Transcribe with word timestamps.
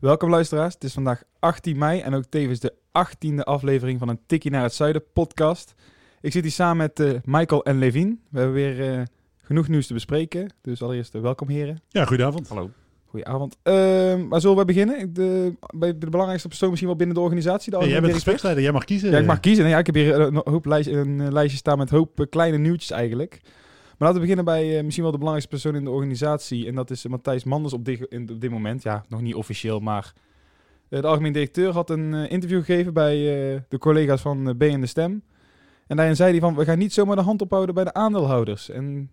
Welkom 0.00 0.30
luisteraars, 0.30 0.74
het 0.74 0.84
is 0.84 0.92
vandaag 0.92 1.22
18 1.38 1.78
mei 1.78 2.00
en 2.00 2.14
ook 2.14 2.24
tevens 2.28 2.60
de 2.60 2.74
18e 2.74 3.34
aflevering 3.34 3.98
van 3.98 4.08
een 4.08 4.20
Tikkie 4.26 4.50
naar 4.50 4.62
het 4.62 4.74
Zuiden 4.74 5.02
podcast. 5.12 5.74
Ik 6.20 6.32
zit 6.32 6.42
hier 6.42 6.52
samen 6.52 6.76
met 6.76 7.00
eh, 7.00 7.20
Michael 7.24 7.64
en 7.64 7.78
Levin. 7.78 8.20
We 8.30 8.38
hebben 8.38 8.56
weer 8.56 8.92
eh, 8.92 9.02
genoeg 9.42 9.68
nieuws 9.68 9.86
te 9.86 9.92
bespreken, 9.92 10.52
dus 10.60 10.82
allereerst 10.82 11.14
uh, 11.14 11.22
welkom 11.22 11.48
heren. 11.48 11.82
Ja, 11.88 12.04
goedenavond. 12.04 12.48
Hallo. 12.48 12.70
Goedenavond. 13.06 13.56
Uh, 13.64 13.74
maar 14.28 14.40
zullen 14.40 14.56
we 14.56 14.64
beginnen? 14.64 15.12
De, 15.12 15.54
bij 15.74 15.98
de 15.98 16.10
belangrijkste 16.10 16.48
persoon 16.48 16.68
misschien 16.68 16.88
wel 16.88 16.98
binnen 16.98 17.16
de 17.16 17.22
organisatie. 17.22 17.70
De 17.70 17.78
hey, 17.78 17.88
jij 17.88 18.00
bent 18.00 18.12
gespreksleider, 18.12 18.62
jij 18.62 18.72
mag 18.72 18.84
kiezen. 18.84 19.10
Ja, 19.10 19.18
ik 19.18 19.26
mag 19.26 19.40
kiezen. 19.40 19.62
Nee, 19.62 19.72
ja, 19.72 19.78
ik 19.78 19.86
heb 19.86 19.94
hier 19.94 20.20
een, 20.20 20.40
hoop 20.44 20.64
lijst, 20.64 20.88
een 20.88 21.32
lijstje 21.32 21.58
staan 21.58 21.78
met 21.78 21.90
een 21.90 21.96
hoop 21.96 22.26
kleine 22.30 22.58
nieuwtjes 22.58 22.90
eigenlijk. 22.90 23.40
Maar 24.00 24.08
laten 24.08 24.26
we 24.26 24.34
beginnen 24.34 24.54
bij 24.54 24.76
uh, 24.76 24.82
misschien 24.82 25.02
wel 25.02 25.12
de 25.12 25.18
belangrijkste 25.18 25.56
persoon 25.56 25.80
in 25.80 25.84
de 25.84 25.90
organisatie. 25.90 26.66
En 26.66 26.74
dat 26.74 26.90
is 26.90 27.04
uh, 27.04 27.10
Matthijs 27.10 27.44
Manders 27.44 27.74
op 27.74 27.84
dit, 27.84 28.06
in, 28.08 28.30
op 28.30 28.40
dit 28.40 28.50
moment. 28.50 28.82
Ja, 28.82 29.04
nog 29.08 29.20
niet 29.20 29.34
officieel, 29.34 29.80
maar 29.80 30.12
uh, 30.88 31.00
de 31.00 31.06
algemeen 31.06 31.32
directeur 31.32 31.72
had 31.72 31.90
een 31.90 32.14
interview 32.14 32.64
gegeven 32.64 32.92
bij 32.92 33.16
de 33.68 33.78
collega's 33.78 34.20
van 34.20 34.56
B 34.56 34.62
en 34.62 34.80
de 34.80 34.86
Stem. 34.86 35.22
En 35.86 35.96
daarin 35.96 36.16
zei 36.16 36.30
hij 36.30 36.40
van, 36.40 36.54
we 36.54 36.64
gaan 36.64 36.78
niet 36.78 36.92
zomaar 36.92 37.16
de 37.16 37.22
hand 37.22 37.42
ophouden 37.42 37.74
bij 37.74 37.84
de 37.84 37.92
aandeelhouders. 37.92 38.70
En 38.70 39.10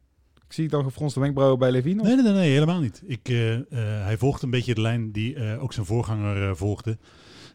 ik 0.48 0.54
zie 0.54 0.68
dan 0.68 0.84
gefronste 0.84 1.20
wenkbrauwen 1.20 1.60
bij 1.60 1.72
Levine. 1.72 2.04
Nee, 2.04 2.16
nee, 2.16 2.24
nee, 2.24 2.34
nee, 2.34 2.52
helemaal 2.52 2.80
niet. 2.80 3.02
Ik, 3.06 3.28
hij 4.04 4.18
volgt 4.18 4.42
een 4.42 4.50
beetje 4.50 4.74
de 4.74 4.82
lijn 4.82 5.12
die 5.12 5.60
ook 5.60 5.74
zijn 5.74 5.86
voorganger 5.86 6.58
volgde. 6.58 6.98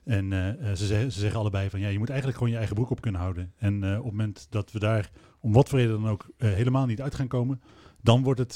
En 0.05 0.57
ze, 0.77 0.87
ze, 0.87 1.11
zeggen 1.11 1.41
allebei 1.41 1.71
van, 1.71 1.81
ja, 1.81 1.89
je 1.89 1.99
moet 1.99 2.09
eigenlijk 2.09 2.39
gewoon 2.39 2.53
je 2.53 2.59
eigen 2.59 2.77
broek 2.77 2.91
op 2.91 3.01
kunnen 3.01 3.21
houden. 3.21 3.53
En 3.57 3.77
op 3.77 3.83
het 3.83 4.05
moment 4.05 4.47
dat 4.51 4.73
we 4.73 4.79
daar 4.79 5.11
om 5.41 5.53
wat 5.53 5.69
voor 5.69 5.79
reden 5.79 6.01
dan 6.01 6.11
ook 6.11 6.27
uh, 6.39 6.53
helemaal 6.53 6.87
niet 6.87 7.01
uit 7.01 7.15
gaan 7.15 7.29
komen, 7.29 7.61
dan 8.01 8.23
wordt 8.23 8.41
het, 8.41 8.55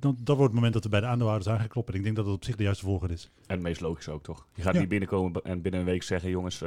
dan, 0.00 0.18
dat 0.20 0.36
wordt 0.36 0.42
het 0.42 0.52
moment 0.52 0.72
dat 0.72 0.84
we 0.84 0.88
bij 0.88 1.00
de 1.00 1.06
aandeelhouders 1.06 1.50
aan 1.50 1.58
gaan 1.58 1.68
kloppen. 1.68 1.92
En 1.92 1.98
ik 1.98 2.04
denk 2.04 2.16
dat 2.16 2.26
dat 2.26 2.34
op 2.34 2.44
zich 2.44 2.56
de 2.56 2.62
juiste 2.62 2.84
volgorde 2.84 3.14
is. 3.14 3.30
En 3.46 3.54
het 3.54 3.62
meest 3.62 3.80
logisch 3.80 4.08
ook, 4.08 4.22
toch? 4.22 4.46
Je 4.54 4.62
gaat 4.62 4.74
ja. 4.74 4.80
niet 4.80 4.88
binnenkomen 4.88 5.42
en 5.42 5.62
binnen 5.62 5.80
een 5.80 5.86
week 5.86 6.02
zeggen, 6.02 6.30
jongens, 6.30 6.60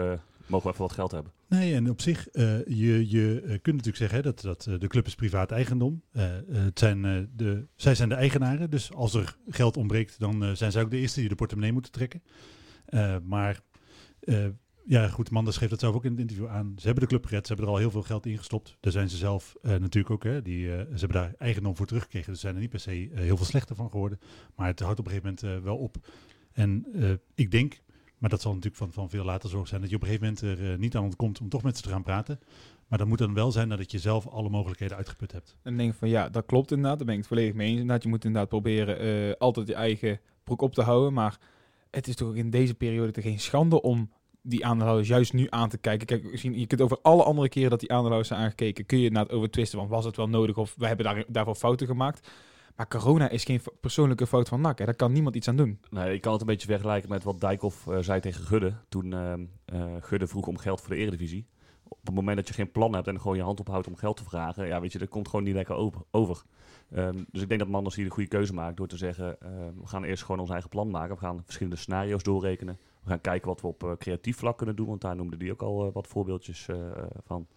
mogen 0.46 0.68
we 0.68 0.74
even 0.74 0.86
wat 0.86 0.92
geld 0.92 1.12
hebben. 1.12 1.32
Nee, 1.48 1.74
en 1.74 1.90
op 1.90 2.02
zich, 2.02 2.28
je, 2.66 3.10
je 3.10 3.40
kunt 3.62 3.76
natuurlijk 3.76 3.98
zeggen 3.98 4.18
hè, 4.18 4.24
dat, 4.24 4.42
dat 4.42 4.82
de 4.82 4.88
club 4.88 5.06
is 5.06 5.16
privaat 5.16 5.52
eigendom. 5.52 6.02
het 6.52 6.80
zijn, 6.80 7.30
de, 7.36 7.66
zij 7.76 7.96
zijn 7.96 8.10
de 8.10 8.16
eigenaren, 8.16 8.70
dus 8.70 8.94
als 8.94 9.14
er 9.14 9.36
geld 9.48 9.78
ontbreekt, 9.78 10.20
dan 10.20 10.56
zijn 10.56 10.72
zij 10.72 10.84
ook 10.84 10.92
de 10.92 10.98
eerste 10.98 11.20
die 11.20 11.30
de 11.30 11.36
portemonnee 11.36 11.74
moeten 11.74 11.92
trekken. 11.92 12.24
maar 13.24 13.62
ja, 14.86 15.08
goed, 15.08 15.32
Manders 15.32 15.58
geeft 15.58 15.72
dat 15.72 15.80
zelf 15.80 15.96
ook 15.96 16.06
in 16.06 16.12
het 16.12 16.20
interview 16.20 16.48
aan. 16.48 16.74
Ze 16.78 16.86
hebben 16.86 17.04
de 17.04 17.10
club 17.10 17.26
gered, 17.26 17.48
ze 17.48 17.54
hebben 17.54 17.70
er 17.70 17.76
al 17.76 17.80
heel 17.80 17.92
veel 17.92 18.02
geld 18.02 18.26
in 18.26 18.38
gestopt. 18.38 18.78
Daar 18.80 18.92
zijn 18.92 19.10
ze 19.10 19.18
zelf 19.18 19.56
uh, 19.62 19.72
natuurlijk 19.72 20.10
ook, 20.10 20.24
hè, 20.24 20.42
die, 20.42 20.66
uh, 20.66 20.72
ze 20.72 21.00
hebben 21.00 21.18
daar 21.18 21.34
eigendom 21.38 21.76
voor 21.76 21.86
teruggekregen. 21.86 22.32
Dus 22.32 22.40
ze 22.40 22.46
zijn 22.46 22.56
er 22.56 22.62
niet 22.62 22.70
per 22.70 22.80
se 22.80 23.10
heel 23.14 23.38
veel 23.38 23.46
slechter 23.46 23.76
van 23.76 23.90
geworden. 23.90 24.20
Maar 24.56 24.68
het 24.68 24.80
houdt 24.80 25.00
op 25.00 25.06
een 25.06 25.12
gegeven 25.12 25.38
moment 25.44 25.64
wel 25.64 25.78
op. 25.78 25.96
En 26.52 26.86
ik 27.36 27.52
denk, 27.52 27.82
maar 28.18 28.30
dat 28.30 28.42
zal 28.42 28.54
natuurlijk 28.54 28.82
van, 28.82 28.92
van 28.92 29.10
veel 29.10 29.24
later 29.24 29.50
zorg 29.50 29.68
zijn, 29.68 29.82
dat 29.82 29.90
je 29.90 29.96
op 29.96 30.02
een 30.02 30.08
gegeven 30.08 30.36
moment 30.44 30.60
er 30.60 30.78
niet 30.78 30.96
aan 30.96 31.04
ontkomt 31.04 31.40
om 31.40 31.50
toch 31.50 31.64
met 31.64 31.78
ze 31.78 31.84
te 31.84 31.90
gaan 31.90 32.04
praten. 32.04 32.40
Maar 32.88 32.98
dat 32.98 33.08
moet 33.08 33.18
dan 33.18 33.34
wel 33.34 33.52
zijn 33.52 33.70
dat 33.70 33.92
je 33.92 34.00
zelf 34.00 34.28
alle 34.28 34.50
mogelijkheden 34.50 34.98
uitgeput 34.98 35.32
hebt. 35.32 35.58
En 35.62 35.78
denk 35.78 35.94
van 35.94 36.10
ja, 36.10 36.30
dat 36.30 36.46
klopt 36.46 36.72
inderdaad. 36.72 36.98
Daar 36.98 37.06
ben 37.06 37.16
ik 37.16 37.22
het 37.22 37.30
volledig 37.30 37.54
mee 37.54 37.68
eens. 37.68 37.80
Inderdaad, 37.80 38.04
je 38.04 38.10
moet 38.10 38.26
inderdaad 38.26 38.50
proberen 38.50 39.38
altijd 39.38 39.68
je 39.68 39.74
eigen 39.74 40.20
broek 40.44 40.62
op 40.62 40.74
te 40.74 40.82
houden. 40.82 41.14
Maar 41.14 41.40
het 41.92 42.08
is 42.08 42.16
toch 42.16 42.36
in 42.36 42.50
deze 42.50 42.74
periode 42.74 43.12
te 43.12 43.22
geen 43.22 43.40
schande 43.40 43.82
om 43.82 44.10
die 44.42 44.66
aandeelhouders 44.66 45.10
juist 45.10 45.34
nu 45.34 45.48
aan 45.50 45.70
te 45.70 45.78
kijken. 45.78 46.08
Kijk, 46.08 46.36
je 46.42 46.68
kunt 46.68 46.82
over 46.82 47.00
alle 47.02 47.24
andere 47.24 47.50
keren 47.50 47.70
dat 47.70 47.80
die 47.80 47.90
aandeelhouders 47.90 48.28
zijn 48.28 48.42
aangekeken, 48.42 48.86
kun 48.86 49.00
je 49.00 49.18
het 49.18 49.32
over 49.32 49.50
twisten 49.50 49.80
van 49.80 49.88
was 49.88 50.06
het 50.06 50.18
wel 50.18 50.30
nodig 50.30 50.58
of 50.58 50.76
we 50.78 50.88
hebben 50.88 51.06
daar, 51.06 51.24
daarvoor 51.28 51.56
fouten 51.56 51.88
gemaakt. 51.88 52.30
Maar 52.76 52.88
corona 52.88 53.30
is 53.30 53.44
geen 53.44 53.62
persoonlijke 53.82 54.28
fout 54.28 54.48
van 54.48 54.62
NAC. 54.62 54.80
Hè. 54.80 54.86
Daar 54.86 54.96
kan 54.96 55.12
niemand 55.12 55.36
iets 55.36 55.48
aan 55.48 55.56
doen. 55.56 55.80
Nee, 55.90 56.14
ik 56.14 56.22
kan 56.22 56.32
het 56.32 56.42
een 56.42 56.48
beetje 56.48 56.68
vergelijken 56.68 57.10
met 57.10 57.24
wat 57.24 57.40
Dijkhoff 57.40 57.86
uh, 57.86 57.98
zei 58.00 58.20
tegen 58.20 58.44
Gudde. 58.44 58.74
Toen 58.90 59.12
uh, 59.12 59.34
uh, 59.74 59.94
Gudde 60.00 60.28
vroeg 60.28 60.48
om 60.48 60.58
geld 60.58 60.82
voor 60.82 60.90
de 60.90 60.96
Eredivisie. 60.96 61.48
Op 61.92 62.06
het 62.06 62.16
moment 62.16 62.38
dat 62.38 62.48
je 62.48 62.54
geen 62.54 62.72
plan 62.72 62.94
hebt 62.94 63.08
en 63.08 63.22
gewoon 63.22 63.38
je 63.38 63.44
hand 63.44 63.60
ophoudt 63.60 63.88
om 63.88 63.96
geld 63.96 64.18
te 64.18 64.24
vragen, 64.24 64.68
ja, 64.68 64.82
weet 64.82 64.92
je, 64.92 65.00
dat 65.00 65.10
komt 65.10 65.28
gewoon 65.28 65.46
niet 65.46 65.54
lekker 65.54 65.76
over. 66.12 66.44
Um, 66.96 67.26
dus 67.32 67.42
ik 67.42 67.48
denk 67.48 67.60
dat 67.60 67.70
Manders 67.70 67.96
hier 67.96 68.06
de 68.06 68.12
goede 68.12 68.30
keuze 68.30 68.54
maakt 68.54 68.78
door 68.78 68.88
te 68.88 68.98
zeggen, 68.98 69.38
we 69.80 69.88
gaan 69.88 70.04
eerst 70.04 70.24
gewoon 70.24 70.42
ons 70.42 70.50
eigen 70.50 70.70
plan 70.70 70.90
maken. 70.90 71.16
We 71.16 71.22
gaan 71.22 71.42
verschillende 71.44 71.78
scenario's 71.78 72.24
doorrekenen. 72.24 72.78
We 73.04 73.10
gaan 73.10 73.22
kijken 73.22 73.48
wat 73.48 73.62
we 73.62 73.68
op 73.68 73.84
uh, 73.84 73.92
creatief 73.98 74.38
vlak 74.38 74.58
kunnen 74.58 74.76
doen, 74.76 74.88
want 74.88 75.02
daar 75.02 75.16
noemde 75.16 75.38
die 75.38 75.52
ook 75.52 75.62
al 75.62 75.88
uh, 75.88 75.94
wat 75.94 76.08
voorbeeldjes 76.08 76.68
uh, 76.68 76.78
van. 77.26 77.48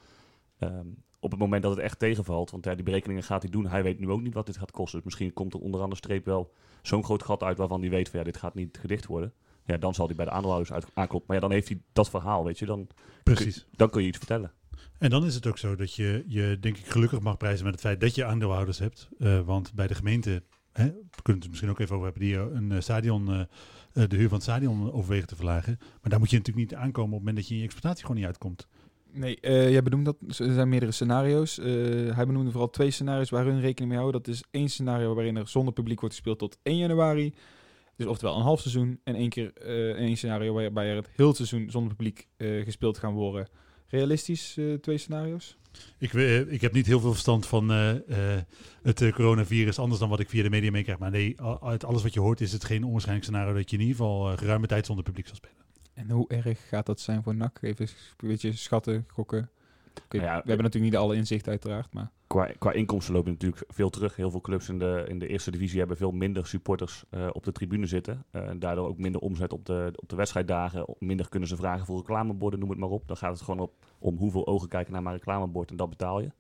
Um, 0.59 0.97
op 1.21 1.31
het 1.31 1.41
moment 1.41 1.63
dat 1.63 1.71
het 1.71 1.81
echt 1.81 1.99
tegenvalt, 1.99 2.51
want 2.51 2.65
ja, 2.65 2.75
die 2.75 2.85
berekeningen 2.85 3.23
gaat 3.23 3.43
hij 3.43 3.51
doen. 3.51 3.67
Hij 3.67 3.83
weet 3.83 4.01
nu 4.01 4.11
ook 4.11 4.21
niet 4.21 4.35
wat 4.35 4.47
dit 4.47 4.57
gaat 4.57 4.71
kosten. 4.71 4.95
Dus 4.95 5.05
misschien 5.05 5.33
komt 5.33 5.55
er 5.55 5.61
onder 5.61 5.81
andere 5.81 6.01
streep 6.01 6.25
wel 6.25 6.53
zo'n 6.83 7.05
groot 7.05 7.23
gat 7.23 7.43
uit 7.43 7.59
waarvan 7.59 7.81
hij 7.81 7.91
weet 7.91 8.09
van 8.09 8.19
ja, 8.19 8.25
dit 8.25 8.37
gaat 8.37 8.55
niet 8.55 8.79
gedicht 8.79 9.07
worden. 9.07 9.33
Ja, 9.65 9.77
dan 9.77 9.95
zal 9.95 10.07
hij 10.07 10.15
bij 10.15 10.25
de 10.25 10.31
aandeelhouders 10.31 10.73
uit, 10.73 10.87
aankloppen. 10.95 11.25
Maar 11.27 11.37
ja, 11.37 11.43
dan 11.43 11.53
heeft 11.53 11.69
hij 11.69 11.81
dat 11.93 12.11
verhaal, 12.11 12.45
weet 12.45 12.59
je. 12.59 12.67
Dan, 12.67 12.89
Precies. 13.23 13.55
Kun, 13.55 13.73
dan 13.77 13.91
kun 13.91 14.03
je 14.03 14.09
iets 14.09 14.19
vertellen. 14.19 14.53
En 14.99 15.11
dan 15.11 15.25
is 15.25 15.35
het 15.35 15.47
ook 15.47 15.59
zo 15.59 15.77
dat 15.77 15.95
je 15.95 16.25
je, 16.27 16.57
denk 16.61 16.77
ik, 16.77 16.87
gelukkig 16.87 17.21
mag 17.21 17.37
prijzen 17.37 17.65
met 17.65 17.73
het 17.73 17.83
feit 17.83 18.01
dat 18.01 18.15
je 18.15 18.25
aandeelhouders 18.25 18.79
hebt. 18.79 19.09
Uh, 19.19 19.41
want 19.41 19.75
bij 19.75 19.87
de 19.87 19.95
gemeente, 19.95 20.43
hè, 20.73 20.85
we 20.85 21.23
kunnen 21.23 21.43
het 21.43 21.51
misschien 21.51 21.71
ook 21.71 21.79
even 21.79 21.95
over 21.95 22.09
hebben, 22.09 22.27
die 22.27 22.39
een 22.39 22.71
uh, 22.71 22.81
stadion... 22.81 23.31
Uh, 23.31 23.41
de 23.93 24.17
huur 24.17 24.29
van 24.29 24.39
het 24.39 24.43
stadion 24.43 24.93
overwegen 24.93 25.27
te 25.27 25.37
verlagen. 25.37 25.77
Maar 25.79 26.11
daar 26.11 26.19
moet 26.19 26.31
je 26.31 26.37
natuurlijk 26.37 26.71
niet 26.71 26.79
aankomen 26.79 27.13
op 27.13 27.19
het 27.19 27.19
moment 27.19 27.37
dat 27.37 27.49
je 27.49 27.55
in 27.55 27.61
je 27.61 27.67
exploitatie 27.67 28.07
gewoon 28.07 28.21
niet 28.21 28.27
uitkomt. 28.31 28.67
Nee, 29.13 29.39
uh, 29.41 29.71
jij 29.71 29.83
benoemt 29.83 30.05
dat. 30.05 30.17
Er 30.21 30.53
zijn 30.53 30.69
meerdere 30.69 30.93
scenario's. 30.93 31.59
Uh, 31.59 32.15
hij 32.15 32.27
benoemde 32.27 32.51
vooral 32.51 32.71
twee 32.71 32.91
scenario's 32.91 33.31
waar 33.31 33.45
hun 33.45 33.61
rekening 33.61 33.93
mee 33.93 34.01
houden. 34.01 34.23
Dat 34.23 34.35
is 34.35 34.45
één 34.51 34.69
scenario 34.69 35.15
waarin 35.15 35.37
er 35.37 35.49
zonder 35.49 35.73
publiek 35.73 36.01
wordt 36.01 36.15
gespeeld 36.15 36.39
tot 36.39 36.59
1 36.63 36.77
januari. 36.77 37.35
Dus 37.97 38.07
oftewel 38.07 38.37
een 38.37 38.43
half 38.43 38.61
seizoen. 38.61 39.01
En 39.05 39.15
één 39.15 39.29
keer 39.29 39.53
uh, 39.63 39.91
één 39.91 40.17
scenario 40.17 40.55
waarbij 40.55 40.89
er 40.89 40.97
het 40.97 41.11
heel 41.17 41.35
seizoen 41.35 41.71
zonder 41.71 41.95
publiek 41.95 42.29
gespeeld 42.65 42.99
gaan 42.99 43.13
worden. 43.13 43.49
Realistisch, 43.87 44.59
twee 44.81 44.99
scenario's? 44.99 45.57
Ik, 45.99 46.13
ik 46.49 46.61
heb 46.61 46.73
niet 46.73 46.87
heel 46.87 47.01
veel 47.01 47.13
verstand 47.13 47.47
van 47.47 47.71
uh, 47.71 47.95
uh, 47.95 47.99
het 48.83 49.11
coronavirus, 49.13 49.79
anders 49.79 50.01
dan 50.01 50.09
wat 50.09 50.21
ik 50.21 50.29
via 50.29 50.43
de 50.43 50.51
media 50.51 50.71
meekrijg. 50.71 50.99
Maar 50.99 51.11
nee, 51.11 51.41
uit 51.61 51.85
alles 51.85 52.03
wat 52.03 52.15
je 52.15 52.21
hoort 52.21 52.41
is 52.41 52.53
het 52.53 52.65
geen 52.65 52.85
onwaarschijnlijk 52.85 53.27
scenario 53.27 53.55
dat 53.55 53.71
je 53.71 53.77
in 53.77 53.83
ieder 53.83 53.97
geval 53.97 54.37
geruime 54.37 54.67
tijd 54.67 54.87
zonder 54.87 55.05
publiek 55.05 55.27
zal 55.27 55.37
spelen. 55.37 55.57
En 55.95 56.11
hoe 56.11 56.29
erg 56.29 56.69
gaat 56.69 56.87
dat 56.87 57.01
zijn 57.01 57.23
voor 57.23 57.35
NAC? 57.35 57.59
Even 57.61 57.89
een 58.17 58.29
beetje 58.29 58.53
schatten, 58.53 59.05
gokken. 59.09 59.51
Okay, 60.05 60.21
nou 60.21 60.33
ja, 60.33 60.43
we 60.43 60.49
hebben 60.49 60.65
natuurlijk 60.65 60.93
niet 60.93 61.03
alle 61.03 61.17
inzicht 61.17 61.49
uiteraard, 61.49 61.93
maar... 61.93 62.11
Qua, 62.27 62.51
qua 62.59 62.73
inkomsten 62.73 63.15
lopen 63.15 63.33
natuurlijk 63.33 63.65
veel 63.69 63.91
terug. 63.91 64.17
Heel 64.17 64.31
veel 64.31 64.41
clubs 64.41 64.69
in 64.69 64.79
de, 64.79 65.05
in 65.09 65.19
de 65.19 65.27
eerste 65.27 65.51
divisie 65.51 65.79
hebben 65.79 65.97
veel 65.97 66.11
minder 66.11 66.47
supporters 66.47 67.05
uh, 67.11 67.29
op 67.33 67.45
de 67.45 67.53
tribune 67.53 67.87
zitten. 67.87 68.25
Uh, 68.33 68.49
en 68.49 68.59
daardoor 68.59 68.89
ook 68.89 68.99
minder 68.99 69.21
omzet 69.21 69.53
op 69.53 69.67
de, 69.67 69.93
op 69.97 70.09
de 70.09 70.17
wedstrijddagen. 70.17 70.85
Minder 70.99 71.29
kunnen 71.29 71.49
ze 71.49 71.57
vragen 71.57 71.87
voor 71.87 71.97
reclameborden, 71.97 72.61
noem 72.61 72.71
het 72.71 72.79
maar 72.79 72.89
op. 72.89 73.09
Dan 73.09 73.17
gaat 73.17 73.33
het 73.33 73.43
gewoon 73.43 73.61
op 73.61 73.73
om 73.99 74.17
hoeveel 74.17 74.47
ogen 74.47 74.69
kijken 74.69 74.93
naar 74.93 75.03
mijn 75.03 75.17
reclamebord 75.17 75.71
en 75.71 75.77
dat 75.77 75.89
betaal 75.89 76.21
je. 76.21 76.31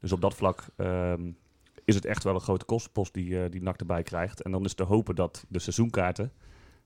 Dus 0.00 0.12
op 0.12 0.20
dat 0.20 0.34
vlak 0.34 0.66
um, 0.76 1.36
is 1.84 1.94
het 1.94 2.04
echt 2.04 2.24
wel 2.24 2.34
een 2.34 2.40
grote 2.40 2.64
kostenpost 2.64 3.14
die, 3.14 3.28
uh, 3.28 3.50
die 3.50 3.62
NAC 3.62 3.80
erbij 3.80 4.02
krijgt. 4.02 4.42
En 4.42 4.50
dan 4.50 4.64
is 4.64 4.74
te 4.74 4.82
hopen 4.82 5.14
dat 5.14 5.44
de 5.48 5.58
seizoenkaarten, 5.58 6.32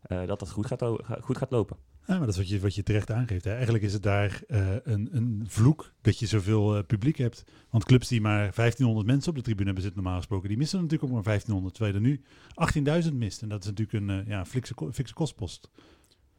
dat 0.08 0.38
dat 0.38 0.50
goed 0.50 0.66
gaat, 0.66 0.84
goed 1.20 1.38
gaat 1.38 1.50
lopen. 1.50 1.76
Ja, 2.06 2.16
maar 2.16 2.26
dat 2.26 2.28
is 2.28 2.36
wat 2.36 2.48
je, 2.48 2.60
wat 2.60 2.74
je 2.74 2.82
terecht 2.82 3.10
aangeeft. 3.10 3.44
Hè. 3.44 3.52
Eigenlijk 3.52 3.84
is 3.84 3.92
het 3.92 4.02
daar 4.02 4.40
uh, 4.48 4.66
een, 4.82 5.08
een 5.12 5.44
vloek 5.46 5.92
dat 6.00 6.18
je 6.18 6.26
zoveel 6.26 6.76
uh, 6.76 6.82
publiek 6.86 7.16
hebt. 7.16 7.44
Want 7.70 7.84
clubs 7.84 8.08
die 8.08 8.20
maar 8.20 8.38
1500 8.38 9.06
mensen 9.06 9.30
op 9.30 9.36
de 9.36 9.42
tribune 9.42 9.64
hebben 9.64 9.82
zitten 9.82 10.02
normaal 10.02 10.20
gesproken, 10.20 10.48
die 10.48 10.58
missen 10.58 10.80
natuurlijk 10.80 11.04
ook 11.04 11.14
maar 11.14 11.22
1500. 11.22 11.74
Terwijl 11.74 11.94
je 11.94 12.00
er 12.00 12.86
nu 12.86 13.04
18.000 13.10 13.14
mist. 13.14 13.42
En 13.42 13.48
dat 13.48 13.60
is 13.62 13.70
natuurlijk 13.70 13.98
een 13.98 14.18
uh, 14.18 14.26
ja, 14.26 14.44
fikse, 14.44 14.74
fikse 14.92 15.14
kostpost. 15.14 15.70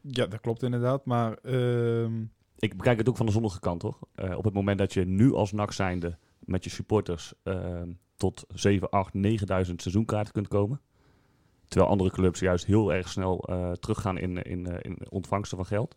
Ja, 0.00 0.26
dat 0.26 0.40
klopt 0.40 0.62
inderdaad. 0.62 1.04
Maar 1.04 1.38
uh... 1.42 2.04
ik 2.58 2.76
bekijk 2.76 2.98
het 2.98 3.08
ook 3.08 3.16
van 3.16 3.26
de 3.26 3.32
zonnige 3.32 3.60
kant, 3.60 3.80
toch? 3.80 3.98
op 4.36 4.44
het 4.44 4.54
moment 4.54 4.78
dat 4.78 4.92
je 4.92 5.04
nu 5.04 5.32
als 5.32 5.52
NAC 5.52 5.72
zijnde 5.72 6.18
met 6.38 6.64
je 6.64 6.70
supporters 6.70 7.32
tot 8.16 8.44
7, 8.54 8.90
8, 8.90 9.14
9.000 9.14 9.22
seizoenkaarten 9.76 10.32
kunt 10.32 10.48
komen. 10.48 10.80
Terwijl 11.68 11.90
andere 11.90 12.10
clubs 12.10 12.40
juist 12.40 12.66
heel 12.66 12.92
erg 12.92 13.08
snel 13.08 13.50
uh, 13.50 13.72
teruggaan 13.72 14.18
in, 14.18 14.42
in, 14.42 14.66
uh, 14.68 14.74
in 14.80 14.98
ontvangsten 15.08 15.56
van 15.56 15.66
geld. 15.66 15.96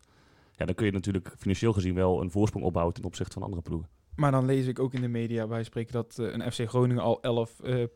Ja, 0.56 0.64
dan 0.64 0.74
kun 0.74 0.86
je 0.86 0.92
natuurlijk 0.92 1.34
financieel 1.38 1.72
gezien 1.72 1.94
wel 1.94 2.20
een 2.20 2.30
voorsprong 2.30 2.64
opbouwen 2.64 2.94
ten 2.94 3.04
opzichte 3.04 3.32
van 3.32 3.42
andere 3.42 3.62
ploegen. 3.62 3.88
Maar 4.16 4.30
dan 4.30 4.46
lees 4.46 4.66
ik 4.66 4.78
ook 4.78 4.94
in 4.94 5.00
de 5.00 5.08
media, 5.08 5.48
wij 5.48 5.62
spreken 5.62 5.92
dat 5.92 6.18
eh, 6.18 6.32
een 6.32 6.52
FC 6.52 6.68
Groningen 6.68 7.02
al 7.02 7.22
11 7.22 7.60
eh, 7.60 7.82
eh, 7.82 7.88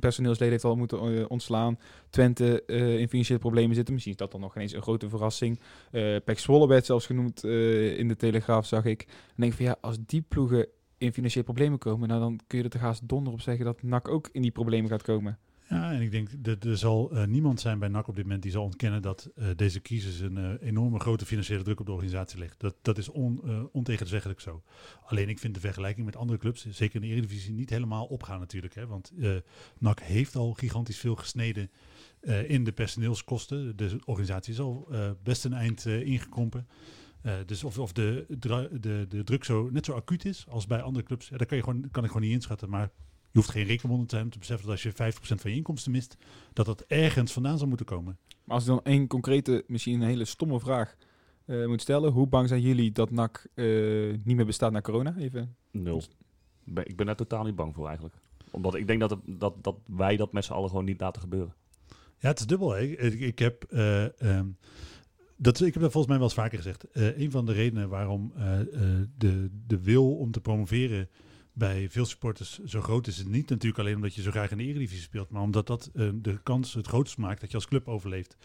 personeelsleden 0.00 0.52
heeft 0.52 0.64
al 0.64 0.76
moeten 0.76 1.18
eh, 1.18 1.24
ontslaan. 1.28 1.78
Twente 2.10 2.64
eh, 2.64 2.98
in 2.98 3.08
financiële 3.08 3.38
problemen 3.38 3.74
zitten. 3.74 3.92
Misschien 3.92 4.14
is 4.14 4.20
dat 4.20 4.32
dan 4.32 4.40
nog 4.40 4.54
ineens 4.54 4.72
een 4.72 4.82
grote 4.82 5.08
verrassing. 5.08 5.60
Eh 5.90 6.16
Pek 6.24 6.38
Zwolle 6.38 6.68
werd 6.68 6.86
zelfs 6.86 7.06
genoemd 7.06 7.44
eh, 7.44 7.98
in 7.98 8.08
de 8.08 8.16
Telegraaf, 8.16 8.66
zag 8.66 8.84
ik. 8.84 9.06
Dan 9.06 9.16
denk 9.36 9.52
van 9.52 9.64
ja, 9.64 9.76
als 9.80 9.96
die 10.06 10.22
ploegen 10.22 10.66
in 10.98 11.12
financiële 11.12 11.44
problemen 11.44 11.78
komen, 11.78 12.08
nou 12.08 12.20
dan 12.20 12.40
kun 12.46 12.58
je 12.58 12.64
er 12.64 12.70
toch 12.70 12.80
haast 12.80 13.08
donder 13.08 13.32
op 13.32 13.40
zeggen 13.40 13.64
dat 13.64 13.82
NAC 13.82 14.08
ook 14.08 14.28
in 14.32 14.42
die 14.42 14.50
problemen 14.50 14.90
gaat 14.90 15.02
komen. 15.02 15.38
Ja, 15.74 15.92
en 15.92 16.00
ik 16.00 16.10
denk 16.10 16.28
dat 16.38 16.64
er 16.64 16.76
zal 16.78 17.10
eh, 17.10 17.24
niemand 17.24 17.60
zijn 17.60 17.78
bij 17.78 17.88
NAC 17.88 18.08
op 18.08 18.14
dit 18.14 18.24
moment 18.24 18.42
die 18.42 18.50
zal 18.52 18.62
ontkennen 18.62 19.02
dat 19.02 19.30
eh, 19.36 19.46
deze 19.56 19.80
crisis 19.80 20.20
een 20.20 20.36
eh, 20.36 20.68
enorme 20.68 21.00
grote 21.00 21.26
financiële 21.26 21.62
druk 21.62 21.80
op 21.80 21.86
de 21.86 21.92
organisatie 21.92 22.38
legt. 22.38 22.60
Dat, 22.60 22.74
dat 22.82 22.98
is 22.98 23.08
on, 23.08 23.40
ontegenzeggelijk 23.72 24.40
zo. 24.40 24.62
Alleen 25.04 25.28
ik 25.28 25.38
vind 25.38 25.54
de 25.54 25.60
vergelijking 25.60 26.06
met 26.06 26.16
andere 26.16 26.38
clubs, 26.38 26.66
zeker 26.70 26.94
in 26.94 27.00
de 27.00 27.06
Eredivisie, 27.06 27.52
niet 27.52 27.70
helemaal 27.70 28.04
opgaan 28.04 28.38
natuurlijk. 28.38 28.74
Hè, 28.74 28.86
want 28.86 29.12
NAC 29.78 30.00
heeft 30.00 30.36
al 30.36 30.52
gigantisch 30.52 30.98
veel 30.98 31.14
gesneden 31.14 31.70
in 32.46 32.64
de 32.64 32.72
personeelskosten. 32.72 33.76
De 33.76 33.98
organisatie 34.04 34.52
is 34.52 34.60
al 34.60 34.88
best 35.22 35.44
een 35.44 35.52
eind 35.52 35.86
ingekrompen. 35.86 36.66
Dus 37.46 37.64
of, 37.64 37.78
of 37.78 37.92
de, 37.92 38.26
de, 38.38 39.06
de 39.08 39.24
druk 39.24 39.44
zo, 39.44 39.70
net 39.70 39.84
zo 39.84 39.92
acuut 39.92 40.24
is 40.24 40.46
als 40.48 40.66
bij 40.66 40.82
andere 40.82 41.04
clubs, 41.04 41.28
ja, 41.28 41.36
dat 41.36 41.46
kan, 41.46 41.56
je 41.56 41.62
gewoon, 41.62 41.88
kan 41.90 42.04
ik 42.04 42.10
gewoon 42.10 42.26
niet 42.26 42.34
inschatten. 42.34 42.70
Maar 42.70 42.90
je 43.34 43.40
hoeft 43.40 43.50
geen 43.52 43.64
rekenwonder 43.66 44.06
te 44.06 44.16
om 44.20 44.30
te 44.30 44.38
beseffen 44.38 44.66
dat 44.68 44.74
als 44.74 44.82
je 44.82 45.12
50% 45.12 45.40
van 45.40 45.50
je 45.50 45.56
inkomsten 45.56 45.92
mist, 45.92 46.16
dat 46.52 46.66
dat 46.66 46.80
ergens 46.80 47.32
vandaan 47.32 47.58
zal 47.58 47.68
moeten 47.68 47.86
komen. 47.86 48.18
Maar 48.44 48.54
als 48.54 48.62
ik 48.64 48.68
dan 48.70 48.82
één 48.84 49.06
concrete, 49.06 49.64
misschien 49.66 50.00
een 50.00 50.06
hele 50.08 50.24
stomme 50.24 50.60
vraag 50.60 50.96
eh, 51.44 51.66
moet 51.66 51.80
stellen. 51.80 52.12
Hoe 52.12 52.26
bang 52.26 52.48
zijn 52.48 52.60
jullie 52.60 52.92
dat 52.92 53.10
NAC 53.10 53.46
eh, 53.54 53.64
niet 54.24 54.36
meer 54.36 54.46
bestaat 54.46 54.72
na 54.72 54.80
corona? 54.80 55.14
Even. 55.18 55.56
Nul. 55.70 56.02
Ik 56.84 56.96
ben 56.96 57.06
daar 57.06 57.16
totaal 57.16 57.44
niet 57.44 57.54
bang 57.54 57.74
voor 57.74 57.86
eigenlijk. 57.86 58.14
Omdat 58.50 58.74
ik 58.74 58.86
denk 58.86 59.00
dat, 59.00 59.10
het- 59.10 59.20
dat, 59.40 59.64
dat 59.64 59.76
wij 59.86 60.16
dat 60.16 60.32
met 60.32 60.44
z'n 60.44 60.52
allen 60.52 60.68
gewoon 60.68 60.84
niet 60.84 61.00
laten 61.00 61.20
gebeuren. 61.22 61.54
Ja, 62.18 62.28
het 62.28 62.40
is 62.40 62.46
dubbel. 62.46 62.70
Hè. 62.70 62.80
Ik, 62.80 63.20
ik, 63.20 63.38
heb, 63.38 63.64
eh, 63.64 64.20
ehm, 64.22 64.46
dat, 65.36 65.60
ik 65.60 65.72
heb 65.72 65.82
dat 65.82 65.92
volgens 65.92 66.06
mij 66.06 66.16
wel 66.16 66.26
eens 66.26 66.34
vaker 66.36 66.56
gezegd. 66.58 66.90
Eh, 66.90 67.18
een 67.18 67.30
van 67.30 67.46
de 67.46 67.52
redenen 67.52 67.88
waarom 67.88 68.32
eh, 68.36 68.60
eh, 68.60 68.66
de, 69.18 69.50
de 69.66 69.80
wil 69.82 70.16
om 70.16 70.30
te 70.30 70.40
promoveren 70.40 71.08
bij 71.56 71.88
veel 71.90 72.04
supporters 72.04 72.58
zo 72.64 72.80
groot 72.80 73.06
is, 73.06 73.18
is 73.18 73.24
niet 73.24 73.48
natuurlijk 73.48 73.78
alleen 73.80 73.94
omdat 73.94 74.14
je 74.14 74.22
zo 74.22 74.30
graag 74.30 74.50
in 74.50 74.56
de 74.56 74.64
Eredivisie 74.64 75.02
speelt, 75.02 75.30
maar 75.30 75.42
omdat 75.42 75.66
dat 75.66 75.90
eh, 75.94 76.08
de 76.14 76.42
kans 76.42 76.74
het 76.74 76.86
grootst 76.86 77.16
maakt 77.18 77.40
dat 77.40 77.50
je 77.50 77.56
als 77.56 77.66
club 77.68 77.88
overleeft. 77.88 78.36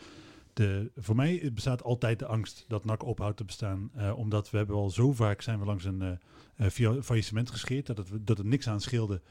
De, 0.54 0.92
voor 0.96 1.16
mij 1.16 1.52
bestaat 1.54 1.84
altijd 1.84 2.20
de 2.20 2.26
angst 2.26 2.66
dat 2.68 2.86
NAC 2.86 3.04
ophoudt 3.04 3.38
te 3.38 3.46
bestaan. 3.46 3.90
eh, 3.96 4.18
omdat 4.18 4.50
we 4.50 4.58
hebben 4.58 4.76
al 4.76 4.90
zo 4.90 5.12
vaak 5.12 5.42
zijn 5.42 5.60
we 5.60 5.66
langs 5.66 5.84
een 5.86 6.20
via- 6.58 7.02
faillissement 7.02 7.50
gescheerd. 7.52 7.86
Dat 7.86 7.98
het, 7.98 8.28
dat 8.28 8.38
het 8.38 8.48
niks 8.48 8.68
aan 8.68 8.82
scheelde 8.82 9.22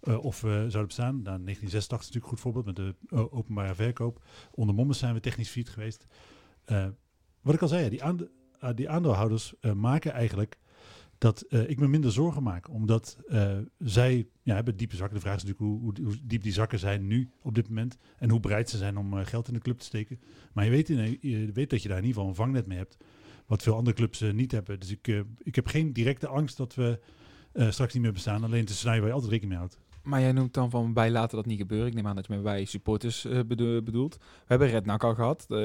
of 0.00 0.40
we 0.40 0.48
zouden 0.48 0.86
bestaan. 0.86 1.22
Nou, 1.22 1.38
1986 1.44 2.00
is 2.00 2.06
natuurlijk 2.06 2.24
een 2.24 2.30
goed 2.30 2.40
voorbeeld 2.40 2.64
met 2.66 2.76
de 2.76 2.94
openbare 3.30 3.74
verkoop. 3.74 4.22
Onder 4.50 4.74
Mommers 4.74 4.98
zijn 4.98 5.14
we 5.14 5.20
technisch 5.20 5.48
failliet 5.50 5.70
geweest. 5.72 6.06
Wat 7.42 7.54
ik 7.54 7.62
al 7.62 7.68
zei, 7.68 7.88
die, 7.88 8.04
ah, 8.04 8.18
die 8.74 8.88
aandeelhouders 8.90 9.54
maken 9.74 10.12
eigenlijk 10.12 10.58
dat 11.18 11.40
eh, 11.40 11.70
ik 11.70 11.80
me 11.80 11.88
minder 11.88 12.12
zorgen 12.12 12.42
maak. 12.42 12.70
Omdat 12.70 13.18
eh, 13.28 13.58
zij 13.78 14.28
ja, 14.42 14.54
hebben 14.54 14.76
diepe 14.76 14.96
zakken. 14.96 15.14
De 15.14 15.20
vraag 15.20 15.36
is 15.36 15.44
natuurlijk 15.44 15.80
hoe, 15.80 16.04
hoe, 16.04 16.14
diep 16.22 16.42
die 16.42 16.52
zakken 16.52 16.78
zijn 16.78 17.06
nu 17.06 17.30
op 17.42 17.54
dit 17.54 17.68
moment. 17.68 17.96
En 18.16 18.30
hoe 18.30 18.40
bereid 18.40 18.70
ze 18.70 18.76
zijn 18.76 18.96
om 18.96 19.18
eh, 19.18 19.26
geld 19.26 19.48
in 19.48 19.54
de 19.54 19.60
club 19.60 19.78
te 19.78 19.84
steken. 19.84 20.20
Maar 20.52 20.64
je 20.64 20.70
weet, 20.70 20.88
je 21.20 21.50
weet 21.52 21.70
dat 21.70 21.82
je 21.82 21.88
daar 21.88 21.98
in 21.98 22.04
ieder 22.04 22.16
geval 22.16 22.28
een 22.28 22.34
vangnet 22.34 22.66
mee 22.66 22.78
hebt. 22.78 22.96
Wat 23.46 23.62
veel 23.62 23.74
andere 23.74 23.96
clubs 23.96 24.20
niet 24.32 24.52
hebben. 24.52 24.80
Dus 24.80 24.90
ik, 24.90 25.24
ik 25.38 25.54
heb 25.54 25.66
geen 25.66 25.92
directe 25.92 26.26
angst 26.26 26.56
dat 26.56 26.74
we 26.74 27.00
straks 27.52 27.92
niet 27.92 28.02
meer 28.02 28.12
bestaan. 28.12 28.44
Alleen 28.44 28.60
het 28.60 28.70
is 28.70 28.82
waar 28.82 28.96
je 28.96 29.12
altijd 29.12 29.30
rekening 29.32 29.48
mee 29.48 29.58
houdt. 29.58 29.78
Maar 30.02 30.20
jij 30.20 30.32
noemt 30.32 30.54
dan 30.54 30.70
van 30.70 30.94
wij 30.94 31.10
laten 31.10 31.36
dat 31.36 31.46
niet 31.46 31.58
gebeuren. 31.58 31.86
Ik 31.86 31.94
neem 31.94 32.06
aan 32.06 32.16
dat 32.16 32.26
je 32.26 32.32
met 32.32 32.42
wij 32.42 32.64
supporters 32.64 33.26
bedo- 33.46 33.82
bedoelt. 33.82 34.16
We 34.16 34.44
hebben 34.46 34.68
Red 34.68 34.88
al 35.02 35.14
gehad. 35.14 35.46
Eh, 35.48 35.56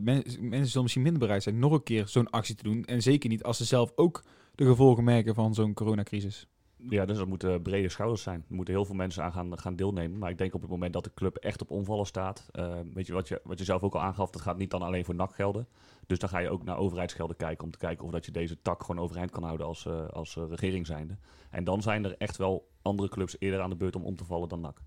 men- 0.00 0.24
mensen 0.40 0.66
zullen 0.66 0.82
misschien 0.82 1.02
minder 1.02 1.20
bereid 1.20 1.42
zijn 1.42 1.58
nog 1.58 1.72
een 1.72 1.82
keer 1.82 2.08
zo'n 2.08 2.30
actie 2.30 2.54
te 2.54 2.62
doen. 2.62 2.84
En 2.84 3.02
zeker 3.02 3.28
niet 3.28 3.42
als 3.42 3.56
ze 3.56 3.64
zelf 3.64 3.92
ook 3.94 4.22
de 4.58 4.64
gevolgen 4.64 5.04
merken 5.04 5.34
van 5.34 5.54
zo'n 5.54 5.74
coronacrisis. 5.74 6.46
Ja, 6.76 7.04
dus 7.04 7.16
dat 7.16 7.26
moeten 7.26 7.62
brede 7.62 7.88
schouders 7.88 8.22
zijn. 8.22 8.44
Er 8.48 8.54
moeten 8.54 8.74
heel 8.74 8.84
veel 8.84 8.94
mensen 8.94 9.22
aan 9.22 9.32
gaan, 9.32 9.58
gaan 9.58 9.76
deelnemen. 9.76 10.18
Maar 10.18 10.30
ik 10.30 10.38
denk 10.38 10.54
op 10.54 10.60
het 10.60 10.70
moment 10.70 10.92
dat 10.92 11.04
de 11.04 11.14
club 11.14 11.36
echt 11.36 11.60
op 11.60 11.70
omvallen 11.70 12.06
staat. 12.06 12.48
eh, 12.52 12.74
weet 12.94 13.06
je 13.06 13.12
wat, 13.12 13.28
je 13.28 13.40
wat 13.44 13.58
je 13.58 13.64
zelf 13.64 13.82
ook 13.82 13.94
al 13.94 14.00
aangaf, 14.00 14.30
dat 14.30 14.42
gaat 14.42 14.58
niet 14.58 14.70
dan 14.70 14.82
alleen 14.82 15.04
voor 15.04 15.14
NAC 15.14 15.34
gelden. 15.34 15.66
Dus 16.06 16.18
dan 16.18 16.28
ga 16.28 16.38
je 16.38 16.50
ook 16.50 16.64
naar 16.64 16.76
overheidsgelden 16.76 17.36
kijken 17.36 17.64
om 17.64 17.70
te 17.70 17.78
kijken 17.78 18.04
of 18.04 18.10
dat 18.10 18.24
je 18.24 18.32
deze 18.32 18.62
tak 18.62 18.82
gewoon 18.82 19.02
overeind 19.02 19.30
kan 19.30 19.42
houden 19.42 19.66
als, 19.66 19.86
eh, 19.86 20.08
als 20.08 20.36
eh, 20.36 20.44
regering 20.48 20.86
zijnde. 20.86 21.16
En 21.50 21.64
dan 21.64 21.82
zijn 21.82 22.04
er 22.04 22.14
echt 22.16 22.36
wel 22.36 22.68
andere 22.82 23.08
clubs 23.08 23.36
eerder 23.38 23.60
aan 23.60 23.70
de 23.70 23.76
beurt 23.76 23.96
om 23.96 24.04
om 24.04 24.16
te 24.16 24.24
vallen 24.24 24.48
dan 24.48 24.60
NAC. 24.60 24.82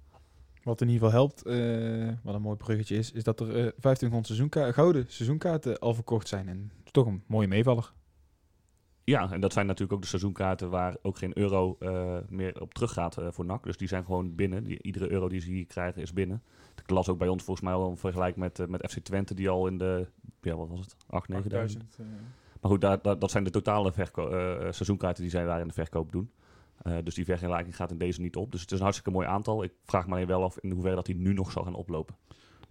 Wat 0.63 0.81
in 0.81 0.89
ieder 0.89 1.03
geval 1.03 1.19
helpt, 1.19 1.41
eh, 1.41 2.23
wat 2.23 2.35
een 2.35 2.41
mooi 2.41 2.57
bruggetje 2.57 2.97
is, 2.97 3.11
is 3.11 3.23
dat 3.23 3.39
er 3.39 3.47
eh 3.47 3.53
2500 3.53 4.25
seizoenka 4.25 4.71
gouden 4.71 5.05
seizoenkaarten 5.07 5.79
al 5.79 5.93
verkocht 5.93 6.27
zijn. 6.27 6.47
En 6.47 6.71
dat 6.77 6.85
is 6.85 6.91
toch 6.91 7.05
een 7.05 7.23
mooie 7.27 7.47
meevaller. 7.47 7.93
Ja, 9.03 9.31
en 9.31 9.41
dat 9.41 9.53
zijn 9.53 9.65
natuurlijk 9.65 9.93
ook 9.93 10.01
de 10.01 10.07
seizoenkaarten 10.07 10.69
waar 10.69 10.95
ook 11.01 11.17
geen 11.17 11.37
euro 11.37 11.75
eh, 11.79 12.17
meer 12.29 12.61
op 12.61 12.73
teruggaat 12.73 13.17
eh 13.17 13.27
voor 13.31 13.45
NAC. 13.45 13.63
Dus 13.63 13.77
die 13.77 13.87
zijn 13.87 14.05
gewoon 14.05 14.35
binnen. 14.35 14.63
Die, 14.63 14.81
iedere 14.83 15.11
euro 15.11 15.29
die 15.29 15.39
ze 15.41 15.49
hier 15.49 15.65
krijgen 15.65 16.01
is 16.01 16.13
binnen. 16.13 16.43
Ik 16.83 16.89
las 16.89 17.09
ook 17.09 17.17
bij 17.17 17.27
ons 17.27 17.43
volgens 17.43 17.65
mij 17.65 17.77
wel 17.77 17.89
een 17.89 17.97
vergelijk 17.97 18.35
met, 18.35 18.59
eh, 18.59 18.67
met 18.67 18.91
FC 18.91 18.99
Twente 18.99 19.33
die 19.33 19.49
al 19.49 19.67
in 19.67 19.77
de, 19.77 20.07
ja 20.41 20.55
wat 20.55 20.69
was 20.69 20.79
het, 20.79 20.95
8, 21.07 21.27
9.000. 21.29 21.35
8000. 21.35 21.83
eh. 21.99 22.05
Maar 22.61 22.71
goed, 22.71 22.81
daar, 22.81 23.01
daar- 23.01 23.19
dat 23.19 23.31
zijn 23.31 23.43
de 23.43 23.49
totale 23.49 23.91
seizoenkaarten 24.71 25.21
die 25.23 25.31
zij 25.31 25.45
daar 25.45 25.59
in 25.61 25.67
de 25.67 25.73
verkoop 25.73 26.11
doen. 26.11 26.31
Dus 27.03 27.15
die 27.15 27.25
vergelijking 27.25 27.75
gaat 27.75 27.91
in 27.91 27.97
deze 27.97 28.21
niet 28.21 28.35
op. 28.35 28.51
Dus 28.51 28.61
het 28.61 28.71
is 28.71 28.77
een 28.77 28.83
hartstikke 28.83 29.11
mooi 29.11 29.27
aantal. 29.27 29.63
Ik 29.63 29.73
vraag 29.85 30.07
me 30.07 30.13
alleen 30.13 30.27
wel 30.27 30.43
af 30.43 30.57
in 30.59 30.71
hoeverre 30.71 30.95
dat 30.95 31.05
die 31.05 31.15
nu 31.15 31.33
nog 31.33 31.51
zal 31.51 31.63
gaan 31.63 31.73
oplopen. 31.75 32.15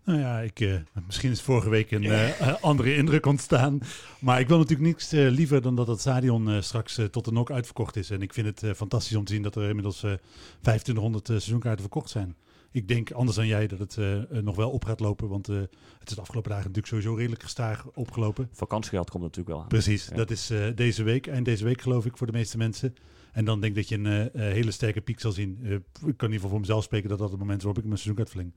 Nou 0.04 0.18
ja, 0.18 0.40
ik, 0.40 0.60
eh, 0.60 0.74
misschien 1.06 1.30
is 1.30 1.40
vorige 1.42 1.68
week 1.68 1.90
een 1.90 2.04
eh, 2.10 2.40
eh, 2.40 2.62
andere 2.62 2.96
indruk 2.96 3.26
ontstaan. 3.26 3.80
Maar 4.20 4.40
ik 4.40 4.48
wil 4.48 4.58
natuurlijk 4.58 4.88
niks 4.88 5.12
eh, 5.12 5.28
liever 5.30 5.62
dan 5.62 5.76
dat 5.76 5.86
het 5.86 6.00
stadion 6.00 6.50
eh, 6.50 6.60
straks 6.60 7.00
tot 7.10 7.24
de 7.24 7.32
nok 7.32 7.50
uitverkocht 7.50 7.96
is. 7.96 8.10
En 8.10 8.22
ik 8.22 8.32
vind 8.34 8.46
het 8.46 8.62
eh, 8.62 8.72
fantastisch 8.72 9.16
om 9.16 9.24
te 9.24 9.32
zien 9.32 9.42
dat 9.42 9.56
er 9.56 9.68
inmiddels 9.68 10.02
eh 10.02 10.12
2500 10.60 11.24
eh, 11.28 11.36
seizoenkaarten 11.36 11.80
verkocht 11.80 12.10
zijn. 12.10 12.36
Ik 12.72 12.88
denk 12.88 13.10
anders 13.10 13.36
dan 13.36 13.46
jij 13.46 13.66
dat 13.66 13.78
het 13.78 13.96
nog 14.44 14.56
wel 14.56 14.70
op 14.70 14.84
gaat 14.84 15.00
lopen. 15.00 15.28
Want 15.28 15.48
eh, 15.48 15.56
het 15.98 16.08
is 16.08 16.14
de 16.14 16.20
afgelopen 16.20 16.50
dagen 16.50 16.66
natuurlijk 16.66 16.92
sowieso 16.94 17.14
redelijk 17.14 17.42
gestaag 17.42 17.86
opgelopen. 17.94 18.48
Vakantiegeld 18.52 19.10
komt 19.10 19.22
natuurlijk 19.22 19.48
wel 19.54 19.60
aan. 19.62 19.68
Precies, 19.68 20.06
Ja. 20.06 20.16
dat 20.16 20.30
is 20.30 20.50
eh, 20.50 20.66
deze 20.74 21.02
week. 21.02 21.26
Eind 21.26 21.44
deze 21.44 21.64
week 21.64 21.80
geloof 21.82 22.06
ik 22.06 22.16
voor 22.16 22.26
de 22.26 22.32
meeste 22.32 22.56
mensen. 22.56 22.94
En 23.32 23.44
dan 23.44 23.60
denk 23.60 23.76
ik 23.76 23.88
dat 23.88 23.88
je 23.88 24.08
een 24.08 24.30
hele 24.52 24.70
sterke 24.70 25.00
piek 25.00 25.20
zal 25.20 25.32
zien. 25.32 25.58
Eh, 25.62 25.72
ik 25.72 25.82
kan 25.92 26.02
in 26.02 26.08
ieder 26.08 26.30
geval 26.34 26.48
voor 26.48 26.60
mezelf 26.60 26.84
spreken 26.84 27.08
dat 27.08 27.18
dat 27.18 27.30
het 27.30 27.38
moment 27.38 27.58
is 27.58 27.64
waarop 27.64 27.82
ik 27.82 27.88
mijn 27.88 28.00
seizoenkaart 28.00 28.34
verleng. 28.36 28.54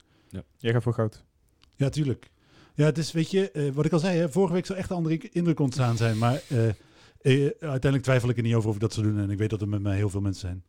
Jij 0.58 0.72
gaat 0.72 0.82
voor 0.82 0.94
goud. 0.94 1.24
Ja, 1.76 1.88
tuurlijk. 1.88 2.30
Ja, 2.74 2.84
het 2.84 2.98
is, 2.98 3.12
weet 3.12 3.30
je, 3.30 3.50
eh, 3.50 3.70
wat 3.70 3.84
ik 3.84 3.92
al 3.92 3.98
zei, 3.98 4.18
hè, 4.18 4.28
vorige 4.28 4.52
week 4.52 4.66
zou 4.66 4.78
echt 4.78 4.90
een 4.90 4.96
andere 4.96 5.28
indruk 5.32 5.60
ontstaan 5.60 5.96
zijn. 5.96 6.18
Maar 6.18 6.42
eh, 6.48 6.68
eh, 6.68 6.74
uiteindelijk 7.60 8.02
twijfel 8.02 8.28
ik 8.28 8.36
er 8.36 8.42
niet 8.42 8.54
over 8.54 8.68
of 8.68 8.74
ik 8.74 8.80
dat 8.80 8.92
zou 8.92 9.06
doen. 9.06 9.18
En 9.18 9.30
ik 9.30 9.38
weet 9.38 9.50
dat 9.50 9.60
er 9.60 9.68
met 9.68 9.82
mij 9.82 9.96
heel 9.96 10.10
veel 10.10 10.20
mensen 10.20 10.48
zijn. 10.48 10.64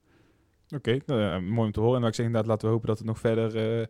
Oké, 0.80 1.00
nou 1.06 1.42
mooi 1.42 1.66
om 1.68 1.72
te 1.72 1.80
horen. 1.80 1.96
En 1.96 2.02
wat 2.02 2.10
ik 2.10 2.16
zeg 2.16 2.26
inderdaad, 2.26 2.50
laten 2.50 2.68
we 2.68 2.74
hopen 2.74 2.88
dat 2.88 2.98
het 2.98 3.08
nog 3.08 3.20
verder 3.20 3.90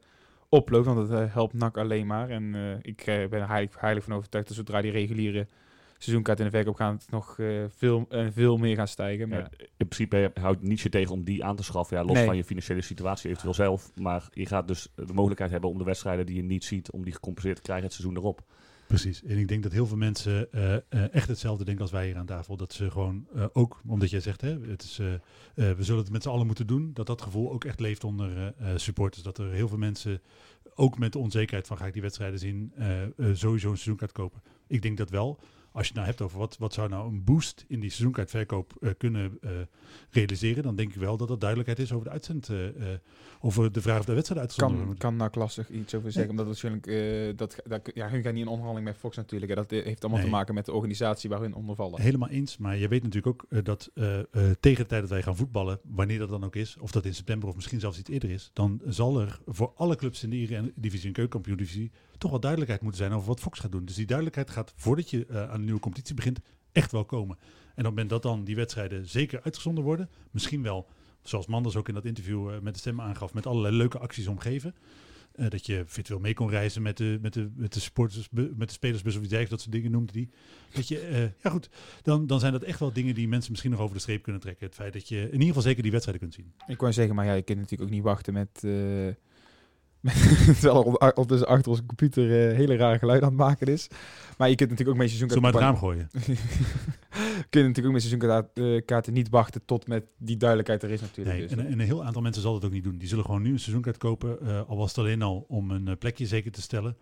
oploopt. 0.49 0.85
Want 0.85 1.09
het 1.09 1.33
helpt 1.33 1.53
NAC 1.53 1.77
alleen 1.77 2.07
maar. 2.07 2.29
En 2.29 2.55
ik 2.81 3.03
ben 3.05 3.31
er 3.31 3.47
heilig, 3.47 3.79
heilig 3.79 4.03
van 4.03 4.13
overtuigd 4.13 4.47
dat 4.47 4.57
zodra 4.57 4.81
die 4.81 4.91
reguliere 4.91 5.47
seizoenkaart 5.97 6.39
in 6.39 6.45
de 6.45 6.51
verkoop 6.51 6.75
gaan, 6.75 6.93
het 6.93 7.11
nog 7.11 7.39
eh, 7.39 7.63
veel, 7.69 8.05
en 8.09 8.33
veel 8.33 8.57
meer 8.57 8.75
gaan 8.75 8.87
stijgen. 8.87 9.29
Maar 9.29 9.39
Ja, 9.39 9.49
in 9.77 9.87
principe 9.87 10.31
houdt 10.33 10.61
niets 10.61 10.83
je 10.83 10.89
tegen 10.89 11.11
om 11.13 11.23
die 11.23 11.43
aan 11.43 11.55
te 11.55 11.63
schaffen. 11.63 11.97
Ja, 11.97 12.03
los 12.03 12.13
Nee. 12.15 12.25
van 12.25 12.35
je 12.37 12.43
financiële 12.43 12.81
situatie 12.81 13.29
eventueel 13.29 13.53
zelf. 13.53 13.91
Maar 13.95 14.27
je 14.33 14.45
gaat 14.45 14.67
dus 14.67 14.87
de 14.95 15.13
mogelijkheid 15.13 15.51
hebben 15.51 15.69
om 15.69 15.77
de 15.77 15.83
wedstrijden 15.83 16.25
die 16.25 16.35
je 16.35 16.43
niet 16.43 16.63
ziet, 16.65 16.91
om 16.91 17.03
die 17.03 17.13
gecompenseerd 17.13 17.55
te 17.55 17.61
krijgen 17.61 17.85
het 17.85 17.93
seizoen 17.93 18.17
erop. 18.17 18.43
Precies. 18.87 19.23
En 19.23 19.37
ik 19.37 19.47
denk 19.47 19.63
dat 19.63 19.71
heel 19.71 19.85
veel 19.87 19.97
mensen 19.97 20.51
eh, 20.51 20.75
eh, 20.75 20.81
echt 21.13 21.27
hetzelfde 21.27 21.63
denken 21.65 21.81
als 21.83 21.91
wij 21.91 22.05
hier 22.05 22.17
aan 22.17 22.25
tafel. 22.25 22.57
Dat 22.57 22.73
ze 22.73 22.91
gewoon 22.91 23.27
eh, 23.35 23.45
ook, 23.53 23.81
omdat 23.87 24.09
jij 24.09 24.19
zegt, 24.19 24.41
hè, 24.41 24.59
het 24.67 24.83
is, 24.83 24.99
eh, 24.99 25.13
eh, 25.13 25.19
we 25.77 25.83
zullen 25.83 26.01
het 26.03 26.11
met 26.11 26.23
z'n 26.23 26.29
allen 26.29 26.45
moeten 26.45 26.67
doen. 26.67 26.91
Dat 26.93 27.07
dat 27.07 27.21
gevoel 27.21 27.51
ook 27.51 27.63
echt 27.63 27.79
leeft 27.79 28.03
onder 28.03 28.37
eh, 28.37 28.47
eh, 28.71 28.77
supporters. 28.77 29.23
Dat 29.23 29.37
er 29.37 29.51
heel 29.51 29.67
veel 29.67 29.77
mensen, 29.77 30.21
ook 30.75 30.97
met 30.97 31.11
de 31.11 31.19
onzekerheid 31.19 31.67
van 31.67 31.77
ga 31.77 31.85
ik 31.85 31.93
die 31.93 32.01
wedstrijden 32.01 32.39
zien, 32.39 32.71
eh, 32.75 33.03
eh, 33.03 33.09
sowieso 33.17 33.69
een 33.69 33.75
seizoenkaart 33.75 34.11
kopen. 34.11 34.41
Ik 34.67 34.81
denk 34.81 34.97
dat 34.97 35.09
wel. 35.09 35.39
Als 35.75 35.87
je 35.87 35.93
het 35.93 36.01
nou 36.01 36.07
hebt 36.07 36.21
over 36.21 36.39
wat, 36.39 36.57
wat 36.57 36.73
zou 36.73 36.89
nou 36.89 37.07
een 37.07 37.23
boost 37.23 37.65
in 37.67 37.79
die 37.79 37.89
seizoenkaartverkoop 37.89 38.73
eh, 38.81 38.89
kunnen 38.97 39.37
eh, 39.41 39.51
realiseren, 40.09 40.63
dan 40.63 40.75
denk 40.75 40.89
ik 40.93 40.99
wel 40.99 41.17
dat 41.17 41.29
er 41.29 41.39
duidelijkheid 41.39 41.79
is 41.79 41.91
over 41.91 42.05
de 42.05 42.11
uitzend, 42.11 42.49
eh, 42.49 42.57
over 43.41 43.71
de 43.71 43.81
vraag 43.81 43.99
of 43.99 44.05
de 44.05 44.13
wedstrijd 44.13 44.41
uitgezonden 44.41 44.85
kan, 44.85 44.97
kan 44.97 45.15
NAC 45.15 45.35
lastig 45.35 45.69
iets 45.69 45.95
over 45.95 46.11
zeggen. 46.11 46.31
Omdat 46.31 46.63
eh, 46.63 47.37
dat, 47.37 47.55
dat, 47.67 47.91
ja, 47.93 48.09
hun 48.09 48.21
gaan 48.21 48.33
niet 48.33 48.43
in 48.43 48.49
onderhandeling 48.49 48.85
met 48.85 48.97
Fox 48.97 49.15
natuurlijk. 49.15 49.51
hè. 49.51 49.57
Dat 49.57 49.69
heeft 49.69 50.01
allemaal 50.01 50.21
Nee. 50.21 50.29
te 50.29 50.35
maken 50.35 50.53
met 50.53 50.65
de 50.65 50.73
organisatie 50.73 51.29
waar 51.29 51.39
hun 51.39 51.53
onder 51.53 51.75
vallen. 51.75 52.01
Helemaal 52.01 52.29
eens, 52.29 52.57
maar 52.57 52.77
je 52.77 52.87
weet 52.87 53.03
natuurlijk 53.03 53.43
ook 53.51 53.65
dat 53.65 53.91
tegen 54.59 54.83
de 54.83 54.89
tijd 54.89 55.01
dat 55.01 55.09
wij 55.09 55.21
gaan 55.23 55.35
voetballen, 55.35 55.79
wanneer 55.83 56.19
dat 56.19 56.29
dan 56.29 56.43
ook 56.43 56.55
is, 56.55 56.77
of 56.79 56.91
dat 56.91 57.05
in 57.05 57.15
september 57.15 57.49
of 57.49 57.55
misschien 57.55 57.79
zelfs 57.79 57.99
iets 57.99 58.09
eerder 58.09 58.29
is, 58.29 58.49
dan 58.53 58.81
zal 58.85 59.19
er 59.19 59.39
voor 59.45 59.71
alle 59.75 59.95
clubs 59.95 60.23
in 60.23 60.29
de 60.29 60.35
Eredivisie 60.35 61.07
en 61.07 61.13
keukenkampioen-divisie 61.13 61.91
toch 62.17 62.31
wel 62.31 62.39
duidelijkheid 62.39 62.81
moeten 62.83 63.01
zijn 63.01 63.13
over 63.13 63.27
wat 63.27 63.39
Fox 63.39 63.59
gaat 63.59 63.71
doen. 63.71 63.85
Dus 63.85 63.95
die 63.95 64.05
duidelijkheid 64.05 64.49
gaat, 64.49 64.73
voordat 64.75 65.09
je 65.09 65.25
eh, 65.25 65.41
aan 65.49 65.53
een 65.53 65.63
nieuwe 65.63 65.79
competitie 65.79 66.15
begint, 66.15 66.39
echt 66.71 66.91
wel 66.91 67.05
komen. 67.05 67.37
En 67.37 67.45
op 67.71 67.75
het 67.75 67.85
moment 67.85 68.09
dat 68.09 68.21
dan 68.21 68.43
die 68.43 68.55
wedstrijden 68.55 69.07
zeker 69.07 69.41
uitgezonden 69.43 69.83
worden, 69.83 70.09
misschien 70.31 70.61
wel, 70.61 70.87
zoals 71.21 71.47
Manders 71.47 71.75
ook 71.75 71.87
in 71.87 71.93
dat 71.93 72.05
interview 72.05 72.49
eh, 72.49 72.59
met 72.59 72.73
de 72.73 72.79
stem 72.79 73.01
aangaf, 73.01 73.33
met 73.33 73.45
allerlei 73.45 73.75
leuke 73.75 73.99
acties 73.99 74.27
omgeven. 74.27 74.75
Eh, 75.31 75.49
dat 75.49 75.65
je 75.65 75.83
virtueel 75.85 76.19
mee 76.19 76.33
kon 76.33 76.49
reizen 76.49 76.81
met 76.81 76.97
de, 76.97 77.17
met 77.21 77.33
de, 77.33 77.49
met 77.55 77.73
de 77.73 77.79
supporters, 77.79 78.29
be- 78.29 78.53
met 78.55 78.67
de 78.67 78.73
spelersbus 78.73 79.15
of 79.15 79.21
iets 79.21 79.29
dergelijks, 79.29 79.49
dat 79.49 79.61
soort 79.61 79.71
dingen 79.75 79.91
noemde 79.91 80.11
die. 80.11 80.29
Dat 80.73 80.87
je, 80.87 81.31
ja 81.43 81.49
goed, 81.49 81.69
dan, 82.01 82.27
dan 82.27 82.39
zijn 82.39 82.51
dat 82.51 82.63
echt 82.63 82.79
wel 82.79 82.93
dingen 82.93 83.15
die 83.15 83.27
mensen 83.27 83.51
misschien 83.51 83.71
nog 83.71 83.79
over 83.79 83.95
de 83.95 84.01
streep 84.01 84.23
kunnen 84.23 84.41
trekken. 84.41 84.65
Het 84.65 84.75
feit 84.75 84.93
dat 84.93 85.07
je 85.07 85.17
in 85.21 85.31
ieder 85.31 85.47
geval 85.47 85.61
zeker 85.61 85.81
die 85.83 85.91
wedstrijden 85.91 86.29
kunt 86.29 86.35
zien. 86.43 86.53
Ik 86.67 86.79
wou 86.79 86.93
zeggen, 86.93 87.15
maar 87.15 87.25
ja, 87.25 87.33
je 87.33 87.41
kunt 87.41 87.59
natuurlijk 87.59 87.89
ook 87.89 87.95
niet 87.95 88.03
wachten 88.03 88.33
met 88.33 88.63
terwijl 90.59 90.85
er 90.99 91.13
ondertussen 91.13 91.47
achter 91.47 91.69
onze 91.71 91.85
computer 91.85 92.23
eh, 92.49 92.55
hele 92.57 92.75
rare 92.75 92.97
geluiden 92.99 93.27
aan 93.27 93.33
het 93.33 93.43
maken 93.47 93.67
is. 93.67 93.87
Maar 94.37 94.49
je 94.49 94.55
kunt 94.55 94.69
natuurlijk 94.69 94.97
ook 94.97 95.03
met 95.03 95.11
Zullen 95.11 95.33
we 95.35 95.39
maar 95.39 95.51
het 95.51 95.61
raam 95.61 95.77
gooien? 95.85 96.09
kun 97.49 97.61
je 97.61 97.67
natuurlijk 97.67 97.85
ook 97.85 97.91
met 97.91 98.01
seizoenkaarten 98.03 99.13
niet 99.13 99.29
wachten 99.29 99.61
tot 99.65 99.87
met 99.87 100.05
die 100.17 100.37
duidelijkheid 100.37 100.83
er 100.83 100.89
is 100.91 101.01
natuurlijk. 101.01 101.37
Nee, 101.37 101.47
Dus, 101.47 101.57
en, 101.57 101.65
en 101.65 101.71
een 101.71 101.79
heel 101.79 102.03
aantal 102.05 102.21
mensen 102.21 102.41
zal 102.41 102.53
dat 102.53 102.65
ook 102.65 102.71
niet 102.71 102.83
doen. 102.83 102.97
Die 102.97 103.07
zullen 103.07 103.25
gewoon 103.25 103.41
nu 103.41 103.51
een 103.51 103.59
seizoenkaart 103.59 103.97
kopen, 103.97 104.39
eh, 104.47 104.61
al 104.69 104.77
was 104.77 104.89
het 104.89 104.97
alleen 104.97 105.21
al 105.21 105.45
om 105.47 105.71
een 105.71 105.87
eh, 105.87 105.95
plekje 105.99 106.25
zeker 106.25 106.51
te 106.51 106.61
stellen. 106.61 106.97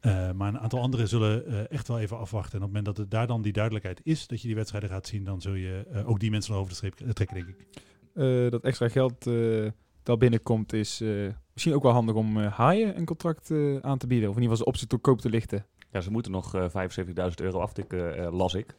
Eh, 0.00 0.30
maar 0.32 0.48
een 0.48 0.58
aantal 0.58 0.80
anderen 0.80 1.08
zullen 1.08 1.46
eh, 1.46 1.58
echt 1.70 1.88
wel 1.88 1.98
even 1.98 2.18
afwachten. 2.18 2.52
En 2.58 2.58
op 2.58 2.62
het 2.62 2.76
moment 2.76 2.84
dat 2.84 2.96
het 2.96 3.10
daar 3.10 3.26
dan 3.26 3.42
die 3.42 3.52
duidelijkheid 3.52 4.00
is, 4.04 4.26
dat 4.26 4.40
je 4.40 4.46
die 4.46 4.56
wedstrijden 4.56 4.90
gaat 4.90 5.06
zien, 5.06 5.24
dan 5.24 5.40
zul 5.40 5.54
je 5.54 5.86
eh, 5.92 6.08
ook 6.08 6.20
die 6.20 6.30
mensen 6.30 6.54
over 6.54 6.68
de 6.68 6.74
streep 6.74 6.94
trekken, 7.14 7.36
denk 7.36 7.48
ik. 7.48 7.66
eh, 8.14 8.50
dat 8.50 8.62
extra 8.64 8.88
geld 8.88 9.26
eh, 9.26 9.66
dat 10.02 10.18
binnenkomt 10.18 10.72
is 10.72 11.00
eh, 11.00 11.08
misschien 11.52 11.74
ook 11.74 11.82
wel 11.82 11.92
handig 11.92 12.14
om 12.14 12.40
eh, 12.40 12.52
haaien 12.52 12.96
een 12.96 13.04
contract 13.04 13.50
eh, 13.50 13.76
aan 13.76 13.98
te 13.98 14.06
bieden. 14.06 14.28
Of 14.28 14.36
in 14.36 14.42
ieder 14.42 14.56
geval 14.56 14.56
ze 14.56 14.64
optie 14.64 14.86
tot 14.86 15.00
koop 15.00 15.20
te 15.20 15.28
lichten. 15.28 15.66
Ja, 15.92 16.00
ze 16.00 16.10
moeten 16.10 16.32
nog 16.32 16.54
eh 16.54 16.64
75.000 16.68 17.34
euro 17.34 17.60
aftikken, 17.60 18.32
las 18.32 18.54
ik. 18.54 18.74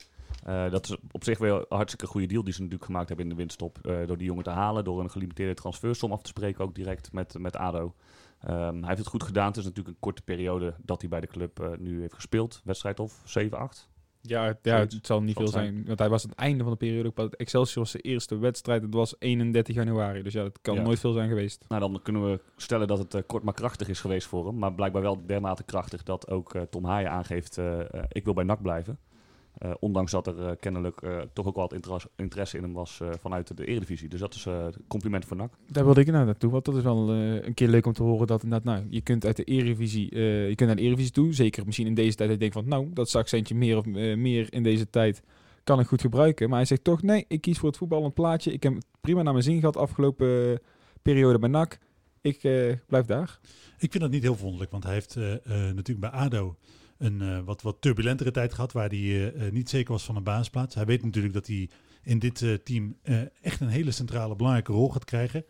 Dat 0.45 0.89
is 0.89 0.97
op 1.11 1.23
zich 1.23 1.37
wel 1.37 1.57
een 1.57 1.65
hartstikke 1.69 2.07
goede 2.07 2.27
deal 2.27 2.43
die 2.43 2.53
ze 2.53 2.59
natuurlijk 2.59 2.85
gemaakt 2.85 3.07
hebben 3.07 3.25
in 3.25 3.31
de 3.31 3.37
winststop. 3.37 3.79
door 3.81 4.17
die 4.17 4.27
jongen 4.27 4.43
te 4.43 4.49
halen, 4.49 4.83
door 4.83 4.99
een 4.99 5.09
gelimiteerde 5.09 5.53
transfersom 5.53 6.11
af 6.11 6.21
te 6.21 6.29
spreken, 6.29 6.63
ook 6.63 6.75
direct 6.75 7.13
met, 7.13 7.39
met 7.39 7.55
ADO. 7.55 7.93
Ehm, 8.39 8.77
hij 8.77 8.87
heeft 8.87 8.97
het 8.97 9.07
goed 9.07 9.23
gedaan. 9.23 9.47
Het 9.47 9.57
is 9.57 9.63
natuurlijk 9.63 9.95
een 9.95 10.01
korte 10.01 10.21
periode 10.21 10.75
dat 10.81 11.01
hij 11.01 11.09
bij 11.09 11.19
de 11.21 11.27
club 11.27 11.75
nu 11.79 12.01
heeft 12.01 12.13
gespeeld. 12.13 12.61
Wedstrijd 12.63 12.99
of 12.99 13.21
7, 13.25 13.57
8. 13.57 13.89
Ja, 14.21 14.45
het- 14.45 14.57
ja 14.61 14.77
het 14.79 14.99
zal 15.01 15.21
niet 15.21 15.35
veel 15.37 15.47
zijn. 15.47 15.83
Want 15.85 15.99
hij 15.99 16.09
was 16.09 16.23
aan 16.23 16.29
het 16.29 16.39
einde 16.39 16.63
van 16.63 16.71
de 16.71 16.77
periode 16.77 17.11
ook. 17.15 17.33
Excelsior 17.33 17.79
was 17.83 17.91
zijn 17.91 18.03
eerste 18.03 18.37
wedstrijd. 18.37 18.81
Het 18.81 18.93
was 18.93 19.15
31 19.19 19.75
januari. 19.75 20.21
Dus 20.21 20.33
ja, 20.33 20.43
dat 20.43 20.59
kan 20.61 20.75
Ja. 20.75 20.81
nooit 20.81 20.99
veel 20.99 21.11
zijn 21.13 21.29
geweest. 21.29 21.65
Nou, 21.67 21.81
dan 21.81 21.99
kunnen 22.03 22.31
we 22.31 22.39
stellen 22.57 22.87
dat 22.87 22.97
het 22.97 23.13
eh, 23.13 23.21
kort 23.25 23.43
maar 23.43 23.53
krachtig 23.53 23.87
is 23.87 23.99
geweest 23.99 24.27
voor 24.27 24.45
hem. 24.47 24.57
Maar 24.57 24.73
blijkbaar 24.73 25.01
wel 25.01 25.25
dermate 25.25 25.63
krachtig 25.63 26.03
dat 26.03 26.29
ook 26.29 26.53
eh, 26.55 26.61
Tom 26.61 26.85
Haaien 26.85 27.11
aangeeft... 27.11 27.57
eh, 27.57 27.79
ik 28.09 28.23
wil 28.23 28.33
bij 28.33 28.43
NAC 28.43 28.61
blijven. 28.61 28.97
Eh, 29.61 29.71
ondanks 29.79 30.11
dat 30.11 30.27
er 30.27 30.45
eh, 30.45 30.51
kennelijk 30.59 31.01
eh, 31.01 31.21
toch 31.33 31.45
ook 31.47 31.55
wel 31.55 31.63
wat 31.63 31.73
interes- 31.73 32.05
interesse 32.15 32.57
in 32.57 32.63
hem 32.63 32.73
was 32.73 32.99
eh, 33.01 33.09
vanuit 33.19 33.57
de 33.57 33.65
Eredivisie. 33.65 34.09
Dus 34.09 34.19
dat 34.19 34.33
is 34.33 34.45
eh 34.45 34.65
compliment 34.87 35.25
voor 35.25 35.37
NAC. 35.37 35.53
Daar 35.67 35.85
wilde 35.85 36.01
ik 36.01 36.11
nou 36.11 36.25
naartoe. 36.25 36.51
Want 36.51 36.65
dat 36.65 36.75
is 36.75 36.83
wel 36.83 37.09
eh, 37.11 37.45
een 37.45 37.53
keer 37.53 37.67
leuk 37.67 37.85
om 37.85 37.93
te 37.93 38.03
horen. 38.03 38.27
Dat 38.27 38.43
nou, 38.43 38.85
je 38.89 39.01
kunt 39.01 39.25
uit 39.25 39.35
de 39.35 39.43
Eredivisie, 39.43 40.09
eh, 40.09 40.47
je 40.49 40.55
kunt 40.55 40.67
naar 40.69 40.75
de 40.75 40.81
Eredivisie 40.81 41.11
toe. 41.11 41.33
Zeker 41.33 41.65
misschien 41.65 41.87
in 41.87 41.93
deze 41.93 42.15
tijd. 42.15 42.29
Dat 42.29 42.41
je 42.41 42.49
denkt 42.49 42.53
van, 42.53 42.67
nou, 42.67 42.93
dat 42.93 43.09
zakcentje 43.09 43.55
meer 43.55 43.77
of 43.77 43.85
meer 43.85 44.53
in 44.53 44.63
deze 44.63 44.89
tijd 44.89 45.21
kan 45.63 45.79
ik 45.79 45.87
goed 45.87 46.01
gebruiken. 46.01 46.47
Maar 46.49 46.57
hij 46.57 46.67
zegt 46.67 46.83
toch, 46.83 47.01
nee, 47.01 47.25
ik 47.27 47.41
kies 47.41 47.57
voor 47.57 47.69
het 47.69 47.77
voetballend 47.77 48.13
plaatje. 48.13 48.53
Ik 48.53 48.63
heb 48.63 48.73
prima 49.01 49.21
naar 49.21 49.33
mijn 49.33 49.45
zin 49.45 49.59
gehad 49.59 49.77
afgelopen 49.77 50.59
periode 51.01 51.39
bij 51.39 51.49
NAC. 51.49 51.77
Ik 52.21 52.43
eh, 52.43 52.73
blijf 52.87 53.05
daar. 53.05 53.39
Ik 53.77 53.91
vind 53.91 54.03
dat 54.03 54.11
niet 54.11 54.23
heel 54.23 54.33
verwonderlijk, 54.33 54.71
want 54.71 54.83
hij 54.83 54.93
heeft 54.93 55.15
natuurlijk 55.45 55.99
bij 55.99 56.09
ADO 56.09 56.55
een 57.01 57.21
eh, 57.21 57.39
wat, 57.45 57.61
wat 57.61 57.77
turbulentere 57.79 58.31
tijd 58.31 58.53
gehad, 58.53 58.71
waar 58.71 58.89
hij 58.89 58.97
eh, 58.97 59.47
eh, 59.47 59.53
niet 59.53 59.69
zeker 59.69 59.91
was 59.91 60.03
van 60.03 60.15
een 60.15 60.23
basisplaats. 60.23 60.75
Hij 60.75 60.85
weet 60.85 61.03
natuurlijk 61.03 61.33
dat 61.33 61.47
hij 61.47 61.69
in 62.03 62.19
dit 62.19 62.45
team 62.63 62.97
echt 63.41 63.59
een 63.59 63.67
hele 63.67 63.91
centrale, 63.91 64.35
belangrijke 64.35 64.71
rol 64.71 64.89
gaat 64.89 65.05
krijgen. 65.05 65.45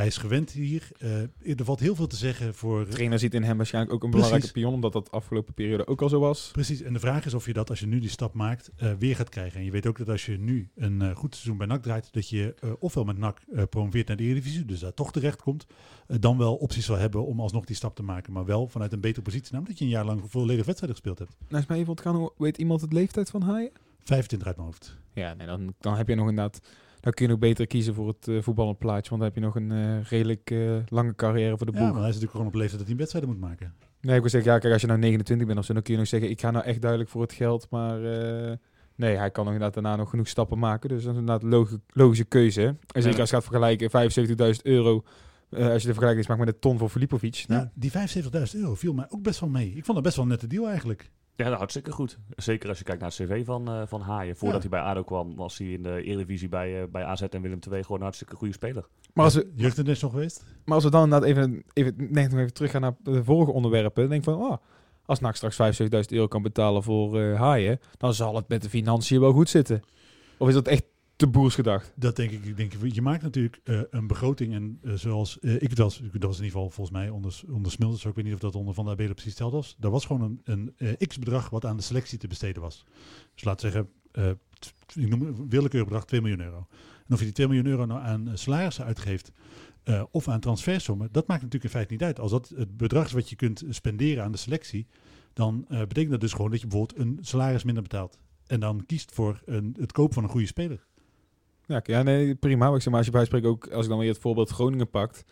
Hij 0.00 0.08
is 0.08 0.16
gewend 0.16 0.50
hier. 0.50 0.88
Eh, 0.98 1.58
er 1.58 1.64
valt 1.64 1.80
heel 1.80 1.94
veel 1.94 2.06
te 2.06 2.16
zeggen 2.16 2.54
voor... 2.54 2.84
De 2.84 2.90
trainer 2.90 3.18
ziet 3.18 3.34
in 3.34 3.42
hem 3.42 3.56
waarschijnlijk 3.56 3.94
ook 3.94 4.02
een 4.02 4.10
Precies. 4.10 4.28
belangrijke 4.28 4.60
pion. 4.60 4.74
Omdat 4.74 4.92
dat 4.92 5.10
afgelopen 5.10 5.54
periode 5.54 5.86
ook 5.86 6.02
al 6.02 6.08
zo 6.08 6.20
was. 6.20 6.48
Precies, 6.52 6.82
en 6.82 6.92
de 6.92 6.98
vraag 6.98 7.26
is 7.26 7.34
of 7.34 7.46
je 7.46 7.52
dat 7.52 7.70
als 7.70 7.80
je 7.80 7.86
nu 7.86 7.98
die 7.98 8.08
stap 8.08 8.34
maakt 8.34 8.70
eh, 8.76 8.92
weer 8.98 9.16
gaat 9.16 9.28
krijgen. 9.28 9.58
En 9.58 9.64
je 9.64 9.70
weet 9.70 9.86
ook 9.86 9.98
dat 9.98 10.08
als 10.08 10.26
je 10.26 10.38
nu 10.38 10.70
een 10.76 11.02
eh, 11.02 11.16
goed 11.16 11.34
seizoen 11.34 11.56
bij 11.56 11.66
NAC 11.66 11.82
draait, 11.82 12.12
dat 12.12 12.28
je 12.28 12.54
ofwel 12.78 13.04
met 13.04 13.18
NAC 13.18 13.40
promoveert 13.70 14.08
naar 14.08 14.16
de 14.16 14.22
Eredivisie, 14.22 14.64
dus 14.64 14.80
daar 14.80 14.94
toch 14.94 15.12
terecht 15.12 15.42
komt, 15.42 15.66
dan 16.06 16.38
wel 16.38 16.54
opties 16.54 16.84
zal 16.84 16.96
hebben 16.96 17.26
om 17.26 17.40
alsnog 17.40 17.64
die 17.64 17.76
stap 17.76 17.94
te 17.94 18.02
maken. 18.02 18.32
Maar 18.32 18.44
wel 18.44 18.68
vanuit 18.68 18.92
een 18.92 19.00
betere 19.00 19.22
positie, 19.22 19.52
namelijk 19.52 19.68
dat 19.68 19.78
je 19.78 19.84
een 19.84 20.00
jaar 20.00 20.06
lang 20.06 20.22
volledig 20.26 20.66
wedstrijden 20.66 20.98
gespeeld 20.98 21.18
hebt. 21.18 21.36
Nou 21.48 21.62
is 21.62 21.68
mij 21.68 21.78
even 21.78 21.90
ontgaan, 21.90 22.16
hoe 22.16 22.32
weet 22.36 22.58
iemand 22.58 22.80
het 22.80 22.92
leeftijd 22.92 23.30
van 23.30 23.42
Haaien? 23.42 23.72
25 24.04 24.48
uit 24.48 24.56
mijn 24.56 24.68
hoofd. 24.68 24.96
Ja, 25.12 25.34
nee, 25.34 25.46
dan, 25.46 25.74
dan 25.80 25.96
heb 25.96 26.08
je 26.08 26.14
nog 26.14 26.28
inderdaad... 26.28 26.60
Dan 27.00 27.12
kun 27.12 27.24
je 27.24 27.30
nog 27.30 27.40
beter 27.40 27.66
kiezen 27.66 27.94
voor 27.94 28.08
het 28.08 28.28
eh 28.28 28.42
voetballend 28.42 28.78
plaatje. 28.78 29.10
Want 29.10 29.22
dan 29.22 29.30
heb 29.30 29.34
je 29.34 29.40
nog 29.40 29.54
een 29.54 29.72
eh, 29.72 30.02
redelijk 30.10 30.50
eh, 30.50 30.76
lange 30.88 31.14
carrière 31.14 31.56
voor 31.56 31.66
de 31.66 31.72
Ja, 31.72 31.78
boeg. 31.78 31.88
maar 31.88 31.98
hij 32.00 32.08
is 32.08 32.14
natuurlijk 32.14 32.32
gewoon 32.32 32.46
op 32.46 32.54
leeftijd 32.54 32.78
dat 32.78 32.88
hij 32.88 32.96
wedstrijden 32.96 33.30
moet 33.30 33.40
maken. 33.40 33.74
Nee, 34.00 34.14
ik 34.14 34.20
wil 34.20 34.30
zeggen, 34.30 34.52
ja, 34.52 34.58
kijk, 34.58 34.72
als 34.72 34.82
je 34.82 34.88
nou 34.88 34.98
29 34.98 35.46
bent 35.46 35.58
of 35.58 35.64
zo, 35.64 35.72
dan 35.72 35.82
kun 35.82 35.92
je 35.92 35.98
nog 35.98 36.08
zeggen, 36.08 36.30
ik 36.30 36.40
ga 36.40 36.50
nou 36.50 36.64
echt 36.64 36.80
duidelijk 36.80 37.10
voor 37.10 37.22
het 37.22 37.32
geld. 37.32 37.66
Maar 37.70 37.98
nee, 38.96 39.16
hij 39.16 39.30
kan 39.30 39.44
nog 39.44 39.52
inderdaad 39.52 39.74
daarna 39.82 39.96
nog 39.96 40.10
genoeg 40.10 40.28
stappen 40.28 40.58
maken. 40.58 40.88
Dus 40.88 41.02
dat 41.02 41.12
is 41.12 41.18
inderdaad 41.20 41.42
een 41.42 41.48
logi- 41.48 41.78
logische 41.92 42.24
keuze. 42.24 42.60
hè. 42.60 42.66
En 42.66 42.76
zeker 43.02 43.10
Ja. 43.12 43.20
als 43.20 43.30
je 43.30 43.34
gaat 43.36 43.44
vergelijken, 43.44 43.90
75.000 43.90 44.62
euro, 44.66 45.04
als 45.50 45.60
je 45.82 45.88
de 45.88 45.94
vergelijking 45.94 46.26
maakt 46.28 46.40
met 46.40 46.48
een 46.48 46.58
ton 46.60 46.78
voor 46.78 46.88
Filipovic. 46.88 47.44
Nou, 47.48 47.60
Ja, 47.62 47.70
die 47.74 47.90
75.000 47.90 48.60
euro 48.60 48.74
viel 48.74 48.92
mij 48.92 49.06
ook 49.08 49.22
best 49.22 49.40
wel 49.40 49.48
mee. 49.48 49.68
Ik 49.68 49.84
vond 49.84 49.94
dat 49.94 50.02
best 50.02 50.16
wel 50.16 50.24
een 50.24 50.30
nette 50.30 50.46
deal 50.46 50.68
eigenlijk. 50.68 51.10
Ja, 51.36 51.44
nou, 51.46 51.56
hartstikke 51.58 51.92
goed. 51.92 52.18
Zeker 52.36 52.68
als 52.68 52.78
je 52.78 52.84
kijkt 52.84 53.00
naar 53.00 53.10
het 53.16 53.18
cv 53.28 53.44
van, 53.44 53.68
eh, 53.68 53.82
van 53.86 54.00
Haaien. 54.00 54.36
Voordat 54.36 54.62
Ja. 54.62 54.68
hij 54.68 54.80
bij 54.80 54.88
ADO 54.90 55.02
kwam, 55.04 55.36
was 55.36 55.58
hij 55.58 55.66
in 55.66 55.82
de 55.82 56.02
Eredivisie 56.02 56.48
bij, 56.48 56.80
eh, 56.82 56.88
bij 56.88 57.04
AZ 57.04 57.22
en 57.22 57.42
Willem 57.42 57.58
II 57.72 57.82
gewoon 57.82 57.96
een 57.96 58.02
hartstikke 58.02 58.36
goede 58.36 58.54
speler. 58.54 58.86
maar, 59.14 59.24
als 59.24 59.34
we, 59.34 59.50
Jeugdinternational 59.54 60.14
geweest? 60.14 60.44
maar 60.64 60.74
als 60.74 60.84
we 60.84 60.90
dan 60.90 61.02
inderdaad 61.04 61.28
even, 61.28 61.62
even, 61.72 61.94
nee, 61.96 62.28
nog 62.28 62.38
even 62.38 62.52
teruggaan 62.52 62.80
naar 62.80 62.94
de 63.02 63.24
vorige 63.24 63.52
onderwerpen, 63.52 64.02
dan 64.02 64.10
denk 64.10 64.24
ik 64.26 64.30
van, 64.32 64.42
oh, 64.50 64.56
als 65.04 65.20
NAC 65.20 65.36
straks 65.36 65.56
75.000 65.56 66.12
euro 66.12 66.26
kan 66.26 66.42
betalen 66.42 66.82
voor 66.82 67.20
eh 67.20 67.38
Haaien, 67.40 67.78
dan 67.96 68.14
zal 68.14 68.36
het 68.36 68.48
met 68.48 68.62
de 68.62 68.68
financiën 68.68 69.20
wel 69.20 69.32
goed 69.32 69.48
zitten. 69.48 69.80
Of 70.38 70.48
is 70.48 70.54
dat 70.54 70.68
echt 70.68 70.84
te 71.20 71.26
boers 71.26 71.54
gedacht? 71.54 71.92
Dat 71.96 72.16
denk 72.16 72.30
ik. 72.30 72.44
ik 72.44 72.56
denk, 72.56 72.72
je 72.94 73.02
maakt 73.02 73.22
natuurlijk 73.22 73.60
eh, 73.64 73.80
een 73.90 74.06
begroting 74.06 74.54
en 74.54 74.78
eh, 74.82 74.92
zoals 74.92 75.38
eh, 75.38 75.62
ik 75.62 75.76
was, 75.76 76.00
dat 76.12 76.22
was 76.22 76.38
in 76.38 76.44
ieder 76.44 76.44
geval 76.44 76.70
volgens 76.70 76.96
mij 76.96 77.08
onder, 77.08 77.40
onder 77.50 77.72
Smulders, 77.72 78.04
ik 78.04 78.14
weet 78.14 78.24
niet 78.24 78.34
of 78.34 78.40
dat 78.40 78.54
onder 78.54 78.74
Van 78.74 78.84
der 78.84 78.92
Abelen 78.92 79.14
precies 79.14 79.32
steld 79.32 79.52
was. 79.52 79.76
Daar 79.78 79.90
was 79.90 80.04
gewoon 80.04 80.40
een, 80.44 80.72
een 80.76 80.96
x-bedrag 81.06 81.50
wat 81.50 81.64
aan 81.64 81.76
de 81.76 81.82
selectie 81.82 82.18
te 82.18 82.28
besteden 82.28 82.62
was. 82.62 82.84
Dus 83.34 83.44
laat 83.44 83.60
zeggen, 83.60 83.88
ik 84.94 85.08
noem 85.08 85.48
willekeurig 85.48 85.88
bedrag 85.88 86.04
2 86.04 86.20
miljoen 86.20 86.40
euro. 86.40 86.66
En 87.06 87.14
of 87.14 87.18
je 87.18 87.24
die 87.24 87.34
2 87.34 87.46
miljoen 87.46 87.66
euro 87.66 87.84
nou 87.84 88.00
aan 88.00 88.30
salarissen 88.34 88.84
uitgeeft 88.84 89.32
of 90.10 90.28
aan 90.28 90.40
transfersommen, 90.40 91.08
dat 91.12 91.26
maakt 91.26 91.42
natuurlijk 91.42 91.64
in 91.64 91.78
feite 91.78 91.92
niet 91.92 92.02
uit. 92.02 92.20
Als 92.20 92.30
dat 92.30 92.52
het 92.56 92.76
bedrag 92.76 93.06
is 93.06 93.12
wat 93.12 93.30
je 93.30 93.36
kunt 93.36 93.64
spenderen 93.68 94.24
aan 94.24 94.32
de 94.32 94.38
selectie, 94.38 94.86
dan 95.32 95.64
betekent 95.68 96.10
dat 96.10 96.20
dus 96.20 96.32
gewoon 96.32 96.50
dat 96.50 96.60
je 96.60 96.66
bijvoorbeeld 96.66 97.00
een 97.00 97.18
salaris 97.20 97.64
minder 97.64 97.82
betaalt. 97.82 98.18
En 98.46 98.60
dan 98.60 98.86
kiest 98.86 99.12
voor 99.12 99.42
een, 99.44 99.76
het 99.78 99.92
kopen 99.92 100.14
van 100.14 100.22
een 100.22 100.30
goede 100.30 100.46
speler. 100.46 100.86
Ja, 101.70 101.80
ja 101.84 102.02
nee, 102.02 102.34
prima. 102.34 102.66
Maar 102.66 102.74
ik 102.74 102.82
zeg 102.82 102.88
maar, 102.88 102.96
als 102.96 103.06
je 103.06 103.12
bijspreekt 103.12 103.46
ook, 103.46 103.68
als 103.68 103.84
ik 103.84 103.90
dan 103.90 103.98
weer 103.98 104.08
het 104.08 104.18
voorbeeld 104.18 104.50
Groningen 104.50 104.90
pakt, 104.90 105.24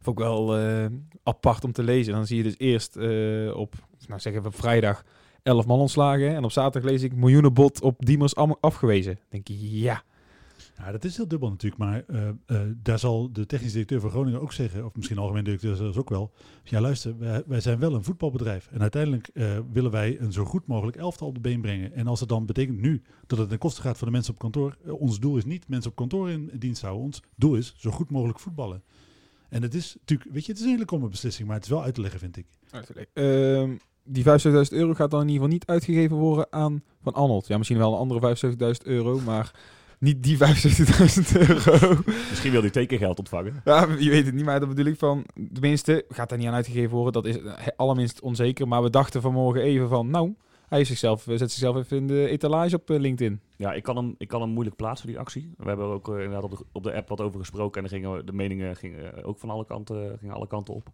vond 0.00 0.18
ik 0.18 0.24
wel 0.24 0.56
eh, 0.56 0.86
apart 1.22 1.64
om 1.64 1.72
te 1.72 1.82
lezen. 1.82 2.12
Dan 2.12 2.26
zie 2.26 2.36
je 2.36 2.42
dus 2.42 2.58
eerst 2.58 2.96
eh, 2.96 3.56
op, 3.56 3.74
nou 4.06 4.20
zeggen 4.20 4.42
we 4.42 4.50
vrijdag, 4.50 5.04
11 5.42 5.66
man 5.66 5.78
ontslagen. 5.78 6.34
En 6.34 6.44
op 6.44 6.52
zaterdag 6.52 6.90
lees 6.90 7.02
ik 7.02 7.14
miljoenenbod 7.14 7.82
op 7.82 8.06
Diemers 8.06 8.34
afgewezen. 8.60 9.14
Dan 9.14 9.24
denk 9.28 9.48
je, 9.48 9.80
ja. 9.80 10.02
Ja, 10.78 10.92
dat 10.92 11.04
is 11.04 11.16
heel 11.16 11.28
dubbel 11.28 11.48
natuurlijk, 11.48 11.80
maar 11.80 12.04
eh, 12.06 12.28
eh, 12.28 12.60
daar 12.82 12.98
zal 12.98 13.32
de 13.32 13.46
technisch 13.46 13.72
directeur 13.72 14.00
van 14.00 14.10
Groningen 14.10 14.40
ook 14.40 14.52
zeggen, 14.52 14.84
of 14.84 14.94
misschien 14.94 15.18
algemeen 15.18 15.44
directeur 15.44 15.76
zelfs 15.76 15.96
ook 15.96 16.08
wel. 16.08 16.32
Ja, 16.64 16.80
luister, 16.80 17.18
wij, 17.18 17.42
wij 17.46 17.60
zijn 17.60 17.78
wel 17.78 17.94
een 17.94 18.04
voetbalbedrijf 18.04 18.68
en 18.72 18.80
uiteindelijk 18.80 19.28
eh, 19.28 19.58
willen 19.72 19.90
wij 19.90 20.20
een 20.20 20.32
zo 20.32 20.44
goed 20.44 20.66
mogelijk 20.66 20.96
elftal 20.96 21.28
op 21.28 21.34
de 21.34 21.40
been 21.40 21.60
brengen. 21.60 21.92
En 21.92 22.06
als 22.06 22.20
het 22.20 22.28
dan 22.28 22.46
betekent 22.46 22.80
nu 22.80 23.02
dat 23.26 23.38
het 23.38 23.48
ten 23.48 23.58
koste 23.58 23.80
gaat 23.80 23.98
van 23.98 24.06
de 24.06 24.12
mensen 24.12 24.32
op 24.32 24.38
kantoor, 24.38 24.76
ons 24.86 25.20
doel 25.20 25.36
is 25.36 25.44
niet 25.44 25.68
mensen 25.68 25.90
op 25.90 25.96
kantoor 25.96 26.30
in 26.30 26.50
dienst 26.58 26.82
houden, 26.82 27.04
ons 27.04 27.22
doel 27.36 27.54
is 27.54 27.74
zo 27.76 27.90
goed 27.90 28.10
mogelijk 28.10 28.38
voetballen. 28.38 28.82
En 29.48 29.62
het 29.62 29.74
is 29.74 29.96
natuurlijk, 29.98 30.30
weet 30.32 30.46
je, 30.46 30.52
het 30.52 30.60
is 30.60 30.66
een 30.66 30.72
hele 30.72 30.84
komme 30.84 31.08
beslissing, 31.08 31.46
maar 31.46 31.56
het 31.56 31.64
is 31.64 31.70
wel 31.70 31.82
uit 31.82 31.94
te 31.94 32.00
leggen, 32.00 32.20
vind 32.20 32.36
ik. 32.36 32.46
Ehm, 33.12 33.76
die 34.04 34.24
75.000 34.24 34.76
euro 34.78 34.94
gaat 34.94 35.10
dan 35.10 35.20
in 35.20 35.28
ieder 35.28 35.42
geval 35.42 35.56
niet 35.58 35.66
uitgegeven 35.66 36.16
worden 36.16 36.46
aan 36.50 36.82
Van 37.02 37.14
Arnold. 37.14 37.46
Ja, 37.46 37.56
misschien 37.56 37.78
wel 37.78 37.92
een 37.92 37.98
andere 37.98 38.20
75.000 38.20 38.86
euro, 38.86 39.20
maar 39.20 39.52
niet 39.98 40.22
die 40.22 40.36
75.000 40.36 40.42
euro. 41.48 41.96
Misschien 42.06 42.50
wil 42.50 42.60
hij 42.60 42.70
tekengeld 42.70 43.18
ontvangen. 43.18 43.60
Ja, 43.64 43.86
je 43.98 44.10
weet 44.10 44.26
het 44.26 44.34
niet, 44.34 44.44
maar 44.44 44.60
dat 44.60 44.68
bedoel 44.68 44.84
ik 44.84 44.98
van... 44.98 45.24
Tenminste, 45.52 46.04
gaat 46.08 46.28
daar 46.28 46.38
niet 46.38 46.46
aan 46.46 46.54
uitgegeven 46.54 46.96
worden. 46.96 47.22
Dat 47.22 47.26
is 47.26 47.42
eh, 47.42 47.66
allerminst 47.76 48.20
onzeker. 48.20 48.68
Maar 48.68 48.82
we 48.82 48.90
dachten 48.90 49.20
vanmorgen 49.20 49.62
even 49.62 49.88
van... 49.88 50.10
Nou, 50.10 50.34
hij 50.68 50.84
zichzelf, 50.84 51.26
eh, 51.26 51.36
zet 51.36 51.50
zichzelf 51.50 51.76
even 51.76 51.96
in 51.96 52.06
de 52.06 52.28
etalage 52.28 52.76
op 52.76 52.90
eh, 52.90 52.98
LinkedIn. 52.98 53.40
Ja, 53.56 53.72
ik 53.72 53.82
kan, 53.82 53.96
hem, 53.96 54.14
ik 54.18 54.28
kan 54.28 54.40
hem 54.40 54.50
moeilijk 54.50 54.76
plaatsen, 54.76 55.06
die 55.06 55.18
actie. 55.18 55.54
We 55.56 55.68
hebben 55.68 55.86
er 55.86 55.92
ook 55.92 56.08
inderdaad 56.08 56.42
op 56.42 56.50
de, 56.50 56.64
op 56.72 56.82
de 56.82 56.94
app 56.94 57.08
wat 57.08 57.20
over 57.20 57.38
gesproken. 57.38 57.82
En 57.82 57.88
gingen, 57.88 58.26
de 58.26 58.32
meningen 58.32 58.76
gingen 58.76 59.24
ook 59.24 59.38
van 59.38 59.50
alle 59.50 59.64
kanten, 59.64 60.18
gingen 60.18 60.34
alle 60.34 60.46
kanten 60.46 60.74
op. 60.74 60.90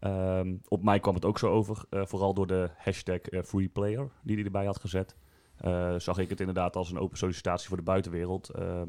Ehm, 0.00 0.54
op 0.68 0.82
mij 0.82 1.00
kwam 1.00 1.14
het 1.14 1.24
ook 1.24 1.38
zo 1.38 1.50
over. 1.50 1.84
vooral 1.90 2.34
door 2.34 2.46
de 2.46 2.70
hashtag 2.76 3.20
eh, 3.20 3.42
freeplayer 3.42 4.08
die 4.22 4.36
hij 4.36 4.44
erbij 4.44 4.64
had 4.64 4.80
gezet. 4.80 5.14
Eh, 5.56 5.94
zag 5.98 6.18
ik 6.18 6.28
het 6.28 6.40
inderdaad 6.40 6.76
als 6.76 6.90
een 6.90 6.98
open 6.98 7.18
sollicitatie 7.18 7.68
voor 7.68 7.76
de 7.76 7.82
buitenwereld. 7.82 8.48
ehm, 8.48 8.88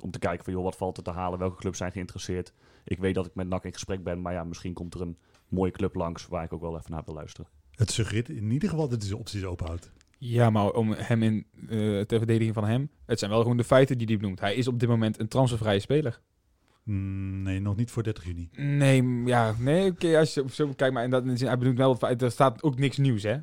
om 0.00 0.10
te 0.10 0.18
kijken 0.18 0.44
van, 0.44 0.52
joh, 0.52 0.62
wat 0.62 0.76
valt 0.76 0.96
er 0.96 1.02
te 1.02 1.10
halen? 1.10 1.38
Welke 1.38 1.56
clubs 1.56 1.78
zijn 1.78 1.92
geïnteresseerd? 1.92 2.52
Ik 2.84 2.98
weet 2.98 3.14
dat 3.14 3.26
ik 3.26 3.34
met 3.34 3.48
NAC 3.48 3.64
in 3.64 3.72
gesprek 3.72 4.02
ben, 4.04 4.22
maar 4.22 4.32
ja, 4.32 4.44
misschien 4.44 4.72
komt 4.72 4.94
er 4.94 5.00
een 5.00 5.16
mooie 5.48 5.70
club 5.70 5.94
langs 5.94 6.26
waar 6.26 6.44
ik 6.44 6.52
ook 6.52 6.60
wel 6.60 6.76
even 6.78 6.90
naar 6.90 7.02
wil 7.04 7.14
luisteren. 7.14 7.50
Het 7.70 7.90
suggereert 7.90 8.28
in 8.28 8.50
ieder 8.50 8.68
geval 8.68 8.88
dat 8.88 8.98
hij 8.98 9.08
zijn 9.08 9.20
opties 9.20 9.44
openhoudt. 9.44 9.90
Ja, 10.18 10.50
maar 10.50 10.70
om 10.70 10.92
hem 10.92 11.22
in 11.22 11.46
eh 11.68 12.00
ter 12.00 12.18
verdediging 12.18 12.54
van 12.54 12.64
hem, 12.64 12.90
het 13.06 13.18
zijn 13.18 13.30
wel 13.30 13.42
gewoon 13.42 13.56
de 13.56 13.64
feiten 13.64 13.98
die 13.98 14.06
hij 14.06 14.16
benoemt. 14.16 14.40
Hij 14.40 14.54
is 14.54 14.68
op 14.68 14.80
dit 14.80 14.88
moment 14.88 15.20
een 15.20 15.28
transfervrije 15.28 15.80
speler. 15.80 16.20
Mm, 16.82 17.42
nee, 17.42 17.60
nog 17.60 17.76
niet 17.76 17.90
voor 17.90 18.02
30 18.02 18.24
juni. 18.24 18.48
Nee, 18.52 19.22
ja, 19.24 19.54
nee, 19.58 19.90
oké, 19.90 20.18
als 20.18 20.34
je 20.34 20.44
zo 20.50 20.72
kijkt, 20.76 20.94
maar 20.94 21.04
in 21.04 21.10
dat 21.10 21.22
zin, 21.34 21.46
hij 21.46 21.58
benoemt 21.58 21.78
wel 21.78 22.00
er 22.00 22.30
staat 22.30 22.62
ook 22.62 22.78
niks 22.78 22.96
nieuws, 22.96 23.22
hè? 23.22 23.36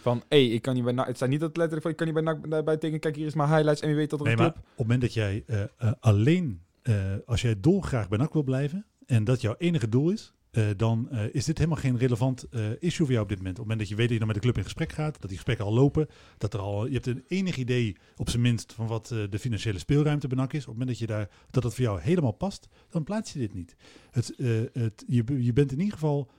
Van, 0.00 0.22
hé, 0.28 0.36
ik 0.36 0.62
kan 0.62 0.74
niet 0.74 0.84
bij 0.84 0.92
NAC, 0.92 1.06
het 1.06 1.16
staat 1.16 1.28
niet 1.28 1.40
dat 1.40 1.56
letterlijk 1.56 1.82
van, 1.82 1.90
ik 1.90 1.96
kan 1.96 2.06
niet 2.06 2.14
bij 2.14 2.24
NAC 2.24 2.64
bij, 2.64 2.76
tekenen, 2.76 3.00
kijk, 3.00 3.16
hier 3.16 3.26
is 3.26 3.34
mijn 3.34 3.48
highlights 3.48 3.80
en 3.80 3.88
wie 3.88 3.96
weet 3.96 4.10
dat 4.10 4.18
er 4.18 4.24
Nee, 4.24 4.34
een 4.34 4.40
maar 4.40 4.52
club... 4.52 4.62
op 4.64 4.70
het 4.70 4.78
moment 4.78 5.00
dat 5.00 5.14
jij 5.14 5.44
eh, 5.46 5.62
eh, 5.62 5.92
alleen, 6.00 6.62
eh, 6.82 6.94
als 7.26 7.40
jij 7.40 7.60
dolgraag 7.60 8.08
bij 8.08 8.18
NAC 8.18 8.32
wil 8.32 8.42
blijven 8.42 8.86
en 9.06 9.24
dat 9.24 9.40
jouw 9.40 9.54
enige 9.58 9.88
doel 9.88 10.10
is, 10.10 10.34
dan 10.76 11.10
is 11.10 11.44
dit 11.44 11.58
helemaal 11.58 11.80
geen 11.80 11.98
relevant 11.98 12.46
issue 12.78 13.06
voor 13.06 13.10
jou 13.10 13.22
op 13.22 13.28
dit 13.28 13.38
moment. 13.38 13.58
Op 13.58 13.68
het 13.68 13.68
moment 13.68 13.78
dat 13.78 13.88
je 13.88 13.94
weet 13.94 14.04
dat 14.04 14.12
je 14.12 14.18
dan 14.18 14.26
met 14.26 14.36
de 14.36 14.42
club 14.42 14.56
in 14.56 14.64
gesprek 14.64 14.92
gaat, 14.92 15.12
dat 15.12 15.28
die 15.28 15.36
gesprekken 15.36 15.64
al 15.64 15.72
lopen, 15.72 16.08
dat 16.38 16.54
er 16.54 16.60
al, 16.60 16.86
je 16.86 16.92
hebt 16.92 17.06
een 17.06 17.24
enig 17.28 17.56
idee 17.56 17.96
op 18.16 18.30
zijn 18.30 18.42
minst 18.42 18.72
van 18.72 18.86
wat 18.86 19.06
de 19.06 19.38
financiële 19.38 19.78
speelruimte 19.78 20.28
bij 20.28 20.36
NAC 20.36 20.52
is. 20.52 20.60
Op 20.60 20.66
het 20.66 20.78
moment 20.78 20.88
dat 20.88 20.98
je 20.98 21.06
daar, 21.06 21.28
dat 21.50 21.62
het 21.62 21.74
voor 21.74 21.84
jou 21.84 22.00
helemaal 22.00 22.32
past, 22.32 22.68
dan 22.88 23.04
plaats 23.04 23.32
je 23.32 23.38
dit 23.38 23.54
niet. 23.54 23.76
Het, 24.10 24.34
het, 24.72 25.04
je, 25.06 25.24
je 25.44 25.52
bent 25.52 25.72
in 25.72 25.78
ieder 25.78 25.94
geval, 25.94 26.30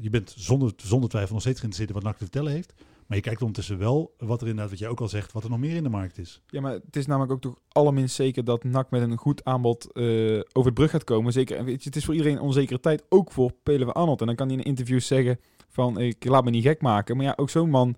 je 0.00 0.10
bent 0.10 0.34
zonder, 0.36 0.72
zonder 0.76 1.08
twijfel 1.08 1.32
nog 1.32 1.42
steeds 1.42 1.60
geïnteresseerd 1.60 1.96
in 1.96 2.02
wat 2.04 2.12
NAC 2.12 2.18
te 2.18 2.24
vertellen 2.24 2.52
heeft. 2.52 2.74
Maar 3.08 3.16
je 3.16 3.22
kijkt 3.22 3.40
ondertussen 3.40 3.78
wel 3.78 4.14
wat 4.18 4.40
er 4.40 4.46
inderdaad, 4.46 4.70
wat 4.70 4.78
jij 4.78 4.88
ook 4.88 5.00
al 5.00 5.08
zegt, 5.08 5.32
wat 5.32 5.44
er 5.44 5.50
nog 5.50 5.58
meer 5.58 5.76
in 5.76 5.82
de 5.82 5.88
markt 5.88 6.18
is. 6.18 6.42
Ja, 6.46 6.60
maar 6.60 6.72
het 6.72 6.96
is 6.96 7.06
namelijk 7.06 7.32
ook 7.32 7.40
toch 7.40 7.58
allerminst 7.68 8.14
zeker 8.14 8.44
dat 8.44 8.64
NAC 8.64 8.90
met 8.90 9.02
een 9.02 9.16
goed 9.16 9.44
aanbod 9.44 9.92
eh, 9.92 10.04
over 10.52 10.64
het 10.64 10.74
brug 10.74 10.90
gaat 10.90 11.04
komen. 11.04 11.32
Zeker, 11.32 11.64
weet 11.64 11.82
je, 11.82 11.88
het 11.88 11.96
is 11.96 12.04
voor 12.04 12.14
iedereen 12.14 12.36
een 12.36 12.42
onzekere 12.42 12.80
tijd, 12.80 13.04
ook 13.08 13.32
voor 13.32 13.52
Pelewe 13.62 13.92
Arnold. 13.92 14.20
En 14.20 14.26
dan 14.26 14.36
kan 14.36 14.48
hij 14.48 14.56
in 14.56 14.62
interviews 14.62 15.06
zeggen 15.06 15.40
van, 15.68 16.00
ik 16.00 16.24
laat 16.24 16.44
me 16.44 16.50
niet 16.50 16.64
gek 16.64 16.80
maken. 16.80 17.16
Maar 17.16 17.26
ja, 17.26 17.32
ook 17.36 17.50
zo'n 17.50 17.70
man 17.70 17.96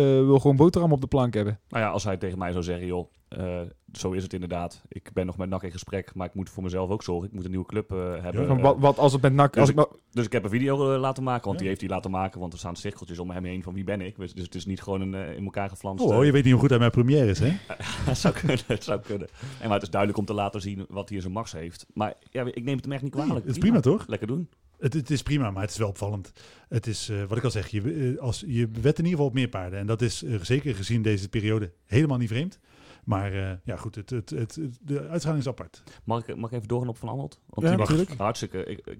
wil 0.00 0.38
gewoon 0.38 0.56
boterham 0.56 0.92
op 0.92 1.00
de 1.00 1.06
plank 1.06 1.34
hebben. 1.34 1.58
Nou 1.68 1.84
ja, 1.84 1.90
als 1.90 2.04
hij 2.04 2.16
tegen 2.16 2.38
mij 2.38 2.52
zou 2.52 2.64
zeggen, 2.64 2.86
joh, 2.86 3.10
eh, 3.28 3.60
zo 3.92 4.10
is 4.12 4.22
het 4.22 4.32
inderdaad. 4.32 4.82
Ik 4.88 5.10
ben 5.12 5.26
nog 5.26 5.36
met 5.36 5.48
NAC 5.48 5.62
in 5.62 5.70
gesprek, 5.72 6.14
maar 6.14 6.26
ik 6.26 6.34
moet 6.34 6.50
voor 6.50 6.62
mezelf 6.62 6.90
ook 6.90 7.02
zorgen. 7.02 7.28
Ik 7.28 7.34
moet 7.34 7.44
een 7.44 7.50
nieuwe 7.50 7.66
club 7.66 7.92
eh, 7.92 7.98
hebben. 8.22 8.46
Van, 8.46 8.56
Eh, 8.56 8.62
wat, 8.62 8.76
wat 8.78 8.98
als 8.98 9.12
het 9.12 9.22
met 9.22 9.32
NAC... 9.32 9.52
dus 9.52 9.60
Als 9.60 9.70
ik, 9.70 9.76
nou- 9.76 9.88
Dus 10.10 10.24
ik 10.26 10.32
heb 10.32 10.44
een 10.44 10.50
video 10.50 10.94
eh, 10.94 11.00
laten 11.00 11.22
maken, 11.22 11.42
want 11.44 11.54
Ja. 11.54 11.58
die 11.60 11.68
heeft 11.68 11.80
hij 11.80 11.90
laten 11.90 12.10
maken. 12.10 12.40
Want 12.40 12.52
er 12.52 12.58
staan 12.58 12.76
cirkeltjes 12.76 13.18
om 13.18 13.30
hem 13.30 13.44
heen 13.44 13.62
van 13.62 13.74
wie 13.74 13.84
ben 13.84 14.00
ik. 14.00 14.16
Dus, 14.18 14.34
dus 14.34 14.44
het 14.44 14.54
is 14.54 14.66
niet 14.66 14.82
gewoon 14.82 15.00
een 15.00 15.14
eh, 15.14 15.36
in 15.36 15.44
elkaar 15.44 15.68
geflanst... 15.68 16.04
Oh, 16.04 16.18
eh, 16.18 16.24
je 16.24 16.32
weet 16.32 16.42
niet 16.42 16.52
hoe 16.52 16.60
goed 16.60 16.70
hij 16.70 16.78
mijn 16.78 16.90
première 16.90 17.26
is, 17.30 17.38
hè? 17.38 17.48
het 18.10 18.18
zou 18.18 18.34
kunnen, 18.34 18.58
het 18.66 18.84
zou 18.84 19.00
kunnen. 19.00 19.28
En 19.60 19.64
maar 19.64 19.74
het 19.74 19.82
is 19.82 19.90
duidelijk 19.90 20.20
om 20.20 20.26
te 20.26 20.34
laten 20.34 20.60
zien 20.60 20.86
wat 20.88 21.06
hij 21.08 21.16
in 21.16 21.22
zijn 21.22 21.34
max 21.34 21.52
heeft. 21.52 21.86
Maar 21.94 22.14
ja, 22.30 22.44
ik 22.44 22.64
neem 22.64 22.74
het 22.76 22.84
hem 22.84 22.92
echt 22.92 23.02
niet 23.02 23.12
kwalijk. 23.12 23.34
Het 23.34 23.50
is 23.50 23.58
prima, 23.58 23.80
toch? 23.80 24.06
Lekker 24.06 24.26
doen. 24.26 24.48
Het, 24.82 24.92
het 24.94 25.10
is 25.10 25.22
prima, 25.22 25.50
maar 25.50 25.62
het 25.62 25.70
is 25.70 25.76
wel 25.76 25.88
opvallend. 25.88 26.32
Het 26.68 26.86
is, 26.86 27.08
eh, 27.08 27.24
wat 27.24 27.38
ik 27.38 27.44
al 27.44 27.50
zeg, 27.50 27.68
je, 27.68 28.12
eh, 28.16 28.22
als, 28.22 28.44
je 28.46 28.68
wet 28.68 28.98
in 28.98 29.04
ieder 29.04 29.10
geval 29.10 29.26
op 29.26 29.32
meer 29.34 29.48
paarden. 29.48 29.78
En 29.78 29.86
dat 29.86 30.02
is 30.02 30.22
eh, 30.22 30.40
zeker 30.40 30.74
gezien 30.74 31.02
deze 31.02 31.28
periode 31.28 31.72
helemaal 31.86 32.18
niet 32.18 32.28
vreemd. 32.28 32.58
Maar 33.04 33.32
eh, 33.32 33.56
ja, 33.64 33.76
goed, 33.76 33.94
het, 33.94 34.10
het, 34.10 34.30
het, 34.30 34.54
het- 34.54 34.78
de 34.82 35.08
uitschaling 35.08 35.40
is 35.42 35.48
apart. 35.48 35.82
Mag 36.04 36.26
ik, 36.28 36.36
mag 36.36 36.50
ik 36.50 36.56
even 36.56 36.68
doorgaan 36.68 36.88
op 36.88 36.98
Van? 36.98 37.40
Want 37.46 37.66
Ja, 37.68 37.76
natuurlijk. 37.76 38.10
hartstikke 38.18 38.64
ik, 38.64 38.86
ik- 38.86 38.98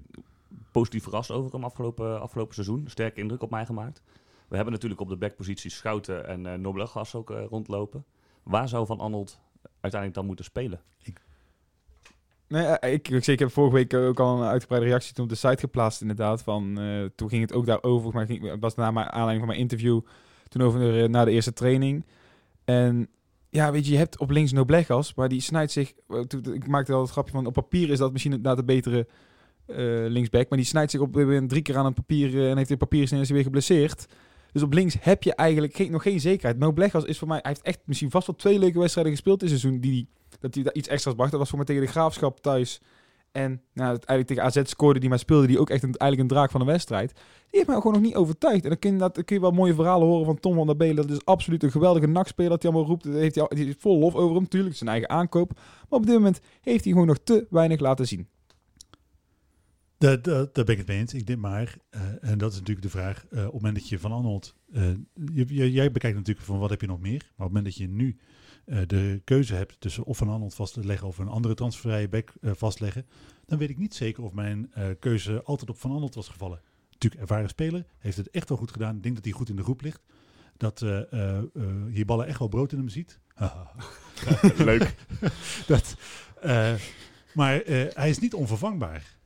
positief 0.71 1.03
verrast 1.03 1.31
over 1.31 1.51
hem 1.51 1.63
afgelopen, 1.63 2.21
afgelopen 2.21 2.53
seizoen. 2.53 2.83
Sterke 2.87 3.19
indruk 3.19 3.41
op 3.41 3.49
mij 3.49 3.65
gemaakt. 3.65 4.01
We 4.47 4.55
hebben 4.55 4.73
natuurlijk 4.73 5.01
op 5.01 5.09
de 5.09 5.17
backposities 5.17 5.75
Schouten 5.75 6.27
en 6.27 6.45
eh 6.45 6.53
Nobelegas 6.59 7.15
ook 7.15 7.31
eh, 7.31 7.43
rondlopen. 7.49 8.05
Waar 8.43 8.67
zou 8.69 8.85
Van 8.85 8.99
Arnold 8.99 9.39
uiteindelijk 9.61 10.13
dan 10.13 10.25
moeten 10.25 10.45
spelen? 10.45 10.81
Nee, 12.53 12.65
eh, 12.65 12.93
ik, 12.93 13.09
ik, 13.09 13.27
ik 13.27 13.39
heb 13.39 13.51
vorige 13.51 13.75
week 13.75 13.93
ook 13.93 14.19
al 14.19 14.37
een 14.37 14.47
uitgebreide 14.47 14.87
reactie 14.87 15.13
toen 15.13 15.23
op 15.23 15.29
de 15.29 15.35
site 15.35 15.59
geplaatst 15.59 16.01
inderdaad. 16.01 16.43
Van, 16.43 16.79
eh, 16.79 17.05
toen 17.15 17.29
ging 17.29 17.41
het 17.41 17.53
ook 17.53 17.65
daarover, 17.65 18.13
maar 18.13 18.25
ging, 18.25 18.49
het 18.49 18.59
was 18.59 18.75
na 18.75 18.91
mijn 18.91 19.05
aanleiding 19.05 19.39
van 19.39 19.47
mijn 19.47 19.59
interview 19.59 20.01
toen 20.47 20.61
over 20.61 21.03
eh, 21.03 21.09
na 21.09 21.25
de 21.25 21.31
eerste 21.31 21.53
training. 21.53 22.05
En 22.65 23.07
ja, 23.49 23.71
weet 23.71 23.85
je, 23.85 23.91
je 23.91 23.97
hebt 23.97 24.19
op 24.19 24.29
links 24.29 24.51
Noblegas, 24.51 25.13
maar 25.13 25.29
die 25.29 25.41
snijdt 25.41 25.71
zich... 25.71 25.93
Ik 26.53 26.67
maakte 26.67 26.93
al 26.93 27.01
het 27.01 27.11
grapje 27.11 27.33
van, 27.33 27.45
op 27.45 27.53
papier 27.53 27.89
is 27.89 27.97
dat 27.97 28.11
misschien 28.11 28.33
inderdaad 28.33 28.57
de 28.57 28.73
betere 28.73 29.07
eh, 29.65 29.75
linksback. 30.07 30.49
Maar 30.49 30.57
die 30.57 30.67
snijdt 30.67 30.91
zich 30.91 30.99
op 30.99 31.13
drie 31.47 31.61
keer 31.61 31.77
aan 31.77 31.85
een 31.85 31.93
papier 31.93 32.49
en 32.49 32.57
heeft 32.57 32.69
een 32.69 32.77
papier 32.77 33.13
is 33.13 33.29
weer 33.29 33.43
geblesseerd. 33.43 34.05
Dus 34.53 34.61
op 34.61 34.73
links 34.73 34.95
heb 34.99 35.23
je 35.23 35.35
eigenlijk 35.35 35.75
geen, 35.75 35.91
nog 35.91 36.01
geen 36.01 36.19
zekerheid. 36.19 36.59
Noblegas 36.59 37.03
is 37.03 37.17
voor 37.17 37.27
mij... 37.27 37.39
Hij 37.41 37.51
heeft 37.51 37.65
echt 37.65 37.79
misschien 37.85 38.11
vast 38.11 38.27
wel 38.27 38.35
twee 38.35 38.59
leuke 38.59 38.79
wedstrijden 38.79 39.13
gespeeld 39.13 39.39
dit 39.39 39.49
seizoen 39.49 39.79
die 39.79 40.09
dat 40.39 40.55
hij 40.55 40.63
daar 40.63 40.73
iets 40.73 40.87
extra's 40.87 41.13
bracht. 41.13 41.31
Dat 41.31 41.39
was 41.39 41.49
voor 41.49 41.57
mij 41.57 41.67
tegen 41.67 41.83
de 41.83 41.91
Graafschap 41.91 42.39
thuis. 42.39 42.81
En 43.31 43.61
nou, 43.73 43.89
eigenlijk 43.89 44.27
tegen 44.27 44.43
AZ 44.43 44.61
scoorde 44.63 44.99
die, 44.99 45.09
maar 45.09 45.19
speelde 45.19 45.47
die 45.47 45.59
ook 45.59 45.69
echt 45.69 45.83
een, 45.83 45.95
eigenlijk 45.95 46.21
een 46.31 46.37
draak 46.37 46.51
van 46.51 46.59
de 46.59 46.65
wedstrijd. 46.65 47.13
Die 47.13 47.23
heeft 47.49 47.67
mij 47.67 47.75
gewoon 47.75 47.93
nog 47.93 48.01
niet 48.01 48.15
overtuigd. 48.15 48.63
En 48.63 48.69
dan 48.69 48.79
kun 48.79 48.91
je, 48.91 48.97
dat, 48.97 49.23
kun 49.23 49.35
je 49.35 49.41
wel 49.41 49.51
mooie 49.51 49.73
verhalen 49.73 50.07
horen 50.07 50.25
van 50.25 50.39
Tom 50.39 50.55
van 50.55 50.65
der 50.65 50.75
Belen. 50.75 50.95
Dat 50.95 51.09
is 51.09 51.25
absoluut 51.25 51.63
een 51.63 51.71
geweldige 51.71 52.07
nakspeler 52.07 52.49
dat 52.49 52.63
hij 52.63 52.71
allemaal 52.71 52.89
roept. 52.89 53.03
Heeft 53.03 53.35
hij, 53.35 53.47
die 53.49 53.67
is 53.67 53.75
vol 53.79 53.99
lof 53.99 54.15
over 54.15 54.33
hem, 54.33 54.41
natuurlijk. 54.41 54.75
zijn 54.75 54.89
eigen 54.89 55.09
aankoop. 55.09 55.51
Maar 55.89 55.99
op 55.99 56.05
dit 56.05 56.15
moment 56.15 56.39
heeft 56.61 56.83
hij 56.83 56.93
gewoon 56.93 57.07
nog 57.07 57.19
te 57.23 57.47
weinig 57.49 57.79
laten 57.79 58.07
zien. 58.07 58.27
Daar, 60.03 60.21
daar, 60.21 60.47
daar 60.51 60.65
ben 60.65 60.73
ik 60.73 60.77
het 60.77 60.87
mee 60.87 60.97
eens. 60.97 61.13
Ik 61.13 61.27
denk 61.27 61.39
maar, 61.39 61.75
eh, 61.89 62.01
en 62.21 62.37
dat 62.37 62.51
is 62.51 62.57
natuurlijk 62.57 62.85
de 62.85 62.91
vraag, 62.91 63.25
eh, 63.29 63.39
op 63.39 63.43
het 63.43 63.53
moment 63.53 63.75
dat 63.75 63.89
je 63.89 63.99
Van 63.99 64.11
Arnold... 64.11 64.55
eh, 64.73 64.89
je, 65.33 65.71
jij 65.71 65.91
bekijkt 65.91 66.17
natuurlijk 66.17 66.45
van 66.45 66.59
wat 66.59 66.69
heb 66.69 66.81
je 66.81 66.87
nog 66.87 66.99
meer. 66.99 67.19
Maar 67.19 67.47
op 67.47 67.53
het 67.53 67.63
moment 67.63 67.65
dat 67.65 67.75
je 67.75 67.87
nu 67.87 68.17
de 68.87 69.21
keuze 69.23 69.55
hebt 69.55 69.75
tussen 69.79 70.03
of 70.03 70.17
Van 70.17 70.29
Arnold 70.29 70.53
vast 70.53 70.73
te 70.73 70.85
leggen 70.85 71.07
of 71.07 71.17
een 71.17 71.27
andere 71.27 71.53
transfervrije 71.53 72.09
back 72.09 72.33
vastleggen, 72.41 73.05
dan 73.45 73.57
weet 73.57 73.69
ik 73.69 73.77
niet 73.77 73.95
zeker 73.95 74.23
of 74.23 74.33
mijn 74.33 74.71
keuze 74.99 75.43
altijd 75.43 75.69
op 75.69 75.77
Van 75.77 75.91
Arnold 75.91 76.15
was 76.15 76.27
gevallen. 76.27 76.61
Natuurlijk 76.91 77.21
ervaren 77.21 77.49
speler, 77.49 77.85
heeft 77.97 78.17
het 78.17 78.29
echt 78.29 78.49
wel 78.49 78.57
goed 78.57 78.71
gedaan. 78.71 78.95
Ik 78.95 79.03
denk 79.03 79.15
dat 79.15 79.23
hij 79.23 79.33
goed 79.33 79.49
in 79.49 79.55
de 79.55 79.63
groep 79.63 79.81
ligt. 79.81 80.01
Dat 80.57 80.79
hier 81.91 82.05
ballen 82.05 82.27
echt 82.27 82.39
wel 82.39 82.47
brood 82.47 82.71
in 82.71 82.77
hem 82.77 82.89
ziet. 82.89 83.19
Leuk. 84.57 84.95
dat, 85.67 85.95
maar 87.33 87.61
hij 87.93 88.09
is 88.09 88.19
niet 88.19 88.33
onvervangbaar. 88.33 89.21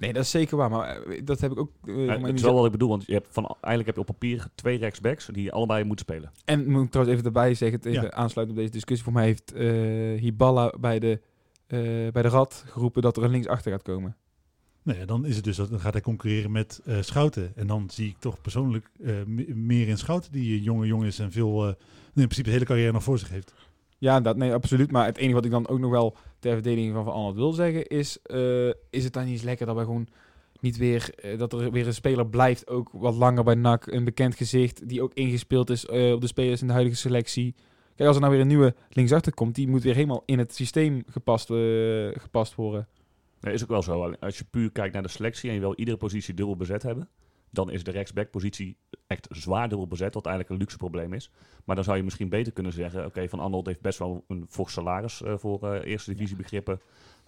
Nee, 0.00 0.12
dat 0.12 0.22
is 0.22 0.30
zeker 0.30 0.56
waar. 0.56 0.70
Maar 0.70 1.02
eh, 1.02 1.20
dat 1.24 1.40
heb 1.40 1.50
ik 1.52 1.58
ook... 1.58 1.70
eh, 1.84 2.04
Ja, 2.06 2.18
mij 2.18 2.30
is 2.30 2.42
wel 2.42 2.54
wat 2.54 2.64
ik 2.64 2.70
bedoel, 2.72 2.88
want 2.88 3.06
je 3.06 3.12
hebt 3.12 3.28
van, 3.30 3.44
eigenlijk 3.46 3.86
heb 3.86 3.94
je 3.94 4.00
op 4.00 4.06
papier 4.06 4.46
twee 4.54 4.78
rechtsbacks 4.78 5.26
die 5.26 5.52
allebei 5.52 5.84
moeten 5.84 6.04
spelen. 6.08 6.30
En 6.44 6.70
moet 6.70 6.84
ik 6.84 6.90
trouwens 6.90 7.16
even 7.18 7.28
erbij 7.28 7.54
zeggen, 7.54 7.78
even 7.82 8.02
Ja. 8.02 8.10
aansluiten 8.10 8.56
op 8.56 8.60
deze 8.62 8.72
discussie. 8.72 9.04
Voor 9.04 9.14
mij 9.14 9.24
heeft 9.24 9.52
eh 9.52 10.20
Hiballa 10.20 10.74
bij 10.80 10.98
de, 10.98 11.20
eh, 11.66 11.78
bij 12.12 12.22
de 12.22 12.28
Rad 12.28 12.64
geroepen 12.66 13.02
dat 13.02 13.16
er 13.16 13.22
een 13.22 13.30
linksachter 13.30 13.72
gaat 13.72 13.82
komen. 13.82 14.16
Nou 14.82 14.98
ja, 14.98 15.04
dan 15.04 15.24
is 15.24 15.36
het 15.36 15.44
dus 15.44 15.56
dat 15.56 15.70
dan 15.70 15.80
gaat 15.80 15.92
hij 15.92 16.02
concurreren 16.02 16.52
met 16.52 16.80
eh, 16.84 16.96
Schouten. 17.00 17.52
En 17.56 17.66
dan 17.66 17.90
zie 17.90 18.08
ik 18.08 18.16
toch 18.18 18.40
persoonlijk 18.40 18.90
eh, 19.04 19.14
me- 19.26 19.54
meer 19.54 19.88
in 19.88 19.98
Schouten 19.98 20.32
die 20.32 20.56
een 20.56 20.62
jonge 20.62 20.86
jongen 20.86 21.06
is 21.06 21.18
en 21.18 21.32
veel 21.32 21.62
eh, 21.62 21.68
in 21.68 21.76
principe 22.14 22.42
de 22.42 22.50
hele 22.50 22.64
carrière 22.64 22.92
nog 22.92 23.02
voor 23.02 23.18
zich 23.18 23.28
heeft. 23.30 23.54
Ja, 23.98 24.20
dat, 24.20 24.36
nee, 24.36 24.52
absoluut. 24.52 24.90
Maar 24.90 25.06
het 25.06 25.16
enige 25.18 25.34
wat 25.34 25.44
ik 25.44 25.50
dan 25.50 25.68
ook 25.68 25.78
nog 25.78 25.90
wel 25.90 26.16
ter 26.40 26.52
verdediging 26.52 26.94
van 26.94 27.04
Van 27.04 27.12
Arnold 27.12 27.34
wil 27.34 27.52
zeggen 27.52 27.86
is... 27.86 28.18
eh, 28.22 28.68
is 28.68 29.04
het 29.04 29.12
dan 29.12 29.24
niet 29.24 29.42
lekker 29.42 29.66
dat 29.66 29.76
we 29.76 29.82
gewoon 29.82 30.08
niet 30.60 30.76
weer... 30.76 31.14
eh, 31.14 31.38
dat 31.38 31.52
er 31.52 31.70
weer 31.70 31.86
een 31.86 31.94
speler 31.94 32.26
blijft, 32.26 32.68
ook 32.68 32.88
wat 32.92 33.14
langer 33.14 33.44
bij 33.44 33.54
NAC. 33.54 33.86
Een 33.86 34.04
bekend 34.04 34.34
gezicht 34.34 34.88
die 34.88 35.02
ook 35.02 35.14
ingespeeld 35.14 35.70
is 35.70 35.86
eh, 35.86 36.12
op 36.12 36.20
de 36.20 36.26
spelers 36.26 36.60
in 36.60 36.66
de 36.66 36.72
huidige 36.72 36.96
selectie. 36.96 37.54
Kijk, 37.94 38.08
als 38.08 38.16
er 38.16 38.22
nou 38.22 38.32
weer 38.32 38.42
een 38.42 38.48
nieuwe 38.48 38.74
linksachter 38.88 39.34
komt... 39.34 39.54
die 39.54 39.68
moet 39.68 39.82
weer 39.82 39.94
helemaal 39.94 40.22
in 40.26 40.38
het 40.38 40.54
systeem 40.54 41.02
gepast, 41.06 41.46
gepast 42.22 42.54
worden. 42.54 42.88
Is 43.40 43.62
ook 43.62 43.68
wel 43.68 43.82
zo. 43.82 44.12
Als 44.20 44.38
je 44.38 44.44
puur 44.50 44.70
kijkt 44.72 44.92
naar 44.92 45.02
de 45.02 45.08
selectie 45.08 45.48
en 45.48 45.54
je 45.54 45.60
wil 45.60 45.74
iedere 45.74 45.96
positie 45.96 46.34
dubbel 46.34 46.56
bezet 46.56 46.82
hebben, 46.82 47.08
dan 47.50 47.70
is 47.70 47.84
de 47.84 47.90
rechtsback-positie 47.90 48.76
echt 49.06 49.26
zwaar 49.30 49.68
dubbel 49.68 49.86
bezet, 49.86 50.14
wat 50.14 50.26
eigenlijk 50.26 50.54
een 50.54 50.60
luxe 50.60 50.76
probleem 50.76 51.12
is. 51.12 51.30
Maar 51.64 51.74
dan 51.74 51.84
zou 51.84 51.96
je 51.96 52.02
misschien 52.02 52.28
beter 52.28 52.52
kunnen 52.52 52.72
zeggen, 52.72 53.06
oké, 53.06 53.28
Van 53.28 53.40
Arnold 53.40 53.66
heeft 53.66 53.80
best 53.80 53.98
wel 53.98 54.24
een 54.28 54.46
fors 54.48 54.72
salaris 54.72 55.22
eh, 55.22 55.34
voor 55.36 55.72
eh, 55.72 55.90
eerste 55.90 56.14
divisie 56.14 56.36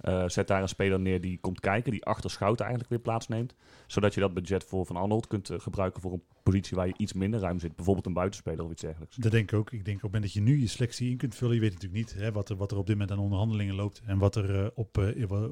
Eh, 0.02 0.28
zet 0.28 0.46
daar 0.46 0.62
een 0.62 0.68
speler 0.68 1.00
neer 1.00 1.20
die 1.20 1.38
komt 1.40 1.60
kijken, 1.60 1.92
die 1.92 2.04
achter 2.04 2.30
Schouten 2.30 2.64
eigenlijk 2.64 2.94
weer 2.94 3.02
plaatsneemt. 3.02 3.54
Zodat 3.86 4.14
je 4.14 4.20
dat 4.20 4.34
budget 4.34 4.64
voor 4.64 4.86
Van 4.86 4.96
Arnold 4.96 5.26
kunt 5.26 5.50
eh, 5.50 5.60
gebruiken 5.60 6.00
voor 6.00 6.12
een 6.12 6.22
positie 6.42 6.76
waar 6.76 6.86
je 6.86 6.94
iets 6.96 7.12
minder 7.12 7.40
ruim 7.40 7.58
zit. 7.58 7.76
Bijvoorbeeld 7.76 8.06
een 8.06 8.12
buitenspeler 8.12 8.64
of 8.64 8.70
iets 8.70 8.82
dergelijks. 8.82 9.16
Dat 9.16 9.32
denk 9.32 9.52
ik 9.52 9.58
ook. 9.58 9.70
Ik 9.70 9.84
denk 9.84 9.96
op 9.96 10.02
het 10.02 10.12
moment 10.12 10.22
dat 10.22 10.32
je 10.32 10.40
nu 10.40 10.60
je 10.60 10.66
selectie 10.66 11.10
in 11.10 11.16
kunt 11.16 11.34
vullen, 11.34 11.54
je 11.54 11.60
weet 11.60 11.72
natuurlijk 11.72 12.00
niet 12.00 12.14
hè, 12.14 12.32
wat, 12.32 12.48
er, 12.48 12.56
wat 12.56 12.70
er 12.70 12.76
op 12.76 12.86
dit 12.86 12.98
moment 12.98 13.18
aan 13.18 13.24
onderhandelingen 13.24 13.74
loopt 13.74 14.02
en 14.04 14.18
wat 14.18 14.36
er 14.36 14.64
eh, 14.64 14.66
op, 14.74 14.98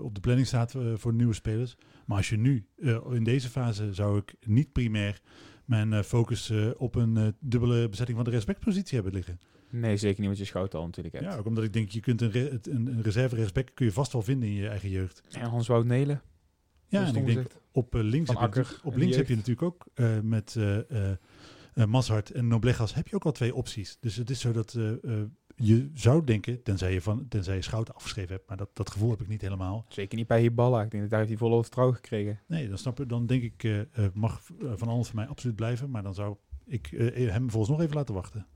op 0.02 0.14
de 0.14 0.20
planning 0.20 0.46
staat 0.46 0.74
voor 0.94 1.14
nieuwe 1.14 1.34
spelers. 1.34 1.76
Maar 2.06 2.16
als 2.16 2.28
je 2.28 2.36
nu, 2.36 2.66
in 3.10 3.24
deze 3.24 3.48
fase, 3.48 3.94
zou 3.94 4.18
ik 4.18 4.34
niet 4.46 4.72
primair 4.72 5.20
mijn 5.64 6.04
focus 6.04 6.52
op 6.76 6.94
een 6.94 7.34
dubbele 7.40 7.88
bezetting 7.88 8.16
van 8.16 8.26
de 8.26 8.32
respectpositie 8.32 8.94
hebben 8.94 9.12
liggen. 9.12 9.38
Nee, 9.70 9.96
zeker 9.96 10.18
niet, 10.18 10.26
want 10.26 10.38
je 10.38 10.44
schout 10.44 10.74
al 10.74 10.84
natuurlijk 10.84 11.14
hebt. 11.14 11.32
Ja, 11.32 11.38
ook 11.38 11.46
omdat 11.46 11.64
ik 11.64 11.72
denk, 11.72 11.90
je 11.90 12.00
kunt 12.00 12.20
een, 12.20 12.30
re- 12.30 12.58
een, 12.62 12.86
een 12.86 13.02
reserve 13.02 13.34
respect 13.34 13.74
kun 13.74 13.86
je 13.86 13.92
vast 13.92 14.12
wel 14.12 14.22
vinden 14.22 14.48
in 14.48 14.54
je 14.54 14.68
eigen 14.68 14.88
jeugd. 14.90 15.22
En 15.30 15.48
Hans-Wout 15.48 15.84
Nelen. 15.84 16.22
Ja, 16.86 17.06
en 17.06 17.16
ik 17.16 17.26
denk 17.26 17.46
op 17.72 17.94
eh, 17.94 18.02
links, 18.02 18.30
heb 18.38 18.54
je, 18.54 18.64
op 18.82 18.96
links 18.96 19.16
heb 19.16 19.28
je 19.28 19.36
natuurlijk 19.36 19.62
ook 19.62 19.86
eh, 19.94 20.20
met 20.20 20.56
Mazhart 21.86 22.30
en 22.30 22.48
Noblegas 22.48 22.94
heb 22.94 23.08
je 23.08 23.14
ook 23.14 23.24
al 23.24 23.32
twee 23.32 23.54
opties. 23.54 23.96
Dus 24.00 24.16
het 24.16 24.30
is 24.30 24.40
zo 24.40 24.52
dat 24.52 24.78
je 25.56 25.90
zou 25.94 26.24
denken, 26.24 26.62
tenzij 26.62 26.92
je, 26.92 27.00
van, 27.00 27.28
tenzij 27.28 27.54
je 27.54 27.62
Schouten 27.62 27.94
afgeschreven 27.94 28.32
hebt, 28.34 28.48
maar 28.48 28.56
dat, 28.56 28.68
dat 28.72 28.90
gevoel 28.90 29.10
heb 29.10 29.20
ik 29.20 29.28
niet 29.28 29.40
helemaal. 29.40 29.86
Zeker 29.88 30.18
niet 30.18 30.26
bij 30.26 30.40
Hiballa. 30.40 30.82
Ik 30.82 30.90
denk 30.90 31.02
dat 31.02 31.10
daar 31.10 31.18
heeft 31.20 31.30
hij 31.30 31.48
volle 31.48 31.62
vertrouwen 31.62 31.96
gekregen. 31.96 32.40
Nee, 32.46 32.68
dan 32.68 32.78
snap 32.78 33.00
ik, 33.00 33.08
dan 33.08 33.26
denk 33.26 33.42
ik, 33.42 33.86
mag 34.14 34.42
Van 34.74 34.88
Alles 34.88 35.06
voor 35.06 35.16
mij 35.16 35.26
absoluut 35.26 35.56
blijven, 35.56 35.90
maar 35.90 36.02
dan 36.02 36.14
zou 36.14 36.36
ik 36.66 36.86
hem 37.14 37.50
volgens 37.50 37.72
nog 37.72 37.80
even 37.80 37.96
laten 37.96 38.14
wachten. 38.14 38.46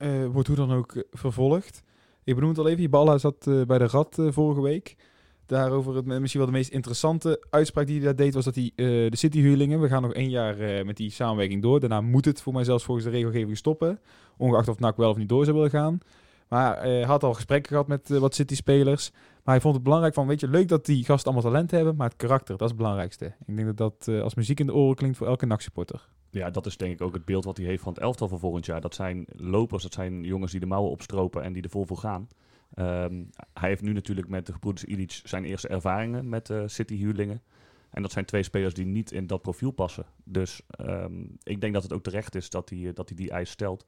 Eh, 0.00 0.26
wordt 0.32 0.48
hoe 0.48 0.56
dan 0.56 0.72
ook 0.72 0.94
eh, 0.94 1.02
vervolgd. 1.10 1.82
Ik 2.24 2.34
benoem 2.34 2.50
het 2.50 2.58
al 2.58 2.68
even. 2.68 2.80
Hiballa 2.80 3.18
zat 3.18 3.46
eh, 3.46 3.62
bij 3.62 3.78
de 3.78 4.06
eh, 4.16 4.32
vorige 4.32 4.60
week. 4.60 4.96
Daarover 5.46 5.94
het, 5.94 6.04
misschien 6.04 6.40
wel 6.40 6.50
de 6.50 6.56
meest 6.56 6.70
interessante 6.70 7.46
uitspraak 7.50 7.86
die 7.86 7.96
hij 7.96 8.04
daar 8.04 8.16
deed, 8.16 8.34
was 8.34 8.44
dat 8.44 8.54
hij 8.54 8.72
de 8.74 9.16
cityhuurlingen, 9.16 9.80
we 9.80 9.88
gaan 9.88 10.02
nog 10.02 10.12
één 10.12 10.30
jaar 10.30 10.86
met 10.86 10.96
die 10.96 11.10
samenwerking 11.10 11.62
door. 11.62 11.80
Daarna 11.80 12.00
moet 12.00 12.24
het 12.24 12.42
voor 12.42 12.52
mij 12.52 12.64
zelfs 12.64 12.84
volgens 12.84 13.06
de 13.06 13.12
regelgeving 13.12 13.56
stoppen. 13.56 14.00
Ongeacht 14.36 14.68
of 14.68 14.78
NAC 14.78 14.96
wel 14.96 15.10
of 15.10 15.16
niet 15.16 15.28
door 15.28 15.44
zou 15.44 15.56
willen 15.56 15.70
gaan. 15.70 15.98
Maar 16.48 16.80
hij 16.82 17.02
had 17.02 17.22
al 17.22 17.34
gesprekken 17.34 17.70
gehad 17.70 17.86
met 17.86 18.08
wat 18.08 18.34
City-spelers. 18.34 19.10
Maar 19.12 19.54
hij 19.54 19.60
vond 19.60 19.74
het 19.74 19.84
belangrijk 19.84 20.14
van, 20.14 20.26
weet 20.26 20.40
je, 20.40 20.48
leuk 20.48 20.68
dat 20.68 20.86
die 20.86 21.04
gasten 21.04 21.32
allemaal 21.32 21.52
talent 21.52 21.70
hebben, 21.70 21.96
maar 21.96 22.08
het 22.08 22.16
karakter, 22.16 22.56
dat 22.56 22.62
is 22.62 22.68
het 22.68 22.76
belangrijkste. 22.76 23.24
Ik 23.46 23.56
denk 23.56 23.76
dat 23.76 24.04
dat 24.04 24.22
als 24.22 24.34
muziek 24.34 24.60
in 24.60 24.66
de 24.66 24.74
oren 24.74 24.96
klinkt 24.96 25.16
voor 25.16 25.26
elke 25.26 25.46
NAC-supporter. 25.46 26.08
Ja, 26.30 26.50
dat 26.50 26.66
is 26.66 26.76
denk 26.76 26.92
ik 26.92 27.00
ook 27.00 27.14
het 27.14 27.24
beeld 27.24 27.44
wat 27.44 27.56
hij 27.56 27.66
heeft 27.66 27.82
van 27.82 27.92
het 27.92 28.02
elftal 28.02 28.28
van 28.28 28.38
volgend 28.38 28.66
jaar. 28.66 28.80
Dat 28.80 28.94
zijn 28.94 29.26
lopers, 29.36 29.82
dat 29.82 29.92
zijn 29.92 30.22
jongens 30.22 30.50
die 30.50 30.60
de 30.60 30.66
mouwen 30.66 30.90
opstropen 30.90 31.42
en 31.42 31.52
die 31.52 31.62
er 31.62 31.70
vol 31.70 31.84
voor 31.84 31.98
gaan. 31.98 32.28
Ehm, 32.74 33.24
hij 33.52 33.68
heeft 33.68 33.82
nu 33.82 33.92
natuurlijk 33.92 34.28
met 34.28 34.46
de 34.46 34.52
gebroeders 34.52 34.84
Ilic 34.84 35.20
zijn 35.24 35.44
eerste 35.44 35.68
ervaringen 35.68 36.28
met 36.28 36.50
eh, 36.50 36.62
City-huurlingen. 36.66 37.42
En 37.90 38.02
dat 38.02 38.12
zijn 38.12 38.24
twee 38.24 38.42
spelers 38.42 38.74
die 38.74 38.86
niet 38.86 39.12
in 39.12 39.26
dat 39.26 39.42
profiel 39.42 39.70
passen. 39.70 40.06
Dus 40.24 40.62
ehm, 40.70 41.22
ik 41.42 41.60
denk 41.60 41.74
dat 41.74 41.82
het 41.82 41.92
ook 41.92 42.02
terecht 42.02 42.34
is 42.34 42.50
dat 42.50 42.68
hij, 42.68 42.88
eh, 42.88 42.94
dat 42.94 43.08
hij 43.08 43.16
die 43.16 43.30
eis 43.30 43.50
stelt. 43.50 43.86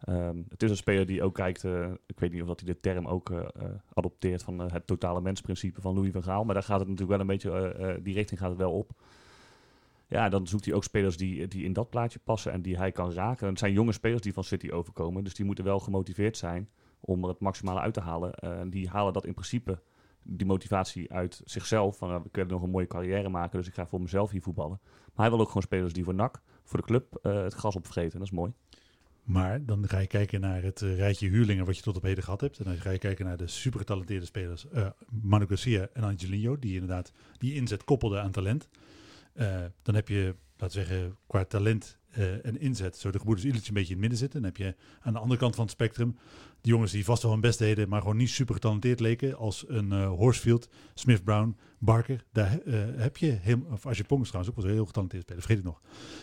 Ehm, 0.00 0.42
het 0.48 0.62
is 0.62 0.70
een 0.70 0.76
speler 0.76 1.06
die 1.06 1.22
ook 1.22 1.34
kijkt, 1.34 1.64
eh, 1.64 1.90
ik 2.06 2.20
weet 2.20 2.32
niet 2.32 2.40
of 2.42 2.48
dat 2.48 2.60
hij 2.60 2.72
de 2.72 2.80
term 2.80 3.06
ook 3.06 3.32
adopteert 3.92 4.42
van 4.42 4.58
het 4.58 4.86
totale 4.86 5.20
mensprincipe 5.20 5.80
van 5.80 5.94
Louis 5.94 6.12
van 6.12 6.22
Gaal. 6.22 6.44
Maar 6.44 6.54
daar 6.54 6.62
gaat 6.62 6.78
het 6.78 6.88
natuurlijk 6.88 7.18
wel 7.18 7.20
een 7.20 7.34
beetje, 7.34 7.98
die 8.02 8.14
richting 8.14 8.40
gaat 8.40 8.48
het 8.48 8.58
wel 8.58 8.72
op. 8.72 8.92
Ja, 10.10 10.28
dan 10.28 10.46
zoekt 10.46 10.64
hij 10.64 10.74
ook 10.74 10.84
spelers 10.84 11.16
die, 11.16 11.48
die 11.48 11.64
in 11.64 11.72
dat 11.72 11.90
plaatje 11.90 12.18
passen 12.18 12.52
en 12.52 12.62
die 12.62 12.76
hij 12.76 12.92
kan 12.92 13.12
raken. 13.12 13.42
En 13.42 13.48
het 13.48 13.58
zijn 13.58 13.72
jonge 13.72 13.92
spelers 13.92 14.22
die 14.22 14.32
van 14.32 14.44
City 14.44 14.70
overkomen, 14.70 15.24
dus 15.24 15.34
die 15.34 15.44
moeten 15.44 15.64
wel 15.64 15.80
gemotiveerd 15.80 16.36
zijn 16.36 16.68
om 17.00 17.22
er 17.22 17.28
het 17.28 17.40
maximale 17.40 17.80
uit 17.80 17.94
te 17.94 18.00
halen. 18.00 18.34
Eh, 18.34 18.60
en 18.60 18.70
die 18.70 18.88
halen 18.88 19.12
dat 19.12 19.24
in 19.24 19.32
principe, 19.32 19.82
die 20.22 20.46
motivatie 20.46 21.12
uit 21.12 21.42
zichzelf. 21.44 21.96
Van, 21.96 22.10
uh, 22.10 22.20
ik 22.24 22.34
wil 22.34 22.46
nog 22.46 22.62
een 22.62 22.70
mooie 22.70 22.86
carrière 22.86 23.28
maken, 23.28 23.58
dus 23.58 23.68
ik 23.68 23.74
ga 23.74 23.86
voor 23.86 24.00
mezelf 24.00 24.30
hier 24.30 24.42
voetballen. 24.42 24.80
Maar 24.82 25.26
hij 25.26 25.30
wil 25.30 25.40
ook 25.40 25.46
gewoon 25.46 25.62
spelers 25.62 25.92
die 25.92 26.04
voor 26.04 26.14
NAC, 26.14 26.40
voor 26.64 26.78
de 26.78 26.86
club, 26.86 27.18
eh, 27.22 27.42
het 27.42 27.54
gras 27.54 27.76
opvreten. 27.76 28.18
Dat 28.18 28.28
is 28.28 28.34
mooi. 28.34 28.52
Maar 29.22 29.64
dan 29.64 29.88
ga 29.88 29.98
je 29.98 30.06
kijken 30.06 30.40
naar 30.40 30.62
het 30.62 30.82
eh, 30.82 30.96
rijtje 30.96 31.28
huurlingen 31.28 31.64
wat 31.64 31.76
je 31.76 31.82
tot 31.82 31.96
op 31.96 32.02
heden 32.02 32.24
gehad 32.24 32.40
hebt. 32.40 32.58
En 32.58 32.64
dan 32.64 32.76
ga 32.76 32.90
je 32.90 32.98
kijken 32.98 33.24
naar 33.24 33.36
de 33.36 33.46
super 33.46 33.78
getalenteerde 33.78 34.26
spelers. 34.26 34.66
Manu 35.22 35.46
Garcia 35.46 35.88
en 35.92 36.02
Angelino, 36.02 36.58
die 36.58 36.72
inderdaad 36.72 37.12
die 37.38 37.54
inzet 37.54 37.84
koppelden 37.84 38.22
aan 38.22 38.30
talent. 38.30 38.68
Eh, 39.40 39.64
dan 39.82 39.94
heb 39.94 40.08
je, 40.08 40.34
laten 40.56 40.78
we 40.78 40.84
zeggen, 40.86 41.16
qua 41.26 41.44
talent 41.44 41.98
eh, 42.10 42.46
en 42.46 42.60
inzet, 42.60 42.96
zo 42.96 43.10
de 43.10 43.18
gebroeders 43.18 43.46
Illich 43.48 43.68
een 43.68 43.74
beetje 43.74 43.94
in 43.94 44.00
het 44.00 44.00
midden 44.00 44.18
zitten. 44.18 44.42
Dan 44.42 44.50
heb 44.50 44.58
je 44.58 44.74
aan 45.00 45.12
de 45.12 45.18
andere 45.18 45.40
kant 45.40 45.54
van 45.54 45.64
het 45.64 45.72
spectrum 45.72 46.16
die 46.60 46.72
jongens 46.72 46.92
die 46.92 47.04
vast 47.04 47.22
wel 47.22 47.32
hun 47.32 47.40
best 47.40 47.58
deden, 47.58 47.88
maar 47.88 48.00
gewoon 48.00 48.16
niet 48.16 48.30
super 48.30 48.54
getalenteerd 48.54 49.00
leken. 49.00 49.36
Als 49.36 49.64
een 49.68 49.92
eh 49.92 50.08
Horsfield, 50.08 50.68
Smith 50.94 51.24
Brown, 51.24 51.56
Barker. 51.78 52.24
Daar 52.32 52.58
heb 52.96 53.16
je, 53.16 53.30
heel, 53.30 53.66
of 53.70 53.86
als 53.86 53.96
je 53.96 54.04
Pong 54.04 54.22
is 54.22 54.28
trouwens 54.28 54.56
ook 54.56 54.62
wel 54.62 54.72
heel 54.72 54.86
getalenteerd 54.86 55.22
speler, 55.22 55.42
vergeet 55.42 55.58
ik 55.58 55.64
nog. 55.64 55.80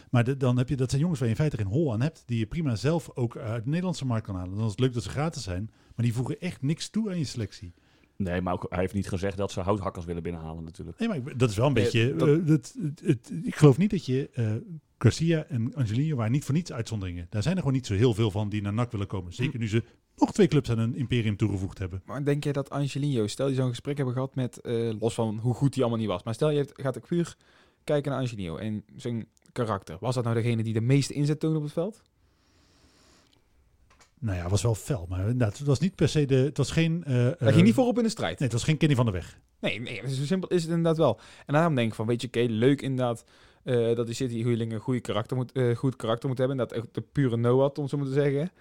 Maar 0.09 0.37
dan 0.37 0.57
heb 0.57 0.69
je, 0.69 0.75
dat 0.75 0.89
zijn 0.89 1.01
jongens 1.01 1.19
waar 1.19 1.29
je 1.29 1.35
in 1.35 1.41
feite 1.41 1.57
geen 1.57 1.73
hol 1.73 1.93
aan 1.93 2.01
hebt, 2.01 2.23
die 2.25 2.39
je 2.39 2.47
prima 2.47 2.75
zelf 2.75 3.09
ook 3.13 3.37
uit 3.37 3.63
de 3.63 3.69
Nederlandse 3.69 4.05
markt 4.05 4.25
kan 4.25 4.35
halen. 4.35 4.55
Dan 4.55 4.65
is 4.65 4.71
het 4.71 4.79
leuk 4.79 4.93
dat 4.93 5.03
ze 5.03 5.09
gratis 5.09 5.43
zijn, 5.43 5.71
maar 5.95 6.05
die 6.05 6.13
voegen 6.13 6.39
echt 6.39 6.61
niks 6.61 6.89
toe 6.89 7.09
aan 7.09 7.17
je 7.17 7.23
selectie. 7.23 7.73
Nee, 8.17 8.41
maar 8.41 8.53
ook, 8.53 8.65
hij 8.69 8.79
heeft 8.79 8.93
niet 8.93 9.07
gezegd 9.09 9.37
dat 9.37 9.51
ze 9.51 9.59
houthakkers 9.61 10.05
willen 10.05 10.23
binnenhalen 10.23 10.63
natuurlijk. 10.63 10.99
Nee, 10.99 11.07
maar 11.07 11.17
ik- 11.17 11.39
dat 11.39 11.49
is 11.49 11.55
wel 11.57 11.67
een 11.67 11.73
Nee, 11.73 11.83
beetje. 11.83 12.15
dat- 12.15 12.27
eh, 12.27 12.45
dat, 12.45 12.75
het, 12.81 13.01
het- 13.05 13.31
ik 13.43 13.55
geloof 13.55 13.77
niet 13.77 13.89
dat 13.89 14.05
je. 14.05 14.29
eh 14.33 14.51
Garcia 14.99 15.43
en 15.45 15.75
Angelino 15.75 16.15
waren 16.15 16.31
niet 16.31 16.43
voor 16.45 16.53
niets 16.53 16.71
uitzonderingen. 16.73 17.27
Daar 17.29 17.41
zijn 17.41 17.53
er 17.55 17.59
gewoon 17.61 17.75
niet 17.75 17.85
zo 17.87 17.93
heel 17.93 18.13
veel 18.13 18.31
van 18.31 18.49
die 18.49 18.61
naar 18.61 18.73
NAC 18.73 18.91
willen 18.91 19.07
komen. 19.07 19.33
Zeker 19.33 19.59
nu 19.59 19.67
ze 19.67 19.83
nog 20.15 20.31
twee 20.33 20.47
clubs 20.47 20.69
aan 20.71 20.77
hun 20.77 20.95
imperium 20.95 21.37
toegevoegd 21.37 21.77
hebben. 21.77 22.01
Maar 22.05 22.23
denk 22.25 22.43
jij 22.43 22.53
dat 22.53 22.69
Angelino, 22.69 23.27
stel 23.27 23.47
je 23.49 23.55
zo'n 23.55 23.69
gesprek 23.69 23.95
hebben 23.97 24.13
gehad 24.13 24.35
met, 24.35 24.61
eh, 24.61 24.89
los 24.99 25.13
van 25.13 25.37
hoe 25.37 25.53
goed 25.53 25.73
hij 25.73 25.83
allemaal 25.83 25.99
niet 26.01 26.09
was, 26.09 26.23
maar 26.23 26.33
stel 26.33 26.49
je 26.49 26.57
hebt, 26.57 26.81
gaat 26.81 26.97
ook 26.97 27.07
puur 27.07 27.35
kijken 27.83 28.11
naar 28.11 28.21
Angelino 28.21 28.55
en 28.57 28.83
zijn 28.95 29.27
karakter. 29.51 29.97
Was 29.99 30.15
dat 30.15 30.23
nou 30.23 30.35
degene 30.35 30.63
die 30.63 30.73
de 30.73 30.81
meeste 30.81 31.13
inzet 31.13 31.39
toonde 31.39 31.57
op 31.57 31.63
het 31.63 31.73
veld? 31.73 32.01
Nou 34.19 34.37
ja, 34.37 34.49
was 34.49 34.61
wel 34.61 34.75
fel. 34.75 35.05
Maar 35.09 35.19
inderdaad, 35.19 35.57
het 35.57 35.67
was 35.67 35.79
niet 35.79 35.95
per 35.95 36.09
se 36.09 36.25
de. 36.25 36.35
Het 36.35 36.57
was 36.57 36.71
geen. 36.71 37.03
eh, 37.03 37.13
Hij 37.13 37.35
eh, 37.39 37.47
ging 37.53 37.63
niet 37.65 37.73
voorop 37.73 37.97
in 37.97 38.03
de 38.03 38.09
strijd. 38.09 38.39
Nee, 38.39 38.47
het 38.49 38.57
was 38.57 38.63
geen 38.67 38.77
Kenny 38.77 38.95
van 38.95 39.05
der 39.05 39.13
Weg. 39.13 39.39
Nee, 39.59 39.79
nee, 39.81 40.01
zo 40.09 40.23
simpel 40.25 40.49
is 40.49 40.61
het 40.61 40.69
inderdaad 40.71 40.97
wel. 40.97 41.19
En 41.45 41.53
daarom 41.53 41.75
denk 41.75 41.87
ik 41.89 41.95
van, 41.95 42.05
weet 42.07 42.21
je, 42.21 42.27
oké, 42.27 42.39
leuk 42.49 42.81
inderdaad 42.81 43.23
eh, 43.63 43.95
dat 43.95 44.05
die 44.05 44.15
City 44.15 44.43
huurling 44.43 44.71
een 44.73 44.79
goede 44.79 44.99
karakter 44.99 45.37
moet, 45.37 45.51
goed 45.75 45.95
karakter 45.95 46.29
moet 46.29 46.37
hebben. 46.37 46.57
Dat 46.57 46.71
echt 46.71 46.87
de 46.91 47.01
pure 47.11 47.37
Noah, 47.37 47.71
om 47.73 47.87
zo 47.87 47.97
maar 47.97 48.05
te 48.07 48.13
zeggen. 48.13 48.51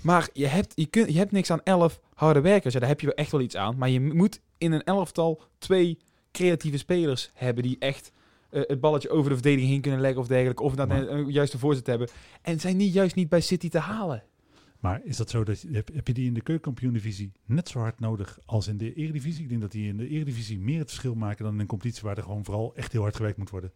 Maar 0.00 0.28
je 0.32 0.46
hebt, 0.46 0.72
je, 0.74 0.86
kunt, 0.86 1.12
je 1.12 1.18
hebt 1.18 1.32
niks 1.32 1.50
aan 1.50 1.60
elf 1.62 2.00
harde 2.14 2.40
werkers. 2.40 2.74
Ja, 2.74 2.80
daar 2.80 2.88
heb 2.88 3.00
je 3.00 3.06
wel 3.06 3.14
echt 3.16 3.30
wel 3.32 3.40
iets 3.40 3.56
aan. 3.56 3.76
Maar 3.78 3.90
je 3.90 4.00
moet 4.00 4.40
in 4.58 4.72
een 4.72 4.84
elftal 4.84 5.42
twee 5.58 5.98
creatieve 6.32 6.78
spelers 6.78 7.30
hebben 7.34 7.62
die 7.62 7.76
echt 7.78 8.12
het 8.50 8.80
balletje 8.80 9.10
over 9.10 9.28
de 9.28 9.34
verdediging 9.34 9.70
heen 9.70 9.80
kunnen 9.80 10.00
leggen 10.00 10.20
of 10.20 10.26
dergelijke. 10.26 10.62
Of 10.62 10.74
dat 10.74 10.88
Maar- 10.88 11.08
een, 11.08 11.48
voorzet 11.58 11.86
hebben. 11.86 12.08
En 12.42 12.60
zijn 12.60 12.76
niet 12.76 12.92
juist 12.92 13.14
niet 13.14 13.28
bij 13.28 13.40
City 13.40 13.68
te 13.68 13.78
halen. 13.78 14.22
Maar 14.84 15.00
is 15.04 15.16
dat 15.16 15.30
zo 15.30 15.44
dat 15.44 15.60
je- 15.60 15.68
heb, 15.72 15.88
heb 15.94 16.06
je 16.06 16.12
die 16.14 16.26
in 16.26 16.34
de 16.34 16.40
keukenkampioen-divisie 16.42 17.32
net 17.44 17.68
zo 17.68 17.78
hard 17.78 18.00
nodig 18.00 18.38
als 18.46 18.68
in 18.68 18.76
de 18.76 18.94
eredivisie? 18.94 19.42
Ik 19.42 19.48
denk 19.48 19.60
dat 19.60 19.72
die 19.72 19.88
in 19.88 19.96
de 19.96 20.08
eredivisie 20.08 20.58
meer 20.58 20.78
het 20.78 20.88
verschil 20.88 21.14
maken 21.14 21.44
dan 21.44 21.54
in 21.54 21.60
een 21.60 21.66
competitie 21.66 22.02
waar 22.02 22.16
er 22.16 22.22
gewoon 22.22 22.44
vooral 22.44 22.74
echt 22.74 22.92
heel 22.92 23.00
hard 23.02 23.16
gewerkt 23.16 23.38
moet 23.38 23.50
worden. 23.50 23.72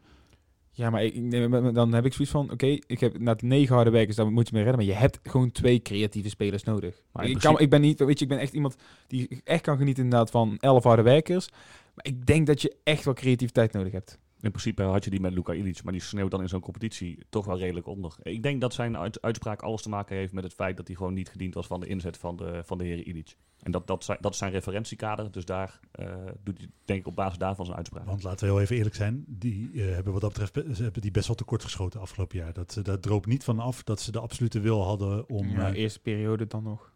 Ja, 0.70 0.90
maar 0.90 1.04
ik, 1.04 1.30
dan 1.74 1.92
heb 1.92 2.04
ik 2.04 2.12
zoiets 2.12 2.32
van, 2.32 2.50
oké, 2.50 2.66
ik 2.66 3.00
heb 3.00 3.18
na 3.18 3.36
negen 3.40 3.74
harde 3.74 3.90
werkers, 3.90 4.16
daar 4.16 4.32
moet 4.32 4.48
je 4.48 4.54
mee 4.54 4.62
redden. 4.62 4.80
Maar 4.86 4.94
je 4.94 5.00
hebt 5.00 5.18
gewoon 5.22 5.50
twee 5.52 5.82
creatieve 5.82 6.28
spelers 6.28 6.62
nodig. 6.62 7.02
Maar 7.12 7.24
ik, 7.24 7.30
principe- 7.30 7.54
kan, 7.54 7.62
ik 7.62 7.70
ben 7.70 7.80
niet, 7.80 7.98
weet 7.98 8.18
je, 8.18 8.24
ik 8.24 8.30
ben 8.30 8.38
echt 8.40 8.52
iemand 8.52 8.76
die 9.06 9.40
echt 9.44 9.62
kan 9.62 9.76
genieten 9.76 10.04
inderdaad 10.04 10.30
van 10.30 10.56
elf 10.58 10.84
harde 10.84 11.02
werkers. 11.02 11.48
Maar 11.94 12.06
ik 12.06 12.26
denk 12.26 12.46
dat 12.46 12.62
je 12.62 12.76
echt 12.84 13.04
wel 13.04 13.14
creativiteit 13.14 13.72
nodig 13.72 13.92
hebt. 13.92 14.18
In 14.40 14.50
principe 14.50 14.82
had 14.82 15.04
je 15.04 15.10
die 15.10 15.20
met 15.20 15.32
Luka 15.32 15.52
Ilic, 15.52 15.82
maar 15.82 15.92
die 15.92 16.02
sneeuwt 16.02 16.30
dan 16.30 16.40
in 16.40 16.48
zo'n 16.48 16.60
competitie 16.60 17.18
toch 17.28 17.46
wel 17.46 17.58
redelijk 17.58 17.86
onder. 17.86 18.14
Ik 18.22 18.42
denk 18.42 18.60
dat 18.60 18.74
zijn 18.74 18.96
uit- 18.96 19.22
uitspraak 19.22 19.62
alles 19.62 19.82
te 19.82 19.88
maken 19.88 20.16
heeft 20.16 20.32
met 20.32 20.44
het 20.44 20.54
feit 20.54 20.76
dat 20.76 20.86
hij 20.86 20.96
gewoon 20.96 21.14
niet 21.14 21.28
gediend 21.28 21.54
was 21.54 21.66
van 21.66 21.80
de 21.80 21.86
inzet 21.86 22.16
van 22.16 22.36
de, 22.36 22.60
van 22.64 22.78
de 22.78 22.84
heren 22.84 23.08
Ilic. 23.08 23.36
En 23.62 23.70
dat, 23.70 23.86
dat, 23.86 24.04
zijn, 24.04 24.18
dat 24.20 24.32
is 24.32 24.38
zijn 24.38 24.50
referentiekader, 24.52 25.30
dus 25.30 25.44
daar 25.44 25.80
eh, 25.90 26.14
doet 26.42 26.58
hij 26.58 26.68
denk 26.84 27.00
ik 27.00 27.06
op 27.06 27.14
basis 27.14 27.38
daarvan 27.38 27.64
zijn 27.64 27.76
uitspraak. 27.76 28.04
Want 28.06 28.22
laten 28.22 28.46
we 28.46 28.52
heel 28.52 28.60
even 28.62 28.76
eerlijk 28.76 28.94
zijn, 28.94 29.24
die 29.26 29.70
eh, 29.74 29.94
hebben 29.94 30.12
wat 30.12 30.20
dat 30.22 30.30
betreft 30.32 30.52
be- 30.52 30.74
ze 30.74 30.82
hebben 30.82 31.02
die 31.02 31.10
best 31.10 31.26
wel 31.26 31.36
tekort 31.36 31.62
geschoten 31.62 32.00
afgelopen 32.00 32.38
jaar. 32.38 32.52
Dat, 32.52 32.80
dat 32.82 33.02
droop 33.02 33.26
niet 33.26 33.44
van 33.44 33.58
af 33.58 33.82
dat 33.84 34.00
ze 34.00 34.12
de 34.12 34.20
absolute 34.20 34.60
wil 34.60 34.82
hadden 34.84 35.28
om. 35.28 35.48
ja, 35.48 35.68
eh, 35.68 35.74
eerste 35.76 36.00
periode 36.00 36.46
dan 36.46 36.62
nog. 36.62 36.92